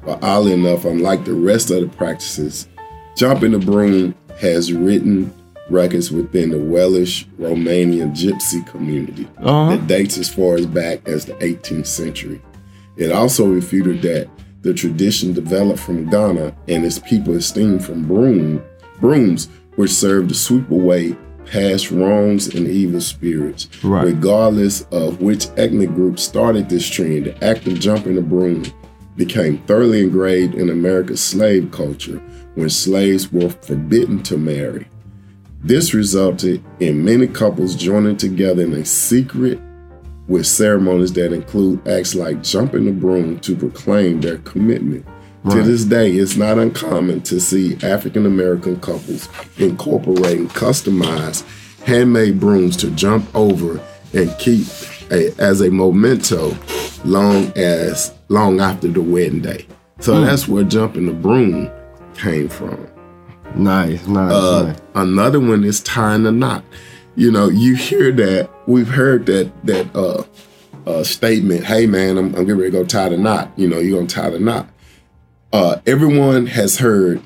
But 0.05 0.23
oddly 0.23 0.53
enough, 0.53 0.85
unlike 0.85 1.25
the 1.25 1.33
rest 1.33 1.71
of 1.71 1.81
the 1.81 1.87
practices, 1.87 2.67
jumping 3.15 3.51
the 3.53 3.59
broom 3.59 4.13
has 4.39 4.71
written 4.71 5.33
records 5.69 6.11
within 6.11 6.49
the 6.49 6.59
Welsh 6.59 7.25
Romanian 7.39 8.11
gypsy 8.15 8.65
community 8.67 9.27
Uh-huh. 9.37 9.75
that 9.75 9.87
dates 9.87 10.17
as 10.17 10.29
far 10.29 10.55
as 10.55 10.65
back 10.65 11.07
as 11.07 11.25
the 11.25 11.33
18th 11.35 11.87
century. 11.87 12.41
It 12.97 13.11
also 13.11 13.47
refuted 13.47 14.01
that 14.03 14.27
the 14.61 14.73
tradition 14.73 15.33
developed 15.33 15.79
from 15.79 16.09
Ghana 16.09 16.53
and 16.67 16.85
its 16.85 16.99
people 16.99 17.35
esteemed 17.35 17.83
from 17.83 18.03
broom, 18.05 18.61
brooms, 18.99 19.47
which 19.75 19.91
served 19.91 20.29
to 20.29 20.35
sweep 20.35 20.69
away 20.69 21.15
past 21.49 21.91
wrongs 21.91 22.47
and 22.53 22.67
evil 22.67 23.01
spirits. 23.01 23.67
Right. 23.83 24.05
Regardless 24.05 24.81
of 24.91 25.21
which 25.21 25.47
ethnic 25.57 25.89
group 25.89 26.19
started 26.19 26.69
this 26.69 26.87
trend, 26.87 27.25
the 27.25 27.43
act 27.43 27.67
of 27.67 27.79
jumping 27.79 28.15
the 28.15 28.21
broom 28.21 28.65
became 29.15 29.57
thoroughly 29.59 30.01
engraved 30.01 30.55
in 30.55 30.69
America's 30.69 31.21
slave 31.21 31.71
culture 31.71 32.17
when 32.55 32.69
slaves 32.69 33.31
were 33.31 33.49
forbidden 33.49 34.23
to 34.23 34.37
marry. 34.37 34.87
This 35.61 35.93
resulted 35.93 36.63
in 36.79 37.03
many 37.03 37.27
couples 37.27 37.75
joining 37.75 38.15
together 38.15 38.63
in 38.63 38.73
a 38.73 38.85
secret 38.85 39.59
with 40.27 40.45
ceremonies 40.45 41.11
that 41.13 41.33
include 41.33 41.85
acts 41.87 42.15
like 42.15 42.43
jumping 42.43 42.85
the 42.85 42.91
broom 42.91 43.39
to 43.39 43.55
proclaim 43.55 44.21
their 44.21 44.37
commitment. 44.39 45.05
To 45.49 45.63
this 45.63 45.83
day, 45.85 46.11
it's 46.11 46.35
not 46.35 46.57
uncommon 46.59 47.21
to 47.23 47.39
see 47.39 47.75
African 47.83 48.25
American 48.25 48.79
couples 48.79 49.27
incorporating 49.57 50.47
customized 50.49 51.43
handmade 51.85 52.39
brooms 52.39 52.77
to 52.77 52.91
jump 52.91 53.33
over 53.35 53.79
and 54.13 54.35
keep 54.37 54.67
a, 55.11 55.31
as 55.39 55.61
a 55.61 55.71
memento 55.71 56.55
long 57.05 57.51
as 57.55 58.13
long 58.27 58.59
after 58.59 58.87
the 58.87 59.01
wedding 59.01 59.41
day. 59.41 59.65
So 59.99 60.21
that's 60.21 60.47
where 60.47 60.63
jumping 60.63 61.05
the 61.07 61.13
broom 61.13 61.69
came 62.15 62.47
from. 62.49 62.87
Nice, 63.55 64.05
nice, 64.07 64.31
Uh, 64.31 64.63
nice. 64.67 64.77
another 64.95 65.39
one 65.39 65.63
is 65.63 65.79
tying 65.81 66.23
the 66.23 66.31
knot. 66.31 66.63
You 67.15 67.31
know, 67.31 67.49
you 67.49 67.75
hear 67.75 68.11
that. 68.11 68.49
We've 68.67 68.87
heard 68.87 69.25
that 69.25 69.51
that 69.65 69.95
uh, 69.95 70.23
uh, 70.85 71.03
statement. 71.03 71.63
Hey, 71.65 71.85
man, 71.87 72.17
I'm, 72.17 72.25
I'm 72.35 72.45
getting 72.45 72.57
ready 72.57 72.71
to 72.71 72.77
go 72.77 72.85
tie 72.85 73.09
the 73.09 73.17
knot. 73.17 73.51
You 73.57 73.67
know, 73.67 73.79
you're 73.79 73.97
gonna 73.97 74.07
tie 74.07 74.29
the 74.29 74.39
knot. 74.39 74.67
Uh, 75.51 75.81
everyone 75.87 76.45
has 76.45 76.77
heard, 76.77 77.21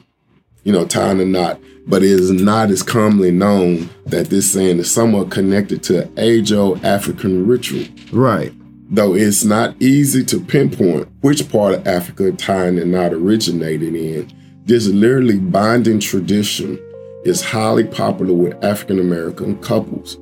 you 0.63 0.71
know, 0.71 0.86
tying 0.86 1.17
the 1.17 1.26
knot, 1.26 1.59
but 1.86 2.03
it 2.03 2.09
is 2.09 2.32
not 2.32 2.69
as 2.69 2.82
commonly 2.82 3.32
known 3.32 3.89
that 4.05 4.28
this 4.28 4.53
saying 4.53 4.80
is 4.80 4.89
somewhat 4.89 5.30
connected 5.30 5.84
to 5.84 6.09
age-old 6.17 6.84
African 6.86 7.45
ritual. 7.45 7.84
Right. 8.13 8.53
Though 8.89 9.13
it's 9.13 9.43
not 9.43 9.76
easy 9.82 10.24
to 10.26 10.39
pinpoint 10.39 11.09
which 11.21 11.49
part 11.51 11.74
of 11.74 11.88
Africa 11.88 12.32
tying 12.32 12.78
the 12.78 12.86
knot 12.86 13.11
originated 13.11 13.93
in, 13.95 14.32
This 14.65 14.88
literally 14.88 15.39
binding 15.39 15.99
tradition 15.99 16.80
is 17.26 17.43
highly 17.43 17.84
popular 17.84 18.34
with 18.34 18.63
African 18.63 18.97
American 18.97 19.57
couples. 19.61 20.17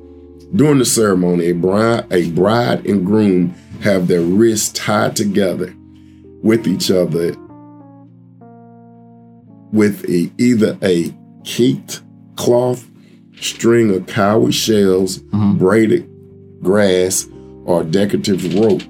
During 0.56 0.78
the 0.78 0.84
ceremony, 0.84 1.46
a 1.46 1.52
bride, 1.52 2.12
a 2.12 2.28
bride 2.32 2.84
and 2.84 3.06
groom 3.06 3.54
have 3.82 4.08
their 4.08 4.20
wrists 4.20 4.70
tied 4.76 5.14
together 5.14 5.72
with 6.42 6.66
each 6.66 6.90
other 6.90 7.36
with 9.72 10.04
a, 10.08 10.30
either 10.38 10.78
a 10.82 11.10
Kente 11.42 12.00
cloth, 12.36 12.88
string 13.40 13.94
of 13.94 14.06
cowrie 14.06 14.52
shells, 14.52 15.18
braided 15.18 16.08
grass, 16.62 17.26
or 17.64 17.82
decorative 17.82 18.54
rope. 18.54 18.82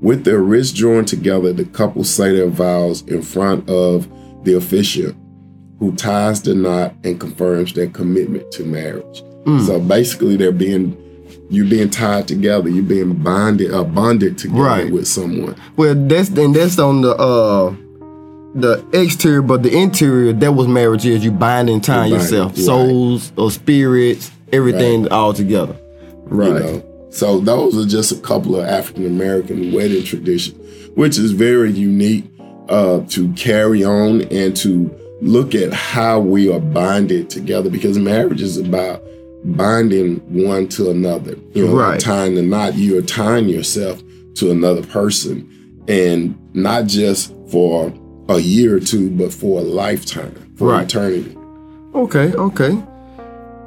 With 0.00 0.24
their 0.24 0.40
wrists 0.40 0.72
joined 0.72 1.08
together, 1.08 1.52
the 1.52 1.64
couple 1.64 2.04
say 2.04 2.32
their 2.36 2.48
vows 2.48 3.02
in 3.02 3.22
front 3.22 3.68
of 3.68 4.08
the 4.44 4.54
officiant, 4.54 5.16
who 5.78 5.94
ties 5.96 6.42
the 6.42 6.54
knot 6.54 6.94
and 7.02 7.18
confirms 7.18 7.72
their 7.72 7.88
commitment 7.88 8.50
to 8.52 8.64
marriage. 8.64 9.22
So 9.64 9.78
basically, 9.80 10.36
they're 10.36 10.50
being 10.52 10.96
you're 11.50 11.66
being 11.68 11.88
tied 11.90 12.26
together, 12.26 12.68
you're 12.68 12.82
being 12.82 13.14
bonded, 13.14 13.72
uh, 13.72 13.84
bonded 13.84 14.36
together 14.36 14.60
Right. 14.60 14.92
with 14.92 15.06
someone. 15.06 15.54
Well, 15.76 15.94
that's 15.94 16.28
and 16.30 16.52
that's 16.54 16.78
on 16.80 17.02
the 17.02 17.14
uh 17.16 17.74
the 18.60 18.84
exterior, 18.92 19.42
but 19.42 19.62
the 19.62 19.76
interior 19.76 20.32
that 20.32 20.52
was 20.52 20.66
marriage 20.68 21.04
is 21.06 21.24
you 21.24 21.30
bind 21.30 21.68
and 21.70 21.82
tie 21.82 22.06
You 22.06 22.12
bind, 22.14 22.22
yourself, 22.22 22.52
right. 22.52 22.64
souls 22.64 23.32
or 23.36 23.50
spirits, 23.50 24.30
everything 24.52 25.08
all 25.12 25.32
together. 25.34 25.76
Right. 26.24 26.48
You 26.48 26.58
know? 26.58 27.08
So 27.10 27.40
those 27.40 27.76
are 27.78 27.88
just 27.88 28.12
a 28.12 28.20
couple 28.20 28.56
of 28.56 28.66
African 28.66 29.06
American 29.06 29.72
wedding 29.72 30.04
traditions, 30.04 30.56
which 30.96 31.18
is 31.18 31.32
very 31.32 31.70
unique 31.70 32.24
uh, 32.68 33.00
to 33.10 33.32
carry 33.34 33.84
on 33.84 34.22
and 34.22 34.56
to 34.58 34.94
look 35.22 35.54
at 35.54 35.72
how 35.72 36.20
we 36.20 36.52
are 36.52 36.60
bonded 36.60 37.30
together 37.30 37.70
because 37.70 37.96
marriage 37.98 38.42
is 38.42 38.58
about 38.58 39.02
binding 39.44 40.16
one 40.44 40.68
to 40.68 40.90
another. 40.90 41.36
You 41.54 41.66
know, 41.68 41.74
Right. 41.74 42.00
tying 42.00 42.34
the 42.34 42.42
knot, 42.42 42.74
you 42.74 42.98
are 42.98 43.02
tying 43.02 43.48
yourself 43.48 44.02
to 44.34 44.50
another 44.50 44.82
person 44.82 45.48
and 45.88 46.36
not 46.52 46.86
just 46.86 47.32
for 47.50 47.90
a 48.28 48.38
year 48.38 48.76
or 48.76 48.80
two, 48.80 49.10
but 49.10 49.32
for 49.32 49.60
a 49.60 49.62
lifetime, 49.62 50.32
for 50.56 50.68
Right. 50.68 50.84
eternity. 50.84 51.36
Okay, 51.94 52.32
okay. 52.34 52.78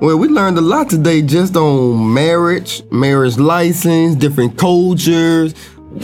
Well, 0.02 0.18
we 0.18 0.28
learned 0.28 0.58
a 0.58 0.62
lot 0.62 0.90
today 0.90 1.22
just 1.22 1.56
on 1.58 2.14
marriage, 2.14 2.84
marriage 2.92 3.38
license, 3.38 4.16
different 4.16 4.58
cultures. 4.58 5.54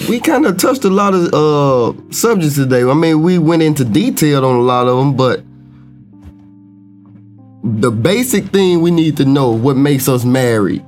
We 0.10 0.20
kind 0.20 0.46
of 0.46 0.58
touched 0.58 0.84
a 0.84 0.90
lot 0.90 1.14
of 1.14 1.34
uh, 1.34 1.94
subjects 2.12 2.56
today. 2.56 2.84
I 2.84 2.94
mean, 2.94 3.22
we 3.22 3.38
went 3.38 3.62
into 3.62 3.86
detail 3.86 4.44
on 4.46 4.56
a 4.56 4.62
lot 4.62 4.88
of 4.88 4.98
them, 4.98 5.16
but 5.16 5.44
the 7.64 7.92
basic 7.92 8.46
thing 8.46 8.82
we 8.82 8.92
need 8.92 9.18
to 9.18 9.26
know 9.26 9.52
what 9.52 9.78
makes 9.78 10.08
us 10.10 10.26
married 10.26 10.84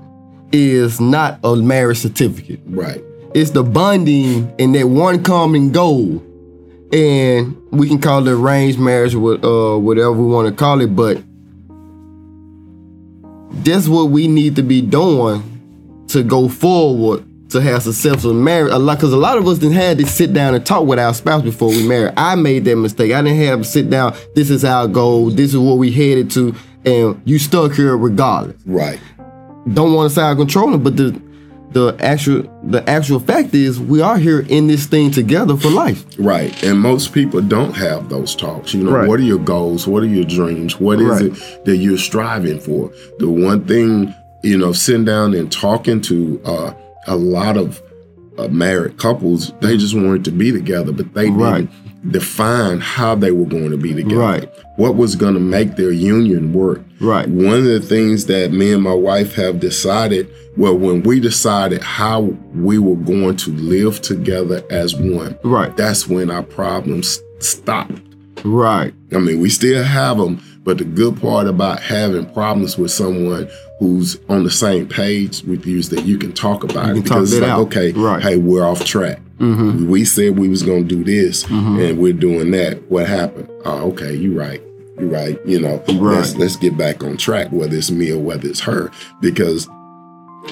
is 0.51 0.99
not 0.99 1.39
a 1.43 1.55
marriage 1.55 1.99
certificate. 1.99 2.59
Right. 2.65 3.03
It's 3.33 3.51
the 3.51 3.63
bonding 3.63 4.51
and 4.59 4.73
that 4.75 4.87
one 4.87 5.23
common 5.23 5.71
goal. 5.71 6.23
And 6.91 7.61
we 7.71 7.87
can 7.89 7.99
call 7.99 8.25
it 8.25 8.31
arranged 8.31 8.79
marriage, 8.79 9.13
uh, 9.13 9.77
whatever 9.77 10.13
we 10.13 10.25
want 10.31 10.47
to 10.47 10.55
call 10.55 10.79
it, 10.81 10.95
but 10.95 11.21
that's 13.63 13.87
what 13.87 14.05
we 14.05 14.27
need 14.27 14.55
to 14.55 14.63
be 14.63 14.81
doing 14.81 16.05
to 16.07 16.23
go 16.23 16.47
forward 16.47 17.25
to 17.49 17.61
have 17.61 17.83
successful 17.83 18.33
marriage. 18.33 18.71
A 18.71 18.77
lot, 18.77 18.97
because 18.97 19.13
a 19.13 19.17
lot 19.17 19.37
of 19.37 19.47
us 19.47 19.57
didn't 19.57 19.75
had 19.75 19.97
to 19.97 20.05
sit 20.05 20.33
down 20.33 20.55
and 20.55 20.65
talk 20.65 20.85
with 20.85 20.99
our 20.99 21.13
spouse 21.13 21.41
before 21.41 21.69
we 21.69 21.85
married. 21.87 22.13
I 22.17 22.35
made 22.35 22.65
that 22.65 22.75
mistake. 22.77 23.11
I 23.11 23.21
didn't 23.21 23.39
have 23.39 23.59
to 23.59 23.65
sit 23.65 23.89
down. 23.89 24.15
This 24.35 24.49
is 24.49 24.63
our 24.63 24.87
goal. 24.87 25.29
This 25.29 25.53
is 25.53 25.57
what 25.57 25.77
we 25.77 25.91
headed 25.91 26.31
to, 26.31 26.55
and 26.85 27.21
you 27.25 27.39
stuck 27.39 27.73
here 27.73 27.97
regardless 27.97 28.55
Right. 28.65 28.99
don't 29.73 29.93
want 29.93 30.09
to 30.09 30.15
sound 30.15 30.37
controlling, 30.39 30.83
but 30.83 30.95
the 30.95 31.19
the 31.71 31.95
actual 31.99 32.43
the 32.63 32.87
actual 32.89 33.19
fact 33.19 33.53
is 33.53 33.79
we 33.79 34.01
are 34.01 34.17
here 34.17 34.39
in 34.47 34.67
this 34.67 34.85
thing 34.85 35.11
together 35.11 35.55
for 35.57 35.69
life. 35.69 36.05
Right. 36.17 36.51
And 36.63 36.79
most 36.79 37.13
people 37.13 37.41
don't 37.41 37.73
have 37.75 38.09
those 38.09 38.35
talks. 38.35 38.73
You 38.73 38.83
know, 38.83 38.91
Right. 38.91 39.07
what 39.07 39.19
are 39.19 39.23
your 39.23 39.39
goals? 39.39 39.85
What 39.87 40.03
are 40.03 40.07
your 40.07 40.23
dreams? 40.25 40.79
What 40.79 40.99
is 41.01 41.07
Right. 41.07 41.25
it 41.25 41.65
that 41.65 41.77
you're 41.77 41.97
striving 41.97 42.59
for? 42.59 42.91
The 43.19 43.29
one 43.29 43.61
thing, 43.65 44.13
you 44.43 44.57
know, 44.57 44.71
sitting 44.71 45.05
down 45.05 45.33
and 45.33 45.51
talking 45.51 46.01
to 46.01 46.39
uh, 46.45 46.71
a 47.07 47.15
lot 47.15 47.57
of 47.57 47.81
uh, 48.37 48.47
married 48.49 48.97
couples, 48.97 49.51
they 49.61 49.77
just 49.77 49.95
wanted 49.95 50.25
to 50.25 50.31
be 50.31 50.51
together, 50.51 50.91
but 50.91 51.13
they 51.13 51.29
didn't 51.29 51.69
define 52.11 52.79
how 52.79 53.15
they 53.15 53.31
were 53.31 53.45
going 53.45 53.71
to 53.71 53.77
be 53.77 53.93
together. 53.93 54.15
Right. 54.19 54.49
What 54.77 54.95
was 54.95 55.15
going 55.15 55.33
to 55.33 55.39
make 55.39 55.75
their 55.75 55.91
union 55.91 56.53
work. 56.53 56.81
Right. 57.01 57.27
One 57.27 57.55
of 57.55 57.63
the 57.63 57.79
things 57.79 58.27
that 58.27 58.51
me 58.51 58.71
and 58.71 58.83
my 58.83 58.93
wife 58.93 59.33
have 59.35 59.59
decided, 59.59 60.31
well, 60.55 60.77
when 60.77 61.03
we 61.03 61.19
decided 61.19 61.81
how 61.81 62.21
we 62.53 62.77
were 62.79 62.95
going 62.95 63.35
to 63.37 63.51
live 63.51 64.01
together 64.01 64.63
as 64.69 64.95
one, 64.95 65.37
Right. 65.43 65.75
that's 65.75 66.07
when 66.07 66.29
our 66.31 66.43
problems 66.43 67.19
stopped. 67.39 67.99
Right. 68.45 68.93
I 69.11 69.17
mean, 69.17 69.39
we 69.39 69.49
still 69.49 69.83
have 69.83 70.17
them, 70.17 70.41
but 70.63 70.77
the 70.77 70.85
good 70.85 71.19
part 71.19 71.47
about 71.47 71.81
having 71.81 72.31
problems 72.33 72.77
with 72.77 72.91
someone 72.91 73.49
who's 73.79 74.19
on 74.27 74.43
the 74.43 74.51
same 74.51 74.87
page 74.87 75.43
with 75.43 75.65
you 75.65 75.77
is 75.77 75.89
that 75.89 76.05
you 76.05 76.17
can 76.17 76.33
talk 76.33 76.63
about 76.63 76.87
can 76.87 76.97
it 76.97 77.03
because 77.03 77.33
it 77.33 77.37
it's 77.37 77.41
like, 77.43 77.51
out. 77.51 77.59
okay, 77.67 77.91
Right. 77.91 78.21
hey, 78.21 78.37
we're 78.37 78.65
off 78.65 78.83
track. 78.85 79.19
Mm-hmm. 79.39 79.87
We 79.87 80.03
said 80.03 80.37
we 80.39 80.49
was 80.49 80.63
gonna 80.63 80.83
do 80.83 81.03
this, 81.03 81.43
mm-hmm. 81.43 81.79
and 81.79 81.99
we're 81.99 82.13
doing 82.13 82.51
that. 82.51 82.89
What 82.89 83.07
happened? 83.07 83.49
Oh, 83.65 83.89
okay, 83.91 84.13
you're 84.15 84.37
right. 84.37 84.61
You're 84.99 85.09
right. 85.09 85.39
You 85.45 85.59
know, 85.59 85.83
let's 85.87 86.35
let's 86.35 86.55
get 86.55 86.75
back 86.75 87.03
on 87.03 87.17
track. 87.17 87.51
Whether 87.51 87.77
it's 87.77 87.91
me 87.91 88.11
or 88.11 88.17
whether 88.17 88.47
it's 88.47 88.61
her, 88.61 88.89
because 89.21 89.69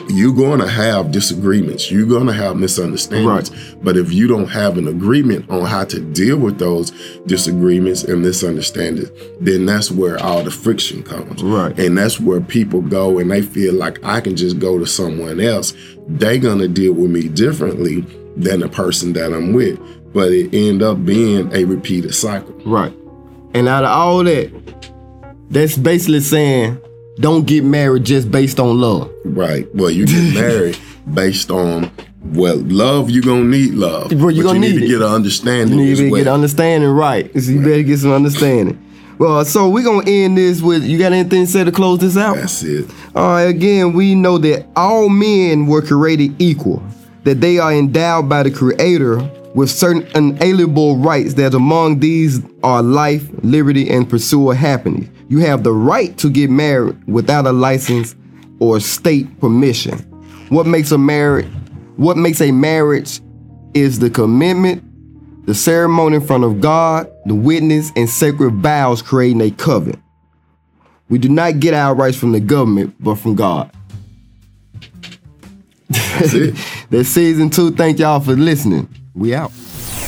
you're 0.09 0.33
going 0.33 0.59
to 0.59 0.67
have 0.67 1.11
disagreements. 1.11 1.91
You're 1.91 2.07
going 2.07 2.27
to 2.27 2.33
have 2.33 2.57
misunderstandings. 2.57 3.51
Right. 3.51 3.83
But 3.83 3.97
if 3.97 4.11
you 4.11 4.27
don't 4.27 4.47
have 4.47 4.77
an 4.77 4.87
agreement 4.87 5.49
on 5.49 5.65
how 5.65 5.85
to 5.85 5.99
deal 5.99 6.37
with 6.37 6.59
those 6.59 6.91
disagreements 7.25 8.03
and 8.03 8.21
misunderstandings, 8.21 9.11
then 9.39 9.65
that's 9.65 9.91
where 9.91 10.21
all 10.21 10.43
the 10.43 10.51
friction 10.51 11.03
comes. 11.03 11.43
Right. 11.43 11.77
And 11.79 11.97
that's 11.97 12.19
where 12.19 12.41
people 12.41 12.81
go 12.81 13.19
and 13.19 13.31
they 13.31 13.41
feel 13.41 13.73
like 13.73 14.03
I 14.03 14.21
can 14.21 14.35
just 14.35 14.59
go 14.59 14.77
to 14.77 14.85
someone 14.85 15.39
else. 15.39 15.73
They're 16.07 16.37
going 16.37 16.59
to 16.59 16.67
deal 16.67 16.93
with 16.93 17.11
me 17.11 17.27
differently 17.29 18.01
than 18.37 18.59
the 18.59 18.69
person 18.69 19.13
that 19.13 19.33
I'm 19.33 19.53
with. 19.53 19.79
But 20.13 20.31
it 20.31 20.53
end 20.53 20.81
up 20.81 21.03
being 21.03 21.51
a 21.53 21.65
repeated 21.65 22.13
cycle. 22.13 22.53
Right. 22.65 22.93
And 23.53 23.67
out 23.67 23.83
of 23.83 23.91
all 23.91 24.23
that, 24.23 24.51
that's 25.49 25.77
basically 25.77 26.21
saying 26.21 26.79
don't 27.19 27.45
get 27.45 27.63
married 27.63 28.03
just 28.03 28.29
based 28.29 28.59
on 28.59 28.79
love. 28.79 29.11
Right. 29.23 29.73
Well, 29.73 29.89
you 29.89 30.05
get 30.05 30.33
married 30.41 30.77
based 31.13 31.51
on 31.51 31.91
well, 32.21 32.57
love. 32.57 33.09
You're 33.09 33.23
gonna 33.23 33.43
need 33.45 33.73
love. 33.73 34.11
Well, 34.13 34.31
you 34.31 34.43
gonna 34.43 34.55
you 34.55 34.61
need 34.61 34.75
need 34.75 34.81
to 34.81 34.87
get 34.87 35.01
an 35.01 35.13
understanding. 35.13 35.77
You 35.79 35.85
need 35.85 35.95
to 35.97 36.09
well. 36.09 36.23
get 36.23 36.31
understanding 36.31 36.89
right. 36.89 37.31
So 37.33 37.51
you 37.51 37.61
better 37.61 37.83
get 37.83 37.99
some 37.99 38.11
understanding. 38.11 38.81
Well, 39.17 39.45
so 39.45 39.69
we're 39.69 39.83
gonna 39.83 40.09
end 40.09 40.37
this 40.37 40.61
with 40.61 40.83
you 40.83 40.97
got 40.97 41.13
anything 41.13 41.45
to 41.45 41.51
say 41.51 41.63
to 41.63 41.71
close 41.71 41.99
this 41.99 42.17
out? 42.17 42.35
That's 42.35 42.63
it. 42.63 42.89
All 43.15 43.29
right, 43.29 43.43
again, 43.43 43.93
we 43.93 44.13
know 44.13 44.37
that 44.39 44.67
all 44.75 45.07
men 45.07 45.67
were 45.67 45.81
created 45.81 46.35
equal, 46.41 46.83
that 47.23 47.39
they 47.39 47.59
are 47.59 47.73
endowed 47.73 48.27
by 48.27 48.43
the 48.43 48.51
Creator 48.51 49.17
with 49.53 49.69
certain 49.69 50.05
unalienable 50.15 50.97
rights, 50.97 51.35
that 51.35 51.53
among 51.53 51.99
these 52.01 52.41
are 52.61 52.83
life, 52.83 53.25
liberty, 53.41 53.89
and 53.89 54.09
pursuit 54.09 54.49
of 54.49 54.57
happiness. 54.57 55.07
You 55.27 55.39
have 55.39 55.63
the 55.63 55.73
right 55.73 56.17
to 56.19 56.29
get 56.29 56.49
married 56.49 57.03
without 57.07 57.45
a 57.47 57.51
license 57.51 58.15
or 58.59 58.79
state 58.79 59.39
permission. 59.39 59.99
What 60.49 60.67
makes 60.67 60.91
a 60.91 60.97
marriage 60.97 61.47
what 61.97 62.17
makes 62.17 62.41
a 62.41 62.51
marriage 62.51 63.21
is 63.73 63.99
the 63.99 64.09
commitment, 64.09 64.83
the 65.45 65.55
ceremony 65.55 66.17
in 66.17 66.21
front 66.25 66.43
of 66.43 66.59
God, 66.59 67.09
the 67.25 67.35
witness, 67.35 67.91
and 67.95 68.09
sacred 68.09 68.55
vows 68.55 69.01
creating 69.01 69.41
a 69.41 69.51
covenant. 69.51 70.01
We 71.07 71.19
do 71.19 71.29
not 71.29 71.59
get 71.59 71.73
our 71.73 71.95
rights 71.95 72.17
from 72.17 72.31
the 72.33 72.39
government, 72.39 72.95
but 72.99 73.15
from 73.15 73.35
God. 73.35 73.71
That's. 75.89 76.33
That's 76.89 77.09
season 77.09 77.49
two. 77.49 77.71
Thank 77.71 77.99
y'all 77.99 78.19
for 78.19 78.35
listening. 78.35 78.87
We 79.15 79.33
out. 79.33 79.51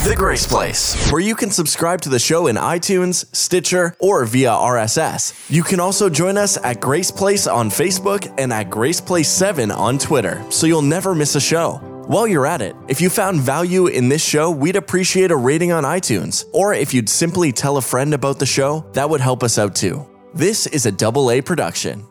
The 0.08 0.16
Grace 0.16 0.48
Place, 0.48 1.12
where 1.12 1.20
you 1.20 1.36
can 1.36 1.52
subscribe 1.52 2.00
to 2.04 2.08
the 2.08 2.18
show 2.18 2.48
in 2.48 2.56
iTunes, 2.56 3.26
Stitcher, 3.36 3.94
or 4.00 4.24
via 4.24 4.52
RSS. 4.52 5.52
You 5.54 5.64
can 5.64 5.82
also 5.82 6.10
join 6.10 6.38
us 6.38 6.58
at 6.64 6.80
Grace 6.80 7.12
Place 7.12 7.46
on 7.46 7.70
Facebook 7.70 8.34
and 8.38 8.54
at 8.54 8.70
Grace 8.70 9.02
Place 9.02 9.28
7 9.28 9.70
on 9.70 9.98
Twitter, 9.98 10.42
so 10.50 10.66
you'll 10.66 10.82
never 10.82 11.14
miss 11.14 11.36
a 11.36 11.42
show. 11.42 11.74
While 12.08 12.26
you're 12.26 12.46
at 12.46 12.62
it, 12.62 12.74
if 12.88 13.02
you 13.02 13.10
found 13.10 13.42
value 13.42 13.88
in 13.88 14.08
this 14.08 14.24
show, 14.24 14.50
we'd 14.50 14.78
appreciate 14.78 15.32
a 15.32 15.36
rating 15.36 15.74
on 15.74 15.84
iTunes. 15.84 16.46
Or 16.54 16.74
if 16.74 16.94
you'd 16.94 17.10
simply 17.10 17.52
tell 17.52 17.76
a 17.76 17.82
friend 17.82 18.14
about 18.14 18.40
the 18.40 18.46
show, 18.46 18.86
that 18.94 19.10
would 19.10 19.20
help 19.20 19.44
us 19.44 19.60
out 19.60 19.76
too. 19.76 20.08
This 20.34 20.68
is 20.68 20.86
a 20.86 20.92
double 20.94 21.32
A 21.32 21.42
production. 21.42 22.08